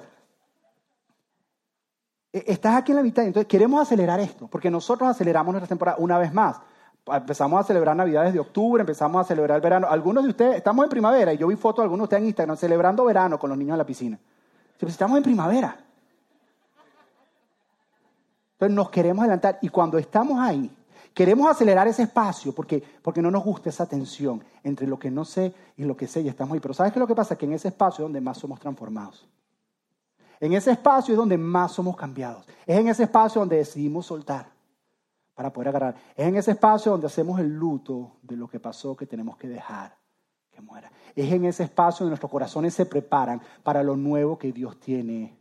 E, 2.33 2.45
estás 2.47 2.77
aquí 2.77 2.93
en 2.93 2.97
la 2.97 3.03
mitad, 3.03 3.25
entonces 3.25 3.49
queremos 3.49 3.83
acelerar 3.83 4.21
esto, 4.21 4.47
porque 4.47 4.71
nosotros 4.71 5.11
aceleramos 5.11 5.53
nuestra 5.53 5.67
temporada 5.67 5.99
una 5.99 6.17
vez 6.17 6.33
más. 6.33 6.61
Empezamos 7.05 7.59
a 7.59 7.65
celebrar 7.65 7.97
Navidades 7.97 8.33
de 8.33 8.39
octubre, 8.39 8.83
empezamos 8.83 9.21
a 9.21 9.25
celebrar 9.25 9.57
el 9.57 9.63
verano. 9.63 9.89
Algunos 9.91 10.23
de 10.23 10.31
ustedes, 10.31 10.57
estamos 10.57 10.85
en 10.85 10.91
primavera, 10.91 11.33
y 11.33 11.39
yo 11.39 11.49
vi 11.49 11.57
fotos 11.57 11.79
de 11.79 11.87
algunos 11.87 12.05
de 12.05 12.05
ustedes 12.05 12.21
en 12.21 12.27
Instagram 12.29 12.57
celebrando 12.57 13.05
verano 13.05 13.37
con 13.37 13.51
los 13.51 13.59
niños 13.59 13.73
en 13.73 13.79
la 13.79 13.87
piscina. 13.87 14.17
Pues 14.79 14.93
estamos 14.93 15.17
en 15.17 15.25
primavera. 15.25 15.77
Entonces 18.53 18.77
nos 18.77 18.91
queremos 18.91 19.23
adelantar, 19.23 19.59
y 19.61 19.69
cuando 19.71 19.99
estamos 19.99 20.39
ahí, 20.39 20.71
queremos 21.15 21.51
acelerar 21.51 21.89
ese 21.89 22.03
espacio, 22.03 22.55
porque, 22.55 22.83
porque 23.03 23.23
no 23.23 23.31
nos 23.31 23.45
gusta 23.45 23.71
esa 23.71 23.87
tensión 23.87 24.43
entre 24.63 24.87
lo 24.87 24.99
que 24.99 25.11
no 25.11 25.25
sé 25.25 25.55
y 25.77 25.85
lo 25.85 25.97
que 25.97 26.07
sé, 26.07 26.21
y 26.21 26.29
estamos 26.29 26.55
ahí. 26.55 26.61
Pero 26.61 26.75
¿sabes 26.75 26.93
qué 26.93 26.99
es 26.99 27.01
lo 27.01 27.07
que 27.07 27.15
pasa? 27.15 27.37
Que 27.37 27.47
en 27.47 27.53
ese 27.53 27.69
espacio 27.69 28.05
es 28.05 28.07
donde 28.07 28.21
más 28.21 28.39
somos 28.39 28.61
transformados. 28.61 29.27
En 30.41 30.53
ese 30.55 30.73
espacio 30.73 31.13
es 31.13 31.19
donde 31.19 31.39
más 31.39 31.73
somos 31.73 31.97
cambiados. 31.97 32.47
Es 32.67 32.79
en 32.79 32.89
ese 32.89 33.05
espacio 33.05 33.41
donde 33.41 33.57
decidimos 33.57 34.07
soltar 34.07 34.51
para 35.35 35.53
poder 35.53 35.69
agarrar. 35.69 35.95
Es 36.17 36.27
en 36.27 36.37
ese 36.37 36.51
espacio 36.51 36.93
donde 36.93 37.07
hacemos 37.07 37.39
el 37.39 37.49
luto 37.49 38.17
de 38.23 38.37
lo 38.37 38.49
que 38.49 38.59
pasó 38.59 38.97
que 38.97 39.07
tenemos 39.07 39.37
que 39.37 39.49
dejar 39.49 39.97
que 40.51 40.61
muera. 40.61 40.91
Es 41.15 41.33
en 41.33 41.45
ese 41.45 41.65
espacio 41.65 42.05
donde 42.05 42.13
nuestros 42.13 42.31
corazones 42.31 42.75
se 42.75 42.87
preparan 42.87 43.41
para 43.63 43.83
lo 43.83 43.97
nuevo 43.97 44.39
que 44.39 44.53
Dios 44.53 44.81
tiene 44.81 45.39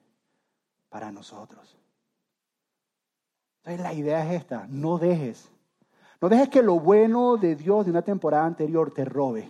para 0.90 1.12
nosotros. 1.12 1.78
Entonces 3.64 3.82
la 3.82 3.94
idea 3.94 4.26
es 4.26 4.42
esta, 4.42 4.66
no 4.68 4.98
dejes, 4.98 5.50
no 6.22 6.30
dejes 6.30 6.50
que 6.50 6.62
lo 6.62 6.80
bueno 6.80 7.38
de 7.38 7.56
Dios 7.56 7.86
de 7.86 7.92
una 7.92 8.04
temporada 8.04 8.46
anterior 8.46 8.94
te 8.94 9.04
robe 9.06 9.50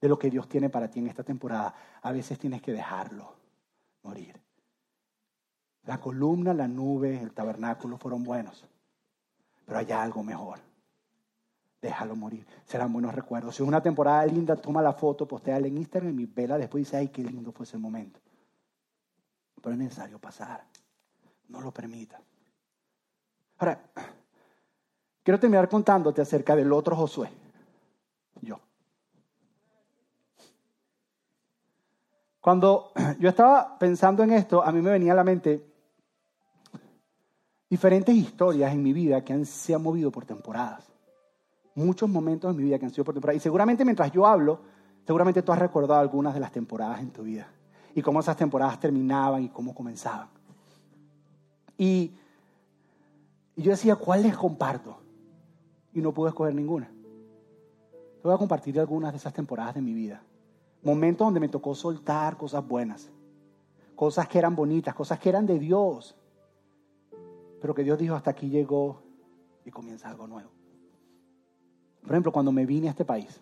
de 0.00 0.08
lo 0.08 0.18
que 0.18 0.30
Dios 0.30 0.46
tiene 0.46 0.68
para 0.68 0.90
ti 0.90 0.98
en 0.98 1.06
esta 1.06 1.24
temporada. 1.24 1.74
A 2.02 2.12
veces 2.12 2.38
tienes 2.38 2.60
que 2.60 2.72
dejarlo 2.72 3.32
morir. 4.02 4.38
La 5.84 5.98
columna, 5.98 6.52
la 6.52 6.68
nube, 6.68 7.18
el 7.20 7.32
tabernáculo 7.32 7.96
fueron 7.96 8.24
buenos, 8.24 8.64
pero 9.64 9.78
hay 9.78 9.90
algo 9.92 10.22
mejor. 10.22 10.58
Déjalo 11.80 12.14
morir. 12.14 12.46
Serán 12.64 12.92
buenos 12.92 13.14
recuerdos. 13.14 13.56
Si 13.56 13.62
es 13.62 13.68
una 13.68 13.82
temporada 13.82 14.26
linda, 14.26 14.56
toma 14.56 14.82
la 14.82 14.92
foto, 14.92 15.26
postéala 15.26 15.66
en 15.66 15.78
Instagram 15.78 16.18
y 16.18 16.26
vela 16.26 16.58
después 16.58 16.84
dice, 16.84 16.96
ay, 16.96 17.08
qué 17.08 17.22
lindo 17.22 17.52
fue 17.52 17.64
ese 17.64 17.78
momento. 17.78 18.20
Pero 19.62 19.72
es 19.72 19.78
necesario 19.78 20.18
pasar. 20.18 20.64
No 21.48 21.60
lo 21.60 21.72
permita. 21.72 22.20
Ahora, 23.58 23.80
quiero 25.26 25.40
terminar 25.40 25.68
contándote 25.68 26.22
acerca 26.22 26.54
del 26.54 26.72
otro 26.72 26.94
Josué. 26.94 27.28
Yo. 28.42 28.60
Cuando 32.40 32.92
yo 33.18 33.28
estaba 33.28 33.76
pensando 33.76 34.22
en 34.22 34.30
esto, 34.30 34.62
a 34.62 34.70
mí 34.70 34.80
me 34.80 34.92
venía 34.92 35.14
a 35.14 35.16
la 35.16 35.24
mente 35.24 35.66
diferentes 37.68 38.14
historias 38.14 38.72
en 38.72 38.84
mi 38.84 38.92
vida 38.92 39.24
que 39.24 39.44
se 39.44 39.74
han 39.74 39.82
movido 39.82 40.12
por 40.12 40.24
temporadas. 40.24 40.84
Muchos 41.74 42.08
momentos 42.08 42.52
en 42.52 42.58
mi 42.58 42.62
vida 42.62 42.78
que 42.78 42.84
han 42.84 42.92
sido 42.92 43.04
por 43.04 43.14
temporadas. 43.14 43.38
Y 43.38 43.42
seguramente 43.42 43.84
mientras 43.84 44.12
yo 44.12 44.28
hablo, 44.28 44.60
seguramente 45.04 45.42
tú 45.42 45.50
has 45.50 45.58
recordado 45.58 45.98
algunas 45.98 46.34
de 46.34 46.40
las 46.40 46.52
temporadas 46.52 47.00
en 47.00 47.10
tu 47.10 47.24
vida. 47.24 47.48
Y 47.96 48.00
cómo 48.00 48.20
esas 48.20 48.36
temporadas 48.36 48.78
terminaban 48.78 49.42
y 49.42 49.48
cómo 49.48 49.74
comenzaban. 49.74 50.28
Y 51.76 52.12
yo 53.56 53.72
decía, 53.72 53.96
¿cuál 53.96 54.22
les 54.22 54.36
comparto? 54.36 55.05
Y 55.96 56.00
no 56.00 56.14
pude 56.14 56.28
escoger 56.28 56.54
ninguna. 56.54 56.86
Te 56.86 58.22
voy 58.22 58.34
a 58.34 58.38
compartir 58.38 58.78
algunas 58.78 59.12
de 59.12 59.18
esas 59.18 59.32
temporadas 59.32 59.74
de 59.74 59.82
mi 59.82 59.92
vida. 59.92 60.22
Momentos 60.84 61.26
donde 61.26 61.40
me 61.40 61.48
tocó 61.48 61.74
soltar 61.74 62.36
cosas 62.36 62.64
buenas. 62.64 63.10
Cosas 63.96 64.28
que 64.28 64.38
eran 64.38 64.54
bonitas, 64.54 64.94
cosas 64.94 65.18
que 65.18 65.30
eran 65.30 65.44
de 65.46 65.58
Dios 65.58 66.14
pero 67.60 67.74
que 67.74 67.82
Dios 67.82 67.98
dijo 67.98 68.14
hasta 68.14 68.30
aquí 68.30 68.48
llegó 68.48 69.02
y 69.64 69.72
comienza 69.72 70.08
algo 70.08 70.26
nuevo. 70.26 70.50
Por 72.02 72.12
ejemplo, 72.12 72.30
cuando 72.30 72.52
me 72.52 72.64
vine 72.64 72.86
a 72.86 72.90
este 72.90 73.04
país, 73.04 73.40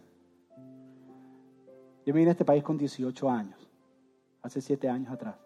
yo 2.07 2.15
me 2.15 2.21
vine 2.21 2.31
a 2.31 2.33
este 2.33 2.45
país 2.45 2.63
con 2.63 2.79
18 2.79 3.31
años, 3.31 3.69
hace 4.43 4.61
7 4.61 4.89
años 4.89 5.13
atrás. 5.13 5.37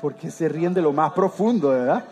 Porque 0.00 0.30
se 0.30 0.48
ríen 0.48 0.74
de 0.74 0.82
lo 0.82 0.92
más 0.92 1.12
profundo, 1.12 1.70
¿verdad? 1.70 2.04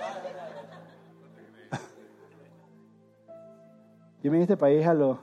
Yo 4.23 4.31
me 4.31 4.37
vine 4.37 4.43
este 4.43 4.57
país 4.57 4.87
a 4.87 4.95
los, 4.95 5.19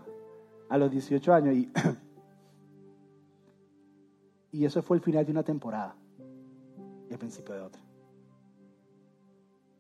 a 0.69 0.77
los 0.77 0.91
18 0.91 1.33
años 1.33 1.55
y 1.55 1.71
Y 4.55 4.63
eso 4.63 4.81
fue 4.81 4.95
el 4.95 5.03
final 5.03 5.25
de 5.25 5.33
una 5.33 5.43
temporada 5.43 5.97
y 7.09 7.11
el 7.11 7.19
principio 7.19 7.55
de 7.55 7.61
otra. 7.61 7.81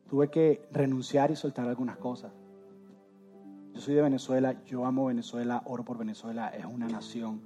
Tuve 0.09 0.29
que 0.29 0.67
renunciar 0.69 1.31
y 1.31 1.37
soltar 1.37 1.65
algunas 1.65 1.95
cosas. 1.95 2.33
Yo 3.73 3.79
soy 3.79 3.95
de 3.95 4.01
Venezuela, 4.01 4.61
yo 4.65 4.85
amo 4.85 5.05
Venezuela, 5.05 5.61
oro 5.63 5.85
por 5.85 5.97
Venezuela, 5.97 6.49
es 6.49 6.65
una 6.65 6.89
nación 6.89 7.39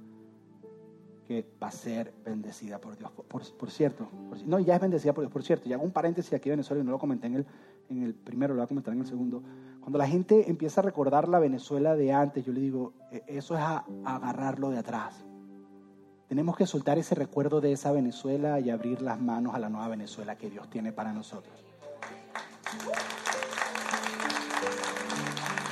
que 1.30 1.46
va 1.62 1.68
a 1.68 1.70
ser 1.70 2.12
bendecida 2.24 2.80
por 2.80 2.98
Dios. 2.98 3.08
Por, 3.12 3.70
cierto, 3.70 4.08
no, 4.46 4.58
ya 4.58 4.74
es 4.74 4.80
bendecida 4.80 5.12
por 5.12 5.22
Dios, 5.22 5.32
por 5.32 5.44
cierto, 5.44 5.68
y 5.68 5.72
hago 5.72 5.84
un 5.84 5.92
paréntesis 5.92 6.32
aquí 6.32 6.48
de 6.48 6.56
Venezuela 6.56 6.82
y 6.82 6.84
no 6.84 6.90
lo 6.90 6.98
comenté 6.98 7.28
en 7.28 7.36
el, 7.36 7.46
en 7.88 8.02
el 8.02 8.14
primero, 8.14 8.52
lo 8.52 8.58
voy 8.58 8.64
a 8.64 8.66
comentar 8.66 8.92
en 8.92 8.98
el 8.98 9.06
segundo. 9.06 9.40
Cuando 9.78 9.96
la 9.96 10.08
gente 10.08 10.50
empieza 10.50 10.80
a 10.80 10.84
recordar 10.84 11.28
la 11.28 11.38
Venezuela 11.38 11.94
de 11.94 12.12
antes, 12.12 12.44
yo 12.44 12.52
le 12.52 12.60
digo, 12.60 12.94
e, 13.12 13.22
eso 13.28 13.54
es 13.54 13.60
a 13.60 13.84
agarrarlo 14.04 14.70
de 14.70 14.78
atrás. 14.78 15.24
Tenemos 16.26 16.56
que 16.56 16.66
soltar 16.66 16.98
ese 16.98 17.14
recuerdo 17.14 17.60
de 17.60 17.70
esa 17.70 17.92
Venezuela 17.92 18.58
y 18.58 18.70
abrir 18.70 19.00
las 19.00 19.20
manos 19.20 19.54
a 19.54 19.60
la 19.60 19.68
nueva 19.68 19.86
Venezuela 19.86 20.34
que 20.34 20.50
Dios 20.50 20.68
tiene 20.68 20.90
para 20.90 21.12
nosotros. 21.12 21.54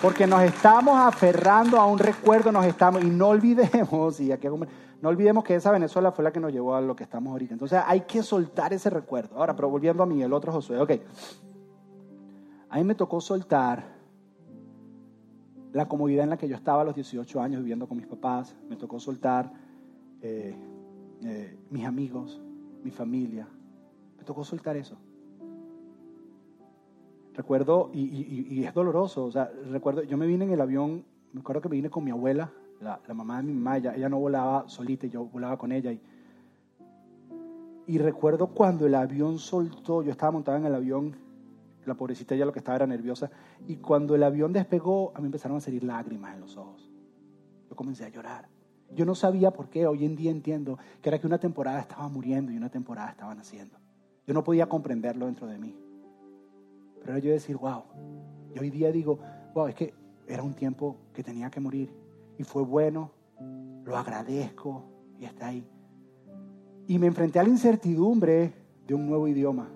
Porque 0.00 0.28
nos 0.28 0.40
estamos 0.44 0.96
aferrando 0.96 1.80
a 1.80 1.86
un 1.86 1.98
recuerdo, 1.98 2.52
nos 2.52 2.64
estamos, 2.64 3.02
y 3.02 3.06
no 3.06 3.30
olvidemos, 3.30 4.20
y 4.20 4.30
aquí 4.30 4.46
No 5.00 5.08
olvidemos 5.08 5.44
que 5.44 5.54
esa 5.54 5.70
Venezuela 5.70 6.10
fue 6.10 6.24
la 6.24 6.32
que 6.32 6.40
nos 6.40 6.52
llevó 6.52 6.74
a 6.74 6.80
lo 6.80 6.96
que 6.96 7.04
estamos 7.04 7.30
ahorita. 7.30 7.54
Entonces 7.54 7.80
hay 7.86 8.00
que 8.02 8.22
soltar 8.22 8.72
ese 8.72 8.90
recuerdo. 8.90 9.36
Ahora, 9.36 9.54
pero 9.54 9.68
volviendo 9.68 10.02
a 10.02 10.06
mí, 10.06 10.22
el 10.22 10.32
otro 10.32 10.52
Josué. 10.52 10.80
Ok. 10.80 10.92
A 12.68 12.78
mí 12.78 12.84
me 12.84 12.94
tocó 12.94 13.20
soltar 13.20 13.96
la 15.72 15.86
comodidad 15.86 16.24
en 16.24 16.30
la 16.30 16.36
que 16.36 16.48
yo 16.48 16.56
estaba 16.56 16.82
a 16.82 16.84
los 16.84 16.94
18 16.94 17.40
años 17.40 17.60
viviendo 17.60 17.86
con 17.86 17.96
mis 17.96 18.06
papás. 18.06 18.56
Me 18.68 18.76
tocó 18.76 18.98
soltar 18.98 19.52
eh, 20.20 20.56
eh, 21.22 21.58
mis 21.70 21.84
amigos, 21.84 22.40
mi 22.82 22.90
familia. 22.90 23.48
Me 24.16 24.24
tocó 24.24 24.42
soltar 24.42 24.76
eso. 24.76 24.96
Recuerdo, 27.34 27.90
y, 27.94 28.64
es 28.64 28.74
doloroso, 28.74 29.26
o 29.26 29.30
sea, 29.30 29.48
recuerdo, 29.70 30.02
yo 30.02 30.16
me 30.16 30.26
vine 30.26 30.44
en 30.44 30.50
el 30.50 30.60
avión, 30.60 31.04
me 31.32 31.40
acuerdo 31.40 31.62
que 31.62 31.68
me 31.68 31.76
vine 31.76 31.88
con 31.88 32.02
mi 32.02 32.10
abuela, 32.10 32.50
la, 32.80 33.00
mamá 33.14 33.38
de 33.38 33.42
mi 33.44 33.54
mamá, 33.54 33.78
ella, 33.78 34.08
no 34.08 34.18
volaba 34.18 34.68
solita, 34.68 35.06
yo 35.06 35.24
volaba 35.24 35.56
con 35.58 35.72
ella. 35.72 35.92
Y, 35.92 36.00
y 37.86 37.98
recuerdo 37.98 38.48
cuando 38.48 38.86
el 38.86 38.94
avión 38.94 39.38
soltó, 39.38 40.02
yo 40.02 40.10
estaba 40.10 40.32
montada 40.32 40.58
en 40.58 40.66
el 40.66 40.74
avión, 40.74 41.16
la 41.86 41.94
pobrecita 41.94 42.34
ella 42.34 42.44
lo 42.44 42.52
que 42.52 42.58
estaba 42.58 42.76
era 42.76 42.86
nerviosa, 42.86 43.30
y 43.66 43.76
cuando 43.76 44.14
el 44.14 44.22
avión 44.22 44.52
despegó, 44.52 45.12
a 45.14 45.20
mí 45.20 45.26
empezaron 45.26 45.56
a 45.56 45.60
salir 45.60 45.84
lágrimas 45.84 46.34
en 46.34 46.40
los 46.40 46.56
ojos. 46.56 46.90
Yo 47.68 47.76
comencé 47.76 48.04
a 48.04 48.08
llorar. 48.08 48.48
Yo 48.94 49.04
no 49.04 49.14
sabía 49.14 49.50
por 49.50 49.68
qué, 49.68 49.86
hoy 49.86 50.04
en 50.04 50.16
día 50.16 50.30
entiendo 50.30 50.78
que 51.02 51.10
era 51.10 51.18
que 51.18 51.26
una 51.26 51.38
temporada 51.38 51.80
estaba 51.80 52.08
muriendo 52.08 52.52
y 52.52 52.56
una 52.56 52.70
temporada 52.70 53.10
estaba 53.10 53.34
naciendo. 53.34 53.78
Yo 54.26 54.34
no 54.34 54.44
podía 54.44 54.66
comprenderlo 54.66 55.26
dentro 55.26 55.46
de 55.46 55.58
mí. 55.58 55.74
Pero 57.04 57.18
yo 57.18 57.30
decir, 57.30 57.56
wow. 57.56 57.84
Y 58.54 58.58
hoy 58.58 58.70
día 58.70 58.90
digo, 58.92 59.18
wow, 59.54 59.68
es 59.68 59.74
que 59.74 59.94
era 60.26 60.42
un 60.42 60.54
tiempo 60.54 60.96
que 61.12 61.22
tenía 61.22 61.50
que 61.50 61.60
morir. 61.60 61.92
Y 62.38 62.44
fue 62.44 62.62
bueno, 62.62 63.10
lo 63.84 63.96
agradezco 63.96 64.84
y 65.18 65.24
está 65.24 65.48
ahí. 65.48 65.68
Y 66.86 66.98
me 66.98 67.06
enfrenté 67.06 67.38
a 67.38 67.42
la 67.42 67.48
incertidumbre 67.48 68.54
de 68.86 68.94
un 68.94 69.06
nuevo 69.06 69.28
idioma. 69.28 69.68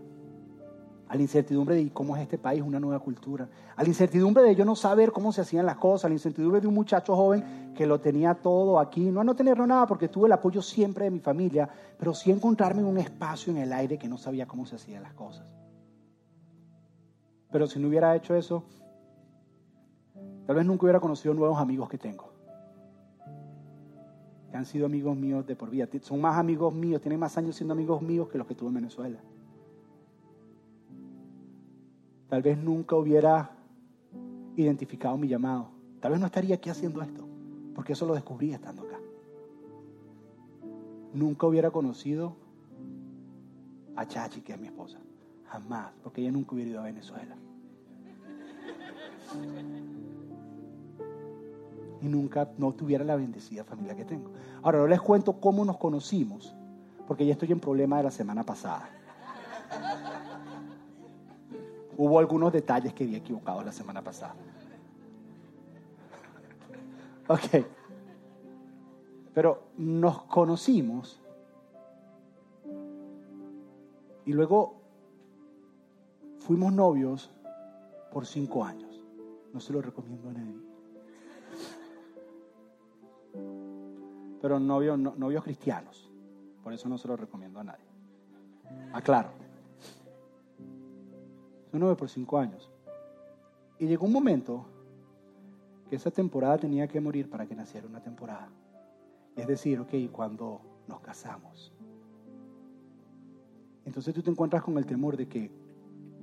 A 1.08 1.14
la 1.14 1.20
incertidumbre 1.20 1.74
de 1.74 1.92
cómo 1.92 2.16
es 2.16 2.22
este 2.22 2.38
país, 2.38 2.62
una 2.62 2.80
nueva 2.80 2.98
cultura. 3.00 3.46
A 3.76 3.82
la 3.82 3.88
incertidumbre 3.88 4.42
de 4.44 4.54
yo 4.54 4.64
no 4.64 4.74
saber 4.74 5.12
cómo 5.12 5.30
se 5.30 5.42
hacían 5.42 5.66
las 5.66 5.76
cosas. 5.76 6.06
A 6.06 6.08
la 6.08 6.14
incertidumbre 6.14 6.60
de 6.62 6.68
un 6.68 6.74
muchacho 6.74 7.14
joven 7.14 7.74
que 7.74 7.86
lo 7.86 8.00
tenía 8.00 8.34
todo 8.34 8.78
aquí. 8.78 9.10
No 9.10 9.20
a 9.20 9.24
no 9.24 9.36
tenerlo 9.36 9.66
nada 9.66 9.86
porque 9.86 10.08
tuve 10.08 10.28
el 10.28 10.32
apoyo 10.32 10.62
siempre 10.62 11.04
de 11.04 11.10
mi 11.10 11.20
familia, 11.20 11.68
pero 11.98 12.14
sí 12.14 12.30
encontrarme 12.30 12.80
en 12.80 12.86
un 12.86 12.96
espacio 12.96 13.52
en 13.52 13.58
el 13.58 13.72
aire 13.74 13.98
que 13.98 14.08
no 14.08 14.16
sabía 14.16 14.46
cómo 14.46 14.64
se 14.64 14.76
hacían 14.76 15.02
las 15.02 15.12
cosas. 15.12 15.52
Pero 17.50 17.66
si 17.66 17.78
no 17.78 17.88
hubiera 17.88 18.16
hecho 18.16 18.34
eso, 18.34 18.64
tal 20.46 20.56
vez 20.56 20.64
nunca 20.64 20.84
hubiera 20.84 21.00
conocido 21.00 21.34
nuevos 21.34 21.58
amigos 21.60 21.90
que 21.90 21.98
tengo. 21.98 22.31
Que 24.52 24.58
han 24.58 24.66
sido 24.66 24.84
amigos 24.84 25.16
míos 25.16 25.46
de 25.46 25.56
por 25.56 25.70
vida. 25.70 25.88
Son 26.02 26.20
más 26.20 26.36
amigos 26.36 26.74
míos, 26.74 27.00
tienen 27.00 27.18
más 27.18 27.38
años 27.38 27.56
siendo 27.56 27.72
amigos 27.72 28.02
míos 28.02 28.28
que 28.28 28.36
los 28.36 28.46
que 28.46 28.54
tuve 28.54 28.68
en 28.68 28.74
Venezuela. 28.74 29.18
Tal 32.28 32.42
vez 32.42 32.58
nunca 32.58 32.94
hubiera 32.94 33.50
identificado 34.54 35.16
mi 35.16 35.26
llamado. 35.26 35.70
Tal 36.00 36.12
vez 36.12 36.20
no 36.20 36.26
estaría 36.26 36.56
aquí 36.56 36.68
haciendo 36.68 37.00
esto, 37.00 37.26
porque 37.74 37.94
eso 37.94 38.04
lo 38.04 38.12
descubrí 38.12 38.52
estando 38.52 38.82
acá. 38.82 38.98
Nunca 41.14 41.46
hubiera 41.46 41.70
conocido 41.70 42.36
a 43.96 44.06
Chachi, 44.06 44.42
que 44.42 44.52
es 44.52 44.60
mi 44.60 44.66
esposa. 44.66 44.98
Jamás, 45.46 45.92
porque 46.02 46.20
ella 46.20 46.32
nunca 46.32 46.54
hubiera 46.54 46.70
ido 46.72 46.80
a 46.80 46.84
Venezuela. 46.84 47.36
Y 52.02 52.08
nunca 52.08 52.50
no 52.58 52.72
tuviera 52.72 53.04
la 53.04 53.16
bendecida 53.16 53.64
familia 53.64 53.94
que 53.94 54.04
tengo. 54.04 54.30
Ahora, 54.62 54.78
no 54.78 54.86
les 54.86 55.00
cuento 55.00 55.40
cómo 55.40 55.64
nos 55.64 55.78
conocimos, 55.78 56.54
porque 57.06 57.24
ya 57.24 57.32
estoy 57.32 57.52
en 57.52 57.60
problema 57.60 57.98
de 57.98 58.02
la 58.02 58.10
semana 58.10 58.42
pasada. 58.42 58.88
Hubo 61.96 62.18
algunos 62.18 62.52
detalles 62.52 62.92
que 62.92 63.04
había 63.04 63.18
equivocado 63.18 63.62
la 63.62 63.72
semana 63.72 64.02
pasada. 64.02 64.34
Ok. 67.28 67.64
Pero 69.34 69.62
nos 69.78 70.22
conocimos 70.24 71.20
y 74.26 74.32
luego 74.32 74.82
Fuimos 76.46 76.72
novios 76.72 77.30
por 78.12 78.26
cinco 78.26 78.64
años. 78.64 79.00
No 79.52 79.60
se 79.60 79.72
lo 79.72 79.80
recomiendo 79.80 80.28
a 80.28 80.32
nadie. 80.32 80.71
Pero 84.42 84.60
novios, 84.60 84.98
novios 84.98 85.42
cristianos. 85.42 86.10
Por 86.62 86.74
eso 86.74 86.88
no 86.88 86.98
se 86.98 87.08
lo 87.08 87.16
recomiendo 87.16 87.60
a 87.60 87.64
nadie. 87.64 87.84
Aclaro. 88.92 89.30
Fui 91.70 91.80
novio 91.80 91.96
por 91.96 92.10
cinco 92.10 92.38
años. 92.38 92.70
Y 93.78 93.86
llegó 93.86 94.04
un 94.04 94.12
momento 94.12 94.66
que 95.88 95.96
esa 95.96 96.10
temporada 96.10 96.58
tenía 96.58 96.86
que 96.86 97.00
morir 97.00 97.30
para 97.30 97.46
que 97.46 97.54
naciera 97.54 97.86
una 97.86 98.02
temporada. 98.02 98.50
Es 99.34 99.46
decir, 99.46 99.80
ok, 99.80 99.94
cuando 100.12 100.60
nos 100.86 101.00
casamos. 101.00 101.72
Entonces 103.86 104.12
tú 104.12 104.22
te 104.22 104.30
encuentras 104.30 104.62
con 104.62 104.76
el 104.76 104.84
temor 104.84 105.16
de 105.16 105.26
que 105.26 105.50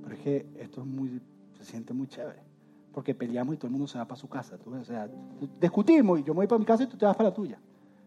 pero 0.02 0.14
es 0.14 0.20
que 0.22 0.46
esto 0.58 0.80
es 0.80 0.86
muy, 0.86 1.20
se 1.56 1.64
siente 1.64 1.92
muy 1.92 2.06
chévere. 2.06 2.40
Porque 2.92 3.14
peleamos 3.14 3.54
y 3.54 3.58
todo 3.58 3.68
el 3.68 3.72
mundo 3.72 3.86
se 3.86 3.98
va 3.98 4.04
para 4.04 4.20
su 4.20 4.28
casa. 4.28 4.58
o 4.64 4.84
sea, 4.84 5.08
discutimos 5.60 6.18
y 6.18 6.24
yo 6.24 6.34
me 6.34 6.38
voy 6.38 6.46
para 6.46 6.58
mi 6.58 6.64
casa 6.64 6.82
y 6.82 6.86
tú 6.86 6.96
te 6.96 7.06
vas 7.06 7.16
para 7.16 7.28
la 7.28 7.34
tuya. 7.34 7.60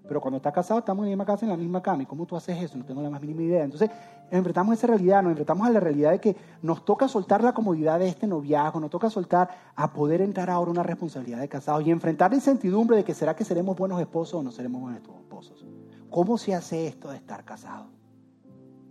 Pero 0.07 0.19
cuando 0.19 0.37
estás 0.37 0.53
casado, 0.53 0.79
estamos 0.79 1.03
en 1.03 1.11
la 1.11 1.15
misma 1.15 1.25
casa, 1.25 1.45
en 1.45 1.51
la 1.51 1.57
misma 1.57 1.81
cama. 1.81 2.03
¿Y 2.03 2.05
cómo 2.05 2.25
tú 2.25 2.35
haces 2.35 2.61
eso? 2.61 2.77
No 2.77 2.83
tengo 2.83 3.01
la 3.01 3.09
más 3.09 3.21
mínima 3.21 3.41
idea. 3.43 3.63
Entonces, 3.63 3.89
enfrentamos 4.29 4.77
esa 4.77 4.87
realidad, 4.87 5.23
nos 5.23 5.31
enfrentamos 5.31 5.65
a 5.65 5.69
la 5.69 5.79
realidad 5.79 6.11
de 6.11 6.19
que 6.19 6.35
nos 6.61 6.83
toca 6.83 7.07
soltar 7.07 7.41
la 7.41 7.53
comodidad 7.53 7.99
de 7.99 8.09
este 8.09 8.27
noviazgo, 8.27 8.79
nos 8.81 8.89
toca 8.89 9.09
soltar 9.09 9.49
a 9.75 9.93
poder 9.93 10.21
entrar 10.21 10.49
ahora 10.49 10.71
una 10.71 10.83
responsabilidad 10.83 11.39
de 11.39 11.47
casados 11.47 11.85
y 11.87 11.91
enfrentar 11.91 12.31
la 12.31 12.35
incertidumbre 12.35 12.97
de 12.97 13.03
que 13.03 13.13
será 13.13 13.35
que 13.35 13.45
seremos 13.45 13.77
buenos 13.77 13.99
esposos 14.01 14.35
o 14.35 14.43
no 14.43 14.51
seremos 14.51 14.81
buenos 14.81 15.01
esposos. 15.01 15.65
¿Cómo 16.09 16.37
se 16.37 16.53
hace 16.53 16.85
esto 16.87 17.09
de 17.09 17.17
estar 17.17 17.45
casados? 17.45 17.87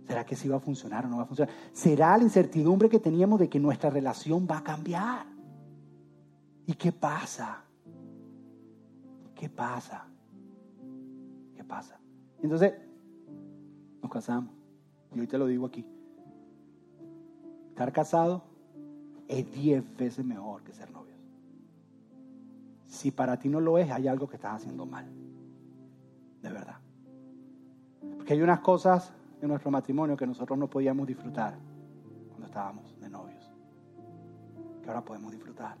¿Será 0.07 0.25
que 0.25 0.35
sí 0.35 0.49
va 0.49 0.57
a 0.57 0.59
funcionar 0.59 1.05
o 1.05 1.09
no 1.09 1.17
va 1.17 1.23
a 1.23 1.25
funcionar? 1.25 1.53
¿Será 1.71 2.17
la 2.17 2.23
incertidumbre 2.23 2.89
que 2.89 2.99
teníamos 2.99 3.39
de 3.39 3.49
que 3.49 3.59
nuestra 3.59 3.89
relación 3.89 4.47
va 4.49 4.57
a 4.57 4.63
cambiar? 4.63 5.25
¿Y 6.65 6.73
qué 6.73 6.91
pasa? 6.91 7.63
¿Qué 9.35 9.49
pasa? 9.49 10.07
¿Qué 11.63 11.69
pasa? 11.69 11.97
Entonces, 12.41 12.73
nos 14.01 14.11
casamos. 14.11 14.53
Y 15.15 15.19
hoy 15.21 15.27
te 15.27 15.37
lo 15.37 15.47
digo 15.47 15.65
aquí. 15.65 15.85
Estar 17.69 17.93
casado 17.93 18.43
es 19.29 19.49
diez 19.53 19.81
veces 19.95 20.25
mejor 20.25 20.61
que 20.63 20.73
ser 20.73 20.91
novios. 20.91 21.17
Si 22.85 23.11
para 23.11 23.39
ti 23.39 23.47
no 23.47 23.61
lo 23.61 23.77
es, 23.77 23.89
hay 23.91 24.09
algo 24.09 24.27
que 24.27 24.35
estás 24.35 24.55
haciendo 24.55 24.85
mal. 24.85 25.05
De 26.41 26.49
verdad. 26.49 26.75
Porque 28.17 28.33
hay 28.33 28.41
unas 28.41 28.59
cosas 28.59 29.13
en 29.41 29.47
nuestro 29.47 29.71
matrimonio 29.71 30.17
que 30.17 30.27
nosotros 30.27 30.59
no 30.59 30.69
podíamos 30.69 31.07
disfrutar 31.07 31.55
cuando 32.27 32.47
estábamos 32.47 32.99
de 32.99 33.09
novios, 33.09 33.49
que 34.81 34.89
ahora 34.89 35.05
podemos 35.05 35.31
disfrutar. 35.31 35.77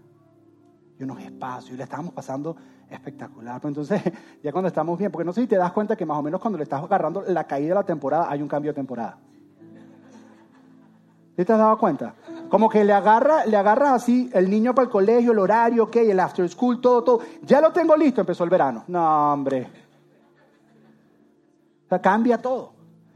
Y 0.97 1.03
unos 1.03 1.19
espacios, 1.19 1.73
y 1.73 1.77
le 1.77 1.83
estábamos 1.83 2.13
pasando 2.13 2.55
espectacular. 2.95 3.59
Pero 3.59 3.69
entonces, 3.69 4.01
ya 4.43 4.51
cuando 4.51 4.67
estamos 4.67 4.97
bien, 4.97 5.11
porque 5.11 5.25
no 5.25 5.33
sé 5.33 5.41
si 5.41 5.47
te 5.47 5.57
das 5.57 5.71
cuenta 5.71 5.95
que 5.95 6.05
más 6.05 6.17
o 6.17 6.21
menos 6.21 6.39
cuando 6.39 6.57
le 6.57 6.63
estás 6.63 6.83
agarrando 6.83 7.23
la 7.27 7.45
caída 7.45 7.69
de 7.69 7.75
la 7.75 7.83
temporada, 7.83 8.27
hay 8.29 8.41
un 8.41 8.47
cambio 8.47 8.71
de 8.71 8.75
temporada. 8.75 9.17
¿Sí 11.35 11.43
te 11.43 11.51
has 11.51 11.59
dado 11.59 11.77
cuenta? 11.79 12.13
Como 12.47 12.69
que 12.69 12.83
le 12.83 12.93
agarra, 12.93 13.45
le 13.45 13.57
agarra 13.57 13.95
así 13.95 14.29
el 14.33 14.49
niño 14.49 14.75
para 14.75 14.85
el 14.85 14.91
colegio, 14.91 15.31
el 15.31 15.39
horario, 15.39 15.85
ok, 15.85 15.95
el 15.95 16.19
after 16.19 16.47
school, 16.47 16.79
todo, 16.79 17.03
todo. 17.03 17.19
Ya 17.41 17.59
lo 17.59 17.71
tengo 17.71 17.95
listo, 17.97 18.21
empezó 18.21 18.43
el 18.43 18.51
verano. 18.51 18.83
No, 18.87 19.33
hombre. 19.33 19.67
O 21.85 21.89
sea, 21.89 21.99
cambia 21.99 22.37
todo. 22.37 22.73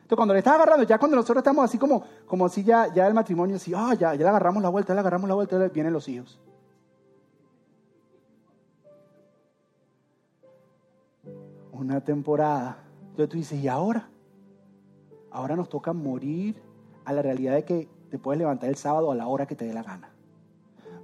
Entonces, 0.07 0.15
cuando 0.15 0.33
le 0.33 0.39
estás 0.39 0.55
agarrando, 0.55 0.83
ya 0.83 0.97
cuando 0.97 1.17
nosotros 1.17 1.41
estamos 1.41 1.65
así 1.65 1.77
como, 1.77 2.03
como 2.25 2.45
así 2.45 2.63
ya, 2.63 2.91
ya 2.93 3.05
el 3.05 3.13
matrimonio, 3.13 3.57
así, 3.57 3.73
ah, 3.75 3.93
ya, 3.93 4.15
ya 4.15 4.23
le 4.23 4.29
agarramos 4.29 4.63
la 4.63 4.69
vuelta, 4.69 4.93
le 4.93 5.01
agarramos 5.01 5.27
la 5.27 5.35
vuelta, 5.35 5.57
vienen 5.67 5.93
los 5.93 6.07
hijos. 6.07 6.39
Una 11.79 12.01
temporada. 12.01 12.79
Entonces 13.01 13.29
tú 13.29 13.37
dices, 13.37 13.59
¿y 13.59 13.67
ahora? 13.67 14.09
Ahora 15.31 15.55
nos 15.55 15.69
toca 15.69 15.93
morir 15.93 16.59
a 17.05 17.13
la 17.13 17.21
realidad 17.21 17.53
de 17.53 17.65
que 17.65 17.87
te 18.09 18.17
puedes 18.17 18.39
levantar 18.39 18.69
el 18.69 18.75
sábado 18.75 19.11
a 19.11 19.15
la 19.15 19.27
hora 19.27 19.45
que 19.45 19.55
te 19.55 19.65
dé 19.65 19.73
la 19.73 19.83
gana. 19.83 20.09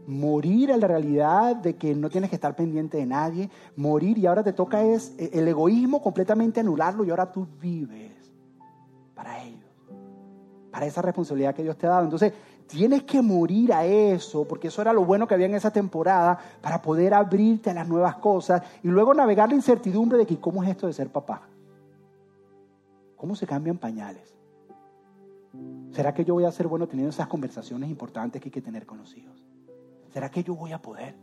Morir 0.08 0.72
a 0.72 0.78
la 0.78 0.88
realidad 0.88 1.56
de 1.56 1.76
que 1.76 1.94
no 1.96 2.10
tienes 2.10 2.30
que 2.30 2.36
estar 2.36 2.56
pendiente 2.56 2.98
de 2.98 3.06
nadie. 3.06 3.50
Morir 3.76 4.18
y 4.18 4.26
ahora 4.26 4.44
te 4.44 4.52
toca 4.52 4.84
es 4.84 5.16
el 5.18 5.48
egoísmo 5.48 6.02
completamente 6.02 6.60
anularlo 6.60 7.06
y 7.06 7.12
ahora 7.12 7.32
tú 7.32 7.48
vives 7.62 8.34
para 9.14 9.44
ellos, 9.44 9.70
para 10.72 10.86
esa 10.86 11.02
responsabilidad 11.02 11.54
que 11.54 11.64
Dios 11.64 11.78
te 11.78 11.86
ha 11.86 11.92
dado. 11.92 12.04
Entonces, 12.04 12.34
tienes 12.68 13.04
que 13.04 13.22
morir 13.22 13.74
a 13.74 13.86
eso, 13.86 14.46
porque 14.48 14.68
eso 14.68 14.82
era 14.82 14.94
lo 14.94 15.06
bueno 15.06 15.28
que 15.28 15.34
había 15.34 15.46
en 15.46 15.56
esa 15.56 15.72
temporada, 15.72 16.38
para 16.62 16.82
poder 16.82 17.14
abrirte 17.14 17.70
a 17.70 17.74
las 17.74 17.88
nuevas 17.88 18.16
cosas 18.18 18.62
y 18.84 18.88
luego 18.88 19.14
navegar 19.14 19.50
la 19.50 19.56
incertidumbre 19.56 20.18
de 20.18 20.26
que 20.26 20.40
cómo 20.40 20.64
es 20.64 20.70
esto 20.70 20.88
de 20.88 20.94
ser 20.94 21.10
papá. 21.10 21.42
¿Cómo 23.16 23.36
se 23.36 23.48
cambian 23.48 23.78
pañales? 23.78 24.36
¿Será 25.92 26.14
que 26.14 26.26
yo 26.26 26.34
voy 26.34 26.46
a 26.46 26.52
ser 26.52 26.68
bueno 26.68 26.88
teniendo 26.88 27.12
esas 27.12 27.28
conversaciones 27.28 27.90
importantes 27.90 28.42
que 28.42 28.48
hay 28.48 28.52
que 28.52 28.62
tener 28.62 28.86
con 28.86 28.98
los 28.98 29.16
hijos? 29.16 29.46
¿Será 30.12 30.30
que 30.30 30.44
yo 30.44 30.56
voy 30.56 30.72
a 30.72 30.82
poder? 30.82 31.16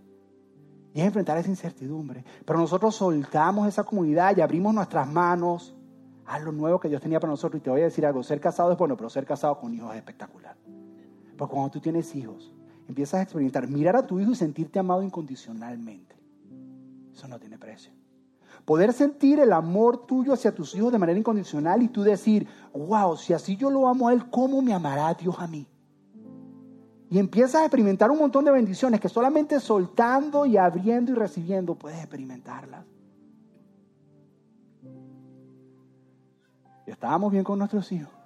Y 0.95 1.01
es 1.01 1.07
enfrentar 1.07 1.38
esa 1.38 1.49
incertidumbre. 1.49 2.24
Pero 2.45 2.59
nosotros 2.59 2.95
soltamos 2.95 3.68
esa 3.68 3.84
comunidad 3.84 4.36
y 4.36 4.41
abrimos 4.41 4.72
nuestras 4.74 5.07
manos 5.09 5.74
a 6.26 6.38
lo 6.38 6.53
nuevo 6.53 6.78
que 6.80 6.88
Dios 6.88 7.01
tenía 7.01 7.20
para 7.20 7.32
nosotros. 7.32 7.61
Y 7.61 7.64
te 7.64 7.70
voy 7.70 7.80
a 7.82 7.84
decir 7.84 8.07
algo, 8.07 8.22
ser 8.22 8.41
casado 8.41 8.72
es 8.72 8.78
bueno, 8.78 8.97
pero 8.97 9.11
ser 9.11 9.26
casado 9.26 9.59
con 9.59 9.74
hijos 9.74 9.91
es 9.93 9.99
espectacular. 9.99 10.57
Porque 11.41 11.55
cuando 11.55 11.70
tú 11.70 11.80
tienes 11.80 12.14
hijos, 12.14 12.53
empiezas 12.86 13.20
a 13.20 13.22
experimentar, 13.22 13.66
mirar 13.66 13.97
a 13.97 14.07
tu 14.07 14.20
hijo 14.20 14.32
y 14.32 14.34
sentirte 14.34 14.78
amado 14.78 15.03
incondicionalmente. 15.03 16.14
Eso 17.14 17.28
no 17.28 17.41
tiene 17.41 17.57
precio. 17.57 17.91
Poder 18.66 18.93
sentir 18.93 19.41
el 19.41 19.55
amor 19.55 20.05
tuyo 20.05 20.34
hacia 20.34 20.55
tus 20.55 20.74
hijos 20.74 20.93
de 20.93 20.99
manera 20.99 21.18
incondicional 21.18 21.82
y 21.82 21.88
tú 21.88 22.03
decir, 22.03 22.47
wow, 22.74 23.16
si 23.16 23.32
así 23.32 23.57
yo 23.57 23.70
lo 23.70 23.88
amo 23.88 24.09
a 24.09 24.12
Él, 24.12 24.28
¿cómo 24.28 24.61
me 24.61 24.74
amará 24.74 25.14
Dios 25.14 25.34
a 25.38 25.47
mí? 25.47 25.66
Y 27.09 27.18
empiezas 27.18 27.62
a 27.62 27.64
experimentar 27.64 28.11
un 28.11 28.18
montón 28.18 28.45
de 28.45 28.51
bendiciones 28.51 29.01
que 29.01 29.09
solamente 29.09 29.61
soltando 29.61 30.45
y 30.45 30.59
abriendo 30.59 31.12
y 31.12 31.14
recibiendo 31.14 31.74
puedes 31.74 32.01
experimentarlas. 32.01 32.84
Y 36.86 36.91
estábamos 36.91 37.32
bien 37.32 37.45
con 37.45 37.59
nuestros 37.59 37.91
hijos. 37.93 38.20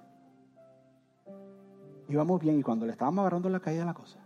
Íbamos 2.07 2.41
bien 2.41 2.59
y 2.59 2.63
cuando 2.63 2.85
le 2.85 2.91
estábamos 2.91 3.21
agarrando 3.21 3.49
la 3.49 3.59
caída 3.59 3.81
de 3.81 3.85
la 3.85 3.93
cosa. 3.93 4.19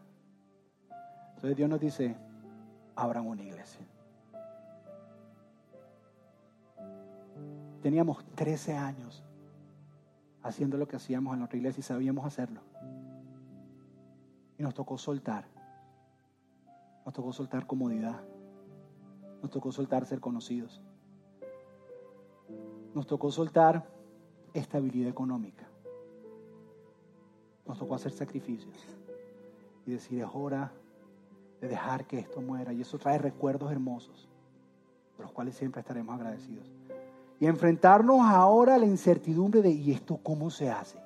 Entonces 1.36 1.56
Dios 1.56 1.70
nos 1.70 1.80
dice, 1.80 2.18
abran 2.96 3.26
una 3.26 3.42
iglesia. 3.42 3.86
Teníamos 7.82 8.26
13 8.36 8.76
años 8.76 9.24
haciendo 10.44 10.78
lo 10.78 10.88
que 10.88 10.98
hacíamos 10.98 11.34
en 11.34 11.40
nuestra 11.40 11.58
iglesia 11.58 11.80
y 11.80 11.84
sabíamos 11.84 12.26
hacerlo. 12.26 12.62
Y 14.58 14.64
nos 14.64 14.74
tocó 14.74 14.98
soltar. 14.98 15.46
Nos 17.06 17.14
tocó 17.14 17.32
soltar 17.32 17.66
comodidad. 17.66 18.22
Nos 19.42 19.50
tocó 19.50 19.72
soltar 19.72 20.06
ser 20.06 20.20
conocidos. 20.20 20.82
Nos 22.94 23.08
tocó 23.08 23.32
soltar 23.32 23.88
estabilidad 24.54 25.10
económica. 25.10 25.69
Nos 27.70 27.78
tocó 27.78 27.94
hacer 27.94 28.12
sacrificios 28.12 28.74
y 29.86 29.92
decir, 29.92 30.24
es 30.24 30.30
hora 30.34 30.72
de 31.62 31.68
dejar 31.68 32.08
que 32.08 32.18
esto 32.18 32.42
muera. 32.42 32.74
Y 32.74 32.82
eso 32.82 32.98
trae 32.98 33.20
recuerdos 33.20 33.72
hermosos, 33.72 34.28
por 35.16 35.28
los 35.28 35.32
cuales 35.32 35.56
siempre 35.56 35.82
estaremos 35.82 36.16
agradecidos. 36.16 36.66
Y 37.40 37.46
enfrentarnos 37.46 38.22
ahora 38.22 38.74
a 38.74 38.78
la 38.80 38.88
incertidumbre 38.88 39.62
de, 39.62 39.70
¿y 39.70 39.92
esto 39.92 40.18
cómo 40.18 40.50
se 40.50 40.72
hace? 40.72 40.98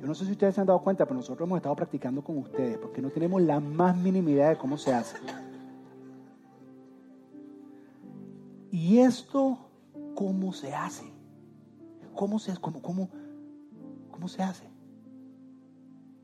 Yo 0.00 0.06
no 0.06 0.14
sé 0.14 0.24
si 0.24 0.30
ustedes 0.30 0.54
se 0.54 0.60
han 0.60 0.68
dado 0.68 0.82
cuenta, 0.82 1.04
pero 1.04 1.16
nosotros 1.16 1.44
hemos 1.44 1.56
estado 1.56 1.74
practicando 1.74 2.22
con 2.22 2.38
ustedes 2.38 2.78
porque 2.78 3.02
no 3.02 3.10
tenemos 3.10 3.42
la 3.42 3.58
más 3.58 3.96
mínima 3.96 4.30
idea 4.30 4.50
de 4.50 4.56
cómo 4.56 4.78
se 4.78 4.94
hace. 4.94 5.16
¿Y 8.70 8.98
esto 8.98 9.58
cómo 10.14 10.52
se 10.52 10.72
hace? 10.72 11.12
¿Cómo 12.14 12.38
se, 12.38 12.56
cómo, 12.56 12.80
cómo, 12.80 13.08
cómo 14.12 14.28
se 14.28 14.44
hace? 14.44 14.70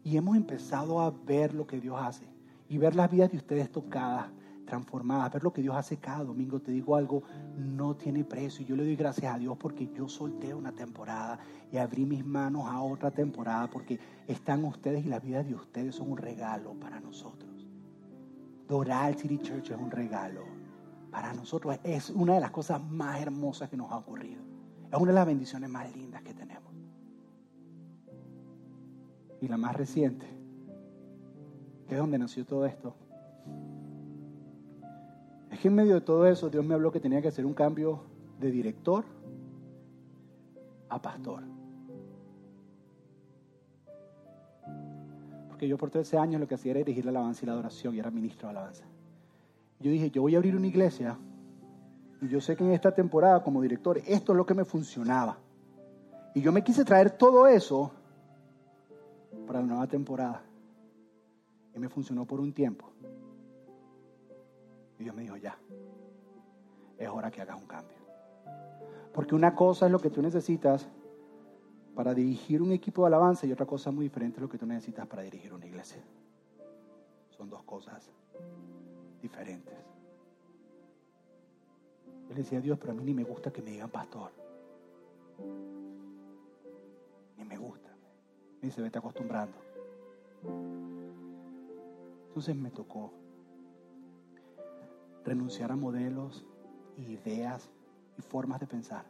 Y 0.06 0.16
hemos 0.16 0.36
empezado 0.36 1.00
a 1.00 1.10
ver 1.10 1.52
lo 1.52 1.66
que 1.66 1.80
Dios 1.80 1.98
hace 2.00 2.28
y 2.68 2.78
ver 2.78 2.94
las 2.94 3.10
vidas 3.10 3.28
de 3.32 3.38
ustedes 3.38 3.72
tocadas, 3.72 4.28
transformadas, 4.64 5.32
ver 5.32 5.42
lo 5.42 5.52
que 5.52 5.62
Dios 5.62 5.74
hace 5.74 5.96
cada 5.96 6.22
domingo. 6.22 6.60
Te 6.60 6.70
digo 6.70 6.94
algo, 6.94 7.24
no 7.56 7.96
tiene 7.96 8.22
precio. 8.22 8.64
Yo 8.64 8.76
le 8.76 8.84
doy 8.84 8.94
gracias 8.94 9.34
a 9.34 9.36
Dios 9.36 9.56
porque 9.58 9.90
yo 9.92 10.08
solté 10.08 10.54
una 10.54 10.70
temporada 10.70 11.40
y 11.72 11.78
abrí 11.78 12.06
mis 12.06 12.24
manos 12.24 12.68
a 12.68 12.80
otra 12.82 13.10
temporada 13.10 13.68
porque 13.68 13.98
están 14.28 14.64
ustedes 14.64 15.04
y 15.04 15.08
las 15.08 15.24
vidas 15.24 15.44
de 15.44 15.56
ustedes 15.56 15.96
son 15.96 16.12
un 16.12 16.18
regalo 16.18 16.74
para 16.74 17.00
nosotros. 17.00 17.66
Doral 18.68 19.16
City 19.16 19.38
Church 19.38 19.72
es 19.72 19.76
un 19.76 19.90
regalo 19.90 20.44
para 21.10 21.34
nosotros. 21.34 21.80
Es 21.82 22.10
una 22.10 22.34
de 22.34 22.40
las 22.42 22.52
cosas 22.52 22.80
más 22.80 23.20
hermosas 23.20 23.68
que 23.68 23.76
nos 23.76 23.90
ha 23.90 23.96
ocurrido. 23.96 24.40
Es 24.88 25.00
una 25.00 25.10
de 25.10 25.16
las 25.16 25.26
bendiciones 25.26 25.68
más 25.68 25.92
lindas 25.96 26.22
que 26.22 26.32
tenemos. 26.32 26.75
Y 29.40 29.48
la 29.48 29.56
más 29.56 29.76
reciente, 29.76 30.26
que 31.86 31.94
es 31.94 32.00
donde 32.00 32.18
nació 32.18 32.44
todo 32.44 32.66
esto, 32.66 32.94
es 35.50 35.60
que 35.60 35.68
en 35.68 35.74
medio 35.74 35.94
de 35.94 36.00
todo 36.00 36.26
eso 36.26 36.50
Dios 36.50 36.64
me 36.64 36.74
habló 36.74 36.92
que 36.92 37.00
tenía 37.00 37.22
que 37.22 37.28
hacer 37.28 37.46
un 37.46 37.54
cambio 37.54 38.02
de 38.40 38.50
director 38.50 39.04
a 40.88 41.00
pastor. 41.00 41.42
Porque 45.48 45.68
yo 45.68 45.78
por 45.78 45.90
13 45.90 46.18
años 46.18 46.40
lo 46.40 46.46
que 46.46 46.54
hacía 46.54 46.72
era 46.72 46.80
dirigir 46.80 47.04
la 47.06 47.10
alabanza 47.10 47.44
y 47.44 47.46
la 47.46 47.52
adoración 47.52 47.94
y 47.94 47.98
era 47.98 48.10
ministro 48.10 48.48
de 48.48 48.50
alabanza. 48.50 48.84
Yo 49.80 49.90
dije, 49.90 50.10
yo 50.10 50.22
voy 50.22 50.34
a 50.34 50.38
abrir 50.38 50.56
una 50.56 50.66
iglesia 50.66 51.18
y 52.20 52.28
yo 52.28 52.40
sé 52.40 52.56
que 52.56 52.64
en 52.64 52.72
esta 52.72 52.94
temporada 52.94 53.42
como 53.42 53.62
director 53.62 53.98
esto 54.06 54.32
es 54.32 54.36
lo 54.36 54.44
que 54.46 54.54
me 54.54 54.64
funcionaba. 54.64 55.38
Y 56.34 56.42
yo 56.42 56.52
me 56.52 56.62
quise 56.62 56.84
traer 56.84 57.12
todo 57.12 57.46
eso 57.46 57.92
para 59.46 59.60
la 59.60 59.66
nueva 59.66 59.86
temporada. 59.86 60.42
Y 61.74 61.78
me 61.78 61.88
funcionó 61.88 62.26
por 62.26 62.40
un 62.40 62.52
tiempo. 62.52 62.90
Y 64.98 65.04
Dios 65.04 65.14
me 65.14 65.22
dijo, 65.22 65.36
ya, 65.36 65.58
es 66.98 67.08
hora 67.08 67.30
que 67.30 67.42
hagas 67.42 67.56
un 67.60 67.66
cambio. 67.66 67.96
Porque 69.12 69.34
una 69.34 69.54
cosa 69.54 69.86
es 69.86 69.92
lo 69.92 69.98
que 69.98 70.10
tú 70.10 70.20
necesitas 70.20 70.88
para 71.94 72.12
dirigir 72.12 72.60
un 72.60 72.72
equipo 72.72 73.02
de 73.02 73.06
alabanza 73.06 73.46
y 73.46 73.52
otra 73.52 73.64
cosa 73.64 73.90
muy 73.90 74.04
diferente 74.04 74.36
es 74.36 74.42
lo 74.42 74.48
que 74.48 74.58
tú 74.58 74.66
necesitas 74.66 75.06
para 75.06 75.22
dirigir 75.22 75.54
una 75.54 75.66
iglesia. 75.66 76.02
Son 77.30 77.48
dos 77.48 77.62
cosas 77.62 78.10
diferentes. 79.22 79.74
Yo 82.28 82.34
le 82.34 82.42
decía 82.42 82.58
a 82.58 82.60
Dios, 82.60 82.78
pero 82.78 82.92
a 82.92 82.94
mí 82.94 83.04
ni 83.04 83.14
me 83.14 83.24
gusta 83.24 83.50
que 83.50 83.62
me 83.62 83.70
digan 83.70 83.90
pastor. 83.90 84.30
Ni 87.38 87.44
me 87.44 87.56
gusta. 87.56 87.85
Dice, 88.66 88.82
vete 88.82 88.98
acostumbrando. 88.98 89.56
Entonces 92.26 92.56
me 92.56 92.70
tocó 92.72 93.12
renunciar 95.24 95.70
a 95.70 95.76
modelos, 95.76 96.44
ideas 96.96 97.70
y 98.18 98.22
formas 98.22 98.58
de 98.58 98.66
pensar. 98.66 99.04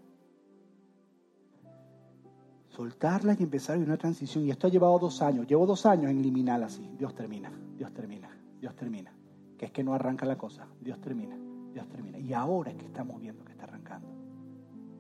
Soltarlas 2.69 3.41
y 3.41 3.45
empezar 3.45 3.79
una 3.79 3.97
transición. 3.97 4.45
Y 4.45 4.51
esto 4.51 4.67
ha 4.67 4.71
llevado 4.71 4.99
dos 4.99 5.23
años. 5.23 5.47
Llevo 5.47 5.65
dos 5.65 5.87
años 5.87 6.11
en 6.11 6.21
liminal 6.21 6.63
así. 6.63 6.95
Dios 6.99 7.15
termina, 7.15 7.51
Dios 7.79 7.95
termina, 7.95 8.29
Dios 8.61 8.77
termina. 8.77 9.11
Que 9.57 9.65
es 9.65 9.73
que 9.73 9.83
no 9.83 9.95
arranca 9.95 10.27
la 10.27 10.37
cosa. 10.37 10.67
Dios 10.83 11.01
termina, 11.01 11.35
Dios 11.73 11.89
termina. 11.89 12.19
Y 12.19 12.35
ahora 12.35 12.73
es 12.73 12.77
que 12.77 12.85
estamos 12.85 13.19
viendo 13.23 13.43
que 13.43 13.53
está 13.53 13.65
arrancando. 13.65 14.07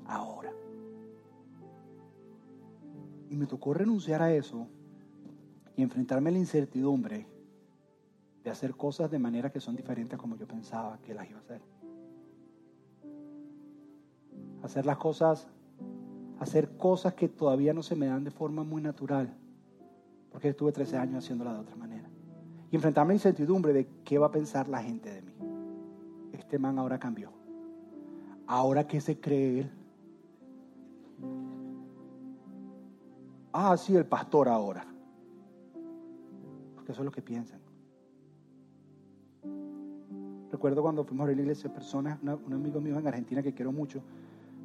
Ahora. 0.07 0.66
Y 3.29 3.37
me 3.37 3.47
tocó 3.47 3.75
renunciar 3.75 4.23
a 4.23 4.33
eso 4.33 4.69
y 5.77 5.83
enfrentarme 5.83 6.31
a 6.31 6.33
la 6.33 6.39
incertidumbre 6.39 7.27
de 8.43 8.51
hacer 8.51 8.77
cosas 8.77 9.11
de 9.11 9.19
manera 9.19 9.51
que 9.51 9.61
son 9.61 9.75
diferentes 9.75 10.19
como 10.19 10.37
yo 10.37 10.47
pensaba 10.47 10.99
que 11.03 11.13
las 11.15 11.29
iba 11.29 11.39
a 11.39 11.43
hacer. 11.43 11.61
Hacer 14.63 14.87
las 14.87 14.97
cosas, 14.99 15.49
hacer 16.39 16.77
cosas 16.77 17.15
que 17.15 17.29
todavía 17.29 17.75
no 17.75 17.83
se 17.83 17.97
me 17.97 18.07
dan 18.07 18.25
de 18.25 18.31
forma 18.31 18.63
muy 18.63 18.81
natural, 18.81 19.37
porque 20.31 20.51
estuve 20.51 20.73
13 20.73 20.97
años 20.97 21.25
haciéndola 21.25 21.55
de 21.55 21.61
otra 21.61 21.77
manera. 21.77 22.09
Y 22.71 22.77
enfrentarme 22.77 23.11
a 23.11 23.15
la 23.15 23.17
incertidumbre 23.17 23.73
de 23.73 23.89
qué 24.05 24.19
va 24.19 24.27
a 24.27 24.31
pensar 24.31 24.69
la 24.69 24.83
gente 24.83 25.13
de 25.13 25.23
mí. 25.23 25.35
Este 26.33 26.59
man 26.59 26.79
ahora 26.79 26.99
cambió. 26.99 27.33
Ahora 28.47 28.87
qué 28.87 29.01
se 29.01 29.19
cree 29.19 29.61
él. 29.61 29.71
Ah, 33.59 33.75
sí, 33.79 33.97
el 33.97 34.05
pastor 34.05 34.51
ahora. 34.51 34.87
Porque 36.75 36.93
eso 36.93 37.01
es 37.01 37.07
lo 37.07 37.11
que 37.11 37.23
piensan. 37.23 37.59
Recuerdo 40.53 40.83
cuando 40.83 41.07
fuimos 41.07 41.25
a 41.25 41.33
la 41.33 41.41
iglesia, 41.41 41.73
personas, 41.73 42.19
un 42.23 42.53
amigo 42.53 42.83
mío 42.83 42.99
en 42.99 43.07
Argentina 43.07 43.43
que 43.43 43.55
quiero 43.55 43.73
mucho, 43.73 44.03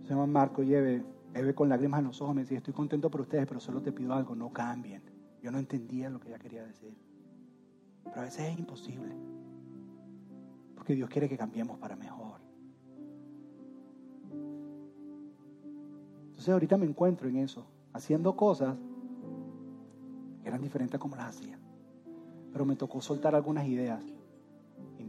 se 0.03 0.09
llama 0.09 0.27
Marco 0.27 0.61
y 0.61 0.73
Eve, 0.73 1.05
con 1.55 1.69
lágrimas 1.69 2.01
en 2.01 2.07
los 2.07 2.21
ojos 2.21 2.35
me 2.35 2.41
decía, 2.41 2.57
estoy 2.57 2.73
contento 2.73 3.09
por 3.09 3.21
ustedes, 3.21 3.47
pero 3.47 3.61
solo 3.61 3.81
te 3.81 3.93
pido 3.93 4.13
algo, 4.13 4.35
no 4.35 4.51
cambien. 4.51 5.01
Yo 5.41 5.51
no 5.51 5.57
entendía 5.57 6.09
lo 6.09 6.19
que 6.19 6.27
ella 6.27 6.39
quería 6.39 6.65
decir. 6.65 6.93
Pero 8.03 8.19
a 8.19 8.23
veces 8.25 8.41
es 8.41 8.59
imposible. 8.59 9.15
Porque 10.75 10.95
Dios 10.95 11.09
quiere 11.09 11.29
que 11.29 11.37
cambiemos 11.37 11.79
para 11.79 11.95
mejor. 11.95 12.41
Entonces 16.27 16.49
ahorita 16.49 16.75
me 16.75 16.87
encuentro 16.87 17.29
en 17.29 17.37
eso, 17.37 17.65
haciendo 17.93 18.35
cosas 18.35 18.77
que 20.41 20.47
eran 20.47 20.61
diferentes 20.61 20.99
como 20.99 21.15
las 21.15 21.29
hacía. 21.29 21.59
Pero 22.51 22.65
me 22.65 22.75
tocó 22.75 23.01
soltar 23.01 23.35
algunas 23.35 23.65
ideas 23.67 24.03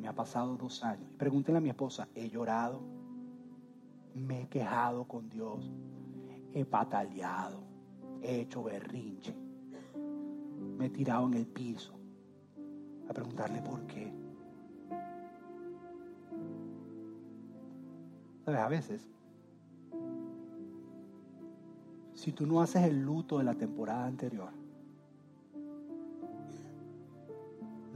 me 0.03 0.09
ha 0.09 0.13
pasado 0.13 0.57
dos 0.57 0.83
años. 0.83 1.15
Pregúntenle 1.17 1.59
a 1.59 1.61
mi 1.61 1.69
esposa, 1.69 2.09
he 2.17 2.29
llorado, 2.29 2.81
me 4.15 4.43
he 4.43 4.49
quejado 4.49 5.05
con 5.05 5.29
Dios, 5.29 5.71
he 6.53 6.65
pataleado, 6.65 7.63
he 8.21 8.41
hecho 8.41 8.65
berrinche, 8.65 9.33
me 10.77 10.87
he 10.87 10.91
tirado 10.91 11.29
en 11.29 11.35
el 11.35 11.47
piso 11.47 11.95
a 13.09 13.13
preguntarle 13.13 13.63
por 13.63 13.87
qué. 13.87 14.13
¿Sabes? 18.45 18.61
A 18.61 18.69
veces, 18.69 19.09
si 22.23 22.31
tú 22.31 22.47
no 22.47 22.61
haces 22.63 22.85
el 22.85 23.03
luto 23.03 23.39
de 23.39 23.43
la 23.43 23.55
temporada 23.55 24.07
anterior, 24.07 24.53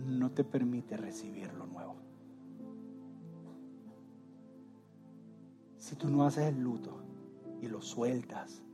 no 0.04 0.32
te 0.32 0.42
permite 0.42 0.96
recibir 0.96 1.54
lo 1.54 1.64
nuevo. 1.64 1.94
Si 5.78 5.94
tú 5.94 6.08
no 6.08 6.26
haces 6.26 6.46
el 6.46 6.60
luto 6.60 7.04
y 7.62 7.68
lo 7.68 7.80
sueltas, 7.80 8.64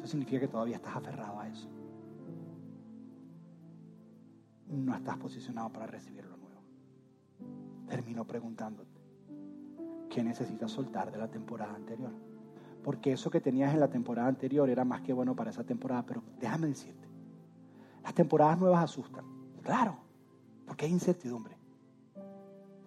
eso 0.00 0.06
significa 0.06 0.40
que 0.40 0.48
todavía 0.48 0.76
estás 0.76 0.96
aferrado 0.96 1.40
a 1.40 1.48
eso. 1.48 1.70
No 4.68 4.94
estás 4.94 5.16
posicionado 5.16 5.72
para 5.72 5.86
recibir 5.86 6.26
lo 6.26 6.36
nuevo. 6.36 6.60
Termino 7.88 8.26
preguntándote, 8.26 9.00
¿qué 10.10 10.22
necesitas 10.22 10.70
soltar 10.70 11.10
de 11.10 11.16
la 11.16 11.30
temporada 11.30 11.74
anterior? 11.74 12.33
Porque 12.84 13.12
eso 13.12 13.30
que 13.30 13.40
tenías 13.40 13.72
en 13.72 13.80
la 13.80 13.88
temporada 13.88 14.28
anterior 14.28 14.68
era 14.68 14.84
más 14.84 15.00
que 15.00 15.14
bueno 15.14 15.34
para 15.34 15.50
esa 15.50 15.64
temporada, 15.64 16.04
pero 16.06 16.22
déjame 16.38 16.68
decirte, 16.68 17.08
las 18.02 18.14
temporadas 18.14 18.58
nuevas 18.58 18.84
asustan, 18.84 19.24
claro, 19.62 19.96
porque 20.66 20.84
hay 20.84 20.92
incertidumbre. 20.92 21.56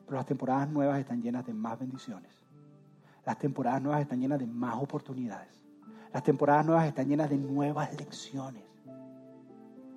Pero 0.05 0.15
las 0.15 0.25
temporadas 0.27 0.69
nuevas 0.69 0.99
están 0.99 1.21
llenas 1.21 1.47
de 1.47 1.53
más 1.53 1.79
bendiciones. 1.79 2.31
Las 3.25 3.39
temporadas 3.39 3.81
nuevas 3.81 4.01
están 4.01 4.21
llenas 4.21 4.37
de 4.39 4.45
más 4.45 4.75
oportunidades. 4.81 5.49
Las 6.13 6.21
temporadas 6.21 6.65
nuevas 6.65 6.85
están 6.85 7.07
llenas 7.07 7.29
de 7.31 7.37
nuevas 7.37 7.93
lecciones. 7.99 8.63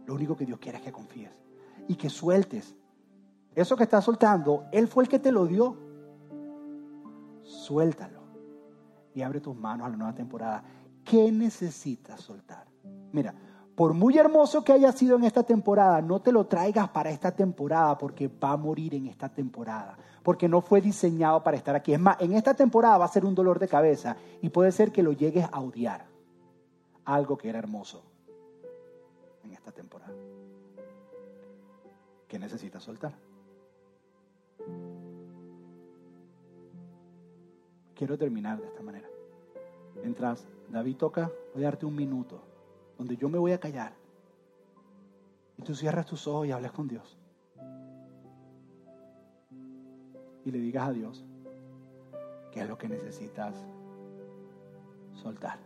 Lo 0.06 0.14
único 0.14 0.34
que 0.34 0.46
Dios 0.46 0.58
quiere 0.58 0.78
es 0.78 0.84
que 0.84 0.92
confíes 0.92 1.30
y 1.86 1.94
que 1.94 2.08
sueltes. 2.08 2.74
Eso 3.54 3.76
que 3.76 3.84
estás 3.84 4.02
soltando, 4.02 4.64
Él 4.72 4.88
fue 4.88 5.04
el 5.04 5.10
que 5.10 5.18
te 5.18 5.30
lo 5.30 5.46
dio. 5.46 5.76
Suéltalo 7.42 8.19
y 9.14 9.22
abre 9.22 9.40
tus 9.40 9.56
manos 9.56 9.86
a 9.86 9.90
la 9.90 9.96
nueva 9.96 10.14
temporada. 10.14 10.62
¿Qué 11.04 11.30
necesitas 11.32 12.20
soltar? 12.20 12.66
Mira, 13.12 13.34
por 13.74 13.94
muy 13.94 14.18
hermoso 14.18 14.62
que 14.62 14.72
haya 14.72 14.92
sido 14.92 15.16
en 15.16 15.24
esta 15.24 15.42
temporada, 15.42 16.02
no 16.02 16.20
te 16.20 16.32
lo 16.32 16.46
traigas 16.46 16.90
para 16.90 17.10
esta 17.10 17.30
temporada 17.30 17.96
porque 17.96 18.28
va 18.28 18.52
a 18.52 18.56
morir 18.56 18.94
en 18.94 19.06
esta 19.06 19.28
temporada, 19.28 19.96
porque 20.22 20.48
no 20.48 20.60
fue 20.60 20.80
diseñado 20.80 21.42
para 21.42 21.56
estar 21.56 21.74
aquí. 21.74 21.94
Es 21.94 22.00
más, 22.00 22.20
en 22.20 22.34
esta 22.34 22.52
temporada 22.52 22.98
va 22.98 23.06
a 23.06 23.08
ser 23.08 23.24
un 23.24 23.34
dolor 23.34 23.58
de 23.58 23.68
cabeza 23.68 24.16
y 24.42 24.50
puede 24.50 24.70
ser 24.70 24.92
que 24.92 25.02
lo 25.02 25.12
llegues 25.12 25.46
a 25.50 25.60
odiar. 25.60 26.04
Algo 27.06 27.38
que 27.38 27.48
era 27.48 27.58
hermoso 27.58 28.04
en 29.42 29.52
esta 29.52 29.72
temporada. 29.72 30.12
¿Qué 32.28 32.38
necesitas 32.38 32.82
soltar? 32.82 33.14
Quiero 38.00 38.16
terminar 38.16 38.58
de 38.58 38.66
esta 38.66 38.82
manera. 38.82 39.10
Mientras 39.96 40.48
David 40.70 40.96
toca, 40.96 41.30
voy 41.52 41.64
a 41.64 41.66
darte 41.66 41.84
un 41.84 41.94
minuto 41.94 42.40
donde 42.96 43.14
yo 43.14 43.28
me 43.28 43.36
voy 43.36 43.52
a 43.52 43.60
callar. 43.60 43.92
Y 45.58 45.62
tú 45.62 45.74
cierras 45.74 46.06
tus 46.06 46.26
ojos 46.26 46.46
y 46.46 46.50
hablas 46.50 46.72
con 46.72 46.88
Dios. 46.88 47.18
Y 50.46 50.50
le 50.50 50.60
digas 50.60 50.88
a 50.88 50.92
Dios 50.92 51.26
qué 52.52 52.62
es 52.62 52.68
lo 52.70 52.78
que 52.78 52.88
necesitas 52.88 53.54
soltar. 55.12 55.58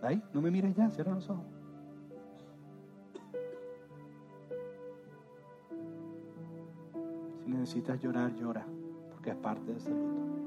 Ahí, 0.00 0.22
no 0.32 0.40
me 0.40 0.50
mires 0.50 0.74
ya, 0.74 0.88
cierra 0.92 1.14
los 1.14 1.28
ojos. 1.28 1.44
Si 7.44 7.50
necesitas 7.50 8.00
llorar, 8.00 8.34
llora, 8.36 8.66
porque 9.24 9.38
es 9.38 9.42
parte 9.42 9.72
de 9.72 9.78
ese 9.78 9.88
luto. 9.88 10.43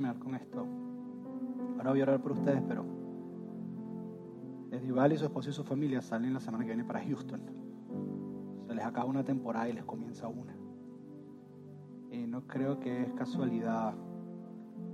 Terminar 0.00 0.18
con 0.18 0.34
esto. 0.34 0.66
Ahora 1.76 1.90
voy 1.90 2.00
a 2.00 2.02
orar 2.04 2.20
por 2.20 2.32
ustedes, 2.32 2.62
pero 2.66 2.84
Edival 4.70 5.12
y 5.12 5.18
su 5.18 5.24
esposo 5.24 5.50
y 5.50 5.52
su 5.52 5.64
familia 5.64 6.00
salen 6.00 6.32
la 6.32 6.40
semana 6.40 6.64
que 6.64 6.70
viene 6.70 6.84
para 6.84 7.00
Houston. 7.00 7.40
Se 8.66 8.74
les 8.74 8.84
acaba 8.84 9.06
una 9.06 9.24
temporada 9.24 9.68
y 9.68 9.72
les 9.72 9.84
comienza 9.84 10.28
una. 10.28 10.54
Y 12.10 12.26
no 12.26 12.46
creo 12.46 12.80
que 12.80 13.02
es 13.02 13.12
casualidad 13.12 13.94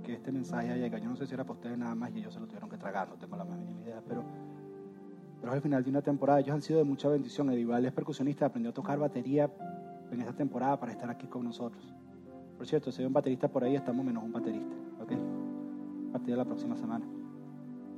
que 0.03 0.13
este 0.13 0.31
mensaje 0.31 0.77
llegue. 0.77 0.99
Yo 0.99 1.09
no 1.09 1.15
sé 1.15 1.25
si 1.25 1.33
era 1.33 1.43
para 1.43 1.53
ustedes 1.53 1.77
nada 1.77 1.95
más 1.95 2.11
y 2.13 2.19
ellos 2.19 2.33
se 2.33 2.39
lo 2.39 2.47
tuvieron 2.47 2.69
que 2.69 2.77
tragar, 2.77 3.07
no 3.07 3.15
tengo 3.15 3.37
la 3.37 3.45
más 3.45 3.57
mínima 3.57 3.81
idea, 3.81 4.01
pero, 4.07 4.23
pero 5.39 5.53
al 5.53 5.61
final 5.61 5.83
de 5.83 5.89
una 5.89 6.01
temporada. 6.01 6.39
Ellos 6.39 6.55
han 6.55 6.61
sido 6.61 6.79
de 6.79 6.85
mucha 6.85 7.07
bendición. 7.07 7.49
Edival 7.51 7.85
es 7.85 7.93
percusionista, 7.93 8.47
aprendió 8.47 8.71
a 8.71 8.73
tocar 8.73 8.99
batería 8.99 9.49
en 10.11 10.19
esta 10.19 10.33
temporada 10.33 10.77
para 10.79 10.91
estar 10.91 11.09
aquí 11.09 11.27
con 11.27 11.45
nosotros. 11.45 11.93
Por 12.57 12.65
cierto, 12.65 12.91
si 12.91 13.01
hay 13.01 13.07
un 13.07 13.13
baterista 13.13 13.47
por 13.47 13.63
ahí, 13.63 13.75
estamos 13.75 14.03
menos 14.03 14.23
un 14.23 14.33
baterista. 14.33 14.86
Partir 16.27 16.35
de 16.35 16.43
la 16.43 16.45
próxima 16.45 16.75
semana. 16.75 17.05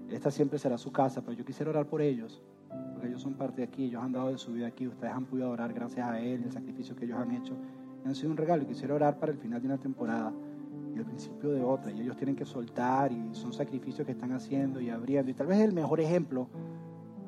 Esta 0.07 0.29
siempre 0.29 0.59
será 0.59 0.77
su 0.77 0.91
casa, 0.91 1.21
pero 1.21 1.33
yo 1.33 1.43
quisiera 1.43 1.71
orar 1.71 1.87
por 1.87 1.99
ellos, 1.99 2.39
porque 2.91 3.07
ellos 3.07 3.23
son 3.23 3.33
parte 3.33 3.61
de 3.61 3.63
aquí, 3.63 3.85
ellos 3.85 4.03
han 4.03 4.11
dado 4.11 4.27
de 4.27 4.37
su 4.37 4.53
vida 4.53 4.67
aquí, 4.67 4.87
ustedes 4.87 5.11
han 5.11 5.25
podido 5.25 5.49
orar 5.49 5.73
gracias 5.73 6.07
a 6.07 6.19
Él, 6.19 6.43
el 6.43 6.51
sacrificio 6.51 6.95
que 6.95 7.05
ellos 7.05 7.17
han 7.17 7.31
hecho. 7.31 7.55
Han 8.05 8.13
sido 8.13 8.29
un 8.29 8.37
regalo 8.37 8.61
y 8.61 8.65
quisiera 8.67 8.93
orar 8.93 9.17
para 9.17 9.31
el 9.31 9.39
final 9.39 9.59
de 9.59 9.67
una 9.67 9.79
temporada 9.79 10.31
y 10.93 10.99
el 10.99 11.05
principio 11.05 11.49
de 11.49 11.63
otra. 11.63 11.91
Y 11.91 12.01
ellos 12.01 12.17
tienen 12.17 12.35
que 12.35 12.45
soltar 12.45 13.11
y 13.11 13.33
son 13.33 13.51
sacrificios 13.51 14.05
que 14.05 14.11
están 14.11 14.31
haciendo 14.31 14.79
y 14.79 14.91
abriendo. 14.91 15.31
Y 15.31 15.33
tal 15.33 15.47
vez 15.47 15.57
el 15.61 15.73
mejor 15.73 15.99
ejemplo 15.99 16.49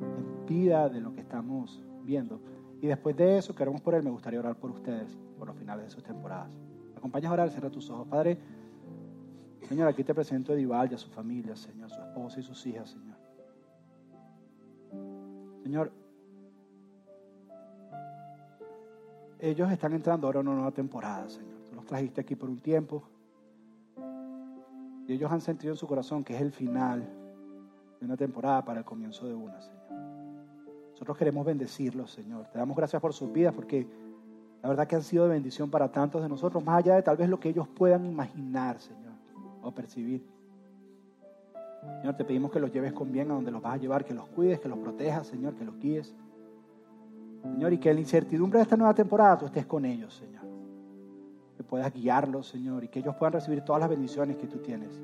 en 0.01 0.45
vida 0.45 0.87
de 0.87 1.01
lo 1.01 1.15
que 1.15 1.21
estamos 1.21 1.81
viendo. 2.03 2.39
Y 2.79 2.85
después 2.85 3.15
de 3.15 3.39
eso, 3.39 3.55
queremos 3.55 3.81
por 3.81 3.95
Él, 3.95 4.03
me 4.03 4.11
gustaría 4.11 4.39
orar 4.39 4.55
por 4.55 4.69
ustedes, 4.69 5.17
por 5.39 5.47
los 5.47 5.57
finales 5.57 5.85
de 5.85 5.89
sus 5.89 6.03
temporadas 6.03 6.55
acompañas 7.01 7.31
a 7.31 7.33
orar, 7.33 7.49
cierra 7.49 7.71
tus 7.71 7.89
ojos. 7.89 8.07
Padre, 8.07 8.37
Señor, 9.71 9.87
aquí 9.87 10.03
te 10.03 10.13
presento 10.13 10.51
a 10.51 10.55
Edival 10.55 10.91
y 10.91 10.95
a 10.95 10.97
su 10.97 11.07
familia, 11.07 11.55
Señor, 11.55 11.89
su 11.89 12.01
esposa 12.01 12.41
y 12.41 12.43
sus 12.43 12.67
hijas, 12.67 12.89
Señor. 12.89 13.15
Señor, 15.63 15.91
ellos 19.39 19.71
están 19.71 19.93
entrando 19.93 20.27
ahora 20.27 20.41
en 20.41 20.47
una 20.49 20.57
nueva 20.57 20.71
temporada, 20.73 21.29
Señor. 21.29 21.55
Tú 21.69 21.75
los 21.75 21.85
trajiste 21.85 22.19
aquí 22.19 22.35
por 22.35 22.49
un 22.49 22.59
tiempo. 22.59 23.01
Y 25.07 25.13
ellos 25.13 25.31
han 25.31 25.39
sentido 25.39 25.71
en 25.71 25.77
su 25.77 25.87
corazón 25.87 26.21
que 26.25 26.35
es 26.35 26.41
el 26.41 26.51
final 26.51 27.07
de 27.97 28.05
una 28.05 28.17
temporada 28.17 28.65
para 28.65 28.79
el 28.79 28.85
comienzo 28.85 29.25
de 29.25 29.35
una, 29.35 29.61
Señor. 29.61 29.89
Nosotros 30.91 31.17
queremos 31.17 31.45
bendecirlos, 31.45 32.11
Señor. 32.11 32.45
Te 32.47 32.59
damos 32.59 32.75
gracias 32.75 33.01
por 33.01 33.13
sus 33.13 33.31
vidas 33.31 33.55
porque 33.55 33.87
la 34.61 34.67
verdad 34.67 34.85
que 34.85 34.97
han 34.97 35.03
sido 35.03 35.23
de 35.23 35.29
bendición 35.29 35.71
para 35.71 35.89
tantos 35.89 36.21
de 36.21 36.27
nosotros, 36.27 36.61
más 36.61 36.79
allá 36.79 36.95
de 36.95 37.03
tal 37.03 37.15
vez 37.15 37.29
lo 37.29 37.39
que 37.39 37.47
ellos 37.47 37.69
puedan 37.69 38.05
imaginar, 38.05 38.77
Señor, 38.81 39.00
o 39.61 39.71
percibir. 39.71 40.25
Señor, 41.99 42.15
te 42.15 42.25
pedimos 42.25 42.51
que 42.51 42.59
los 42.59 42.71
lleves 42.71 42.93
con 42.93 43.11
bien 43.11 43.31
a 43.31 43.33
donde 43.33 43.51
los 43.51 43.61
vas 43.61 43.73
a 43.73 43.77
llevar, 43.77 44.05
que 44.05 44.13
los 44.13 44.27
cuides, 44.29 44.59
que 44.59 44.69
los 44.69 44.77
protejas, 44.77 45.27
Señor, 45.27 45.55
que 45.55 45.65
los 45.65 45.77
guíes. 45.79 46.13
Señor, 47.41 47.73
y 47.73 47.79
que 47.79 47.89
en 47.89 47.95
la 47.95 48.01
incertidumbre 48.01 48.59
de 48.59 48.63
esta 48.63 48.77
nueva 48.77 48.93
temporada 48.93 49.39
tú 49.39 49.45
estés 49.45 49.65
con 49.65 49.85
ellos, 49.85 50.13
Señor. 50.13 50.43
Que 51.57 51.63
puedas 51.63 51.91
guiarlos, 51.91 52.47
Señor, 52.47 52.83
y 52.83 52.87
que 52.87 52.99
ellos 52.99 53.15
puedan 53.15 53.33
recibir 53.33 53.61
todas 53.61 53.79
las 53.79 53.89
bendiciones 53.89 54.37
que 54.37 54.47
tú 54.47 54.59
tienes, 54.59 55.01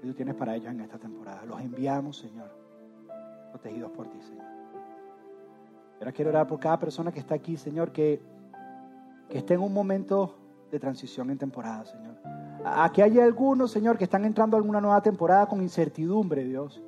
que 0.00 0.06
tú 0.06 0.14
tienes 0.14 0.34
para 0.34 0.56
ellos 0.56 0.70
en 0.70 0.80
esta 0.80 0.98
temporada. 0.98 1.44
Los 1.44 1.60
enviamos, 1.60 2.16
Señor, 2.16 2.50
protegidos 3.50 3.90
por 3.92 4.08
ti, 4.08 4.20
Señor. 4.22 4.46
Ahora 5.98 6.12
quiero 6.12 6.30
orar 6.30 6.46
por 6.46 6.58
cada 6.58 6.78
persona 6.78 7.12
que 7.12 7.20
está 7.20 7.34
aquí, 7.34 7.56
Señor, 7.56 7.92
que, 7.92 8.20
que 9.28 9.38
esté 9.38 9.54
en 9.54 9.60
un 9.60 9.72
momento 9.72 10.36
de 10.70 10.80
transición 10.80 11.30
en 11.30 11.38
temporada, 11.38 11.84
Señor. 11.84 12.16
Aquí 12.64 13.02
hay 13.02 13.18
algunos, 13.18 13.70
Señor, 13.70 13.98
que 13.98 14.04
están 14.04 14.24
entrando 14.24 14.56
a 14.56 14.58
alguna 14.58 14.80
nueva 14.80 15.02
temporada 15.02 15.46
con 15.46 15.62
incertidumbre, 15.62 16.44
Dios. 16.44 16.80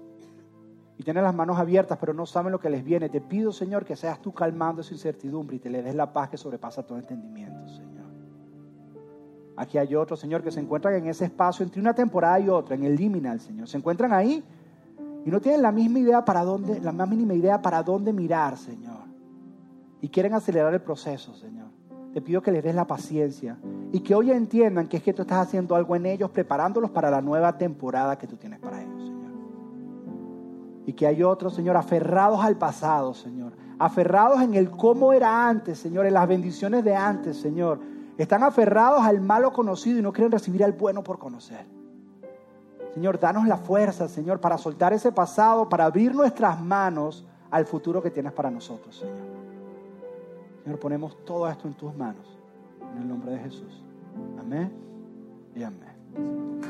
Y 0.96 1.02
tienen 1.02 1.24
las 1.24 1.34
manos 1.34 1.58
abiertas, 1.58 1.98
pero 1.98 2.14
no 2.14 2.26
saben 2.26 2.52
lo 2.52 2.60
que 2.60 2.70
les 2.70 2.84
viene. 2.84 3.08
Te 3.08 3.20
pido, 3.20 3.52
Señor, 3.52 3.84
que 3.84 3.96
seas 3.96 4.22
tú 4.22 4.32
calmando 4.32 4.82
esa 4.82 4.94
incertidumbre 4.94 5.56
y 5.56 5.58
te 5.58 5.68
le 5.68 5.82
des 5.82 5.94
la 5.94 6.12
paz 6.12 6.28
que 6.28 6.36
sobrepasa 6.36 6.84
todo 6.84 6.98
entendimiento, 6.98 7.66
Señor. 7.68 8.04
Aquí 9.56 9.78
hay 9.78 9.94
otros, 9.94 10.20
Señor, 10.20 10.42
que 10.42 10.50
se 10.50 10.60
encuentran 10.60 10.94
en 10.94 11.06
ese 11.06 11.24
espacio 11.24 11.64
entre 11.64 11.80
una 11.80 11.94
temporada 11.94 12.38
y 12.38 12.48
otra, 12.48 12.76
en 12.76 12.84
el 12.84 12.94
liminal, 12.96 13.40
Señor. 13.40 13.68
Se 13.68 13.76
encuentran 13.76 14.12
ahí 14.12 14.44
y 15.24 15.30
no 15.30 15.40
tienen 15.40 15.62
la 15.62 15.72
misma 15.72 15.98
idea 15.98 16.24
para 16.24 16.44
dónde, 16.44 16.80
la 16.80 16.92
más 16.92 17.08
mínima 17.08 17.34
idea 17.34 17.60
para 17.60 17.82
dónde 17.82 18.12
mirar, 18.12 18.56
Señor. 18.56 19.04
Y 20.00 20.08
quieren 20.08 20.34
acelerar 20.34 20.74
el 20.74 20.82
proceso, 20.82 21.34
Señor. 21.34 21.73
Te 22.14 22.22
pido 22.22 22.40
que 22.40 22.52
les 22.52 22.62
des 22.62 22.76
la 22.76 22.86
paciencia 22.86 23.58
y 23.90 23.98
que 23.98 24.14
hoy 24.14 24.30
entiendan 24.30 24.86
que 24.86 24.98
es 24.98 25.02
que 25.02 25.12
tú 25.12 25.22
estás 25.22 25.48
haciendo 25.48 25.74
algo 25.74 25.96
en 25.96 26.06
ellos, 26.06 26.30
preparándolos 26.30 26.92
para 26.92 27.10
la 27.10 27.20
nueva 27.20 27.58
temporada 27.58 28.16
que 28.16 28.28
tú 28.28 28.36
tienes 28.36 28.60
para 28.60 28.80
ellos, 28.80 29.02
Señor. 29.02 29.32
Y 30.86 30.92
que 30.92 31.08
hay 31.08 31.24
otros, 31.24 31.56
Señor, 31.56 31.76
aferrados 31.76 32.38
al 32.44 32.56
pasado, 32.56 33.14
Señor. 33.14 33.54
Aferrados 33.80 34.40
en 34.42 34.54
el 34.54 34.70
cómo 34.70 35.12
era 35.12 35.48
antes, 35.48 35.80
Señor, 35.80 36.06
en 36.06 36.14
las 36.14 36.28
bendiciones 36.28 36.84
de 36.84 36.94
antes, 36.94 37.36
Señor. 37.36 37.80
Están 38.16 38.44
aferrados 38.44 39.02
al 39.02 39.20
malo 39.20 39.52
conocido 39.52 39.98
y 39.98 40.02
no 40.02 40.12
quieren 40.12 40.30
recibir 40.30 40.62
al 40.62 40.72
bueno 40.72 41.02
por 41.02 41.18
conocer. 41.18 41.66
Señor, 42.94 43.18
danos 43.18 43.48
la 43.48 43.56
fuerza, 43.56 44.06
Señor, 44.06 44.38
para 44.38 44.56
soltar 44.56 44.92
ese 44.92 45.10
pasado, 45.10 45.68
para 45.68 45.86
abrir 45.86 46.14
nuestras 46.14 46.62
manos 46.62 47.26
al 47.50 47.66
futuro 47.66 48.00
que 48.00 48.12
tienes 48.12 48.32
para 48.32 48.52
nosotros, 48.52 48.98
Señor. 48.98 49.33
Señor, 50.64 50.80
ponemos 50.80 51.24
todo 51.26 51.48
esto 51.48 51.68
en 51.68 51.74
tus 51.74 51.94
manos. 51.94 52.26
En 52.96 53.02
el 53.02 53.08
nombre 53.08 53.32
de 53.32 53.38
Jesús. 53.40 53.82
Amén 54.40 54.72
y 55.54 55.62
amén. 55.62 56.60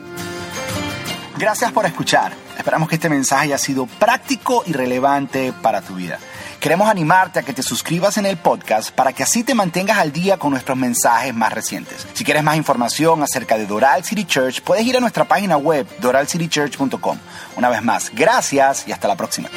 Gracias 1.38 1.70
por 1.72 1.86
escuchar. 1.86 2.32
Esperamos 2.56 2.88
que 2.88 2.96
este 2.96 3.08
mensaje 3.08 3.44
haya 3.44 3.58
sido 3.58 3.86
práctico 3.86 4.64
y 4.66 4.72
relevante 4.72 5.52
para 5.62 5.80
tu 5.80 5.94
vida. 5.94 6.18
Queremos 6.58 6.88
animarte 6.88 7.40
a 7.40 7.42
que 7.42 7.52
te 7.52 7.62
suscribas 7.62 8.16
en 8.16 8.26
el 8.26 8.36
podcast 8.36 8.90
para 8.90 9.12
que 9.12 9.22
así 9.22 9.44
te 9.44 9.54
mantengas 9.54 9.98
al 9.98 10.12
día 10.12 10.38
con 10.38 10.50
nuestros 10.50 10.78
mensajes 10.78 11.34
más 11.34 11.52
recientes. 11.52 12.06
Si 12.14 12.24
quieres 12.24 12.42
más 12.42 12.56
información 12.56 13.22
acerca 13.22 13.58
de 13.58 13.66
Doral 13.66 14.02
City 14.02 14.24
Church, 14.24 14.62
puedes 14.62 14.86
ir 14.86 14.96
a 14.96 15.00
nuestra 15.00 15.24
página 15.24 15.56
web 15.56 15.86
doralcitychurch.com. 16.00 17.18
Una 17.56 17.68
vez 17.68 17.82
más, 17.82 18.10
gracias 18.14 18.88
y 18.88 18.92
hasta 18.92 19.08
la 19.08 19.16
próxima. 19.16 19.50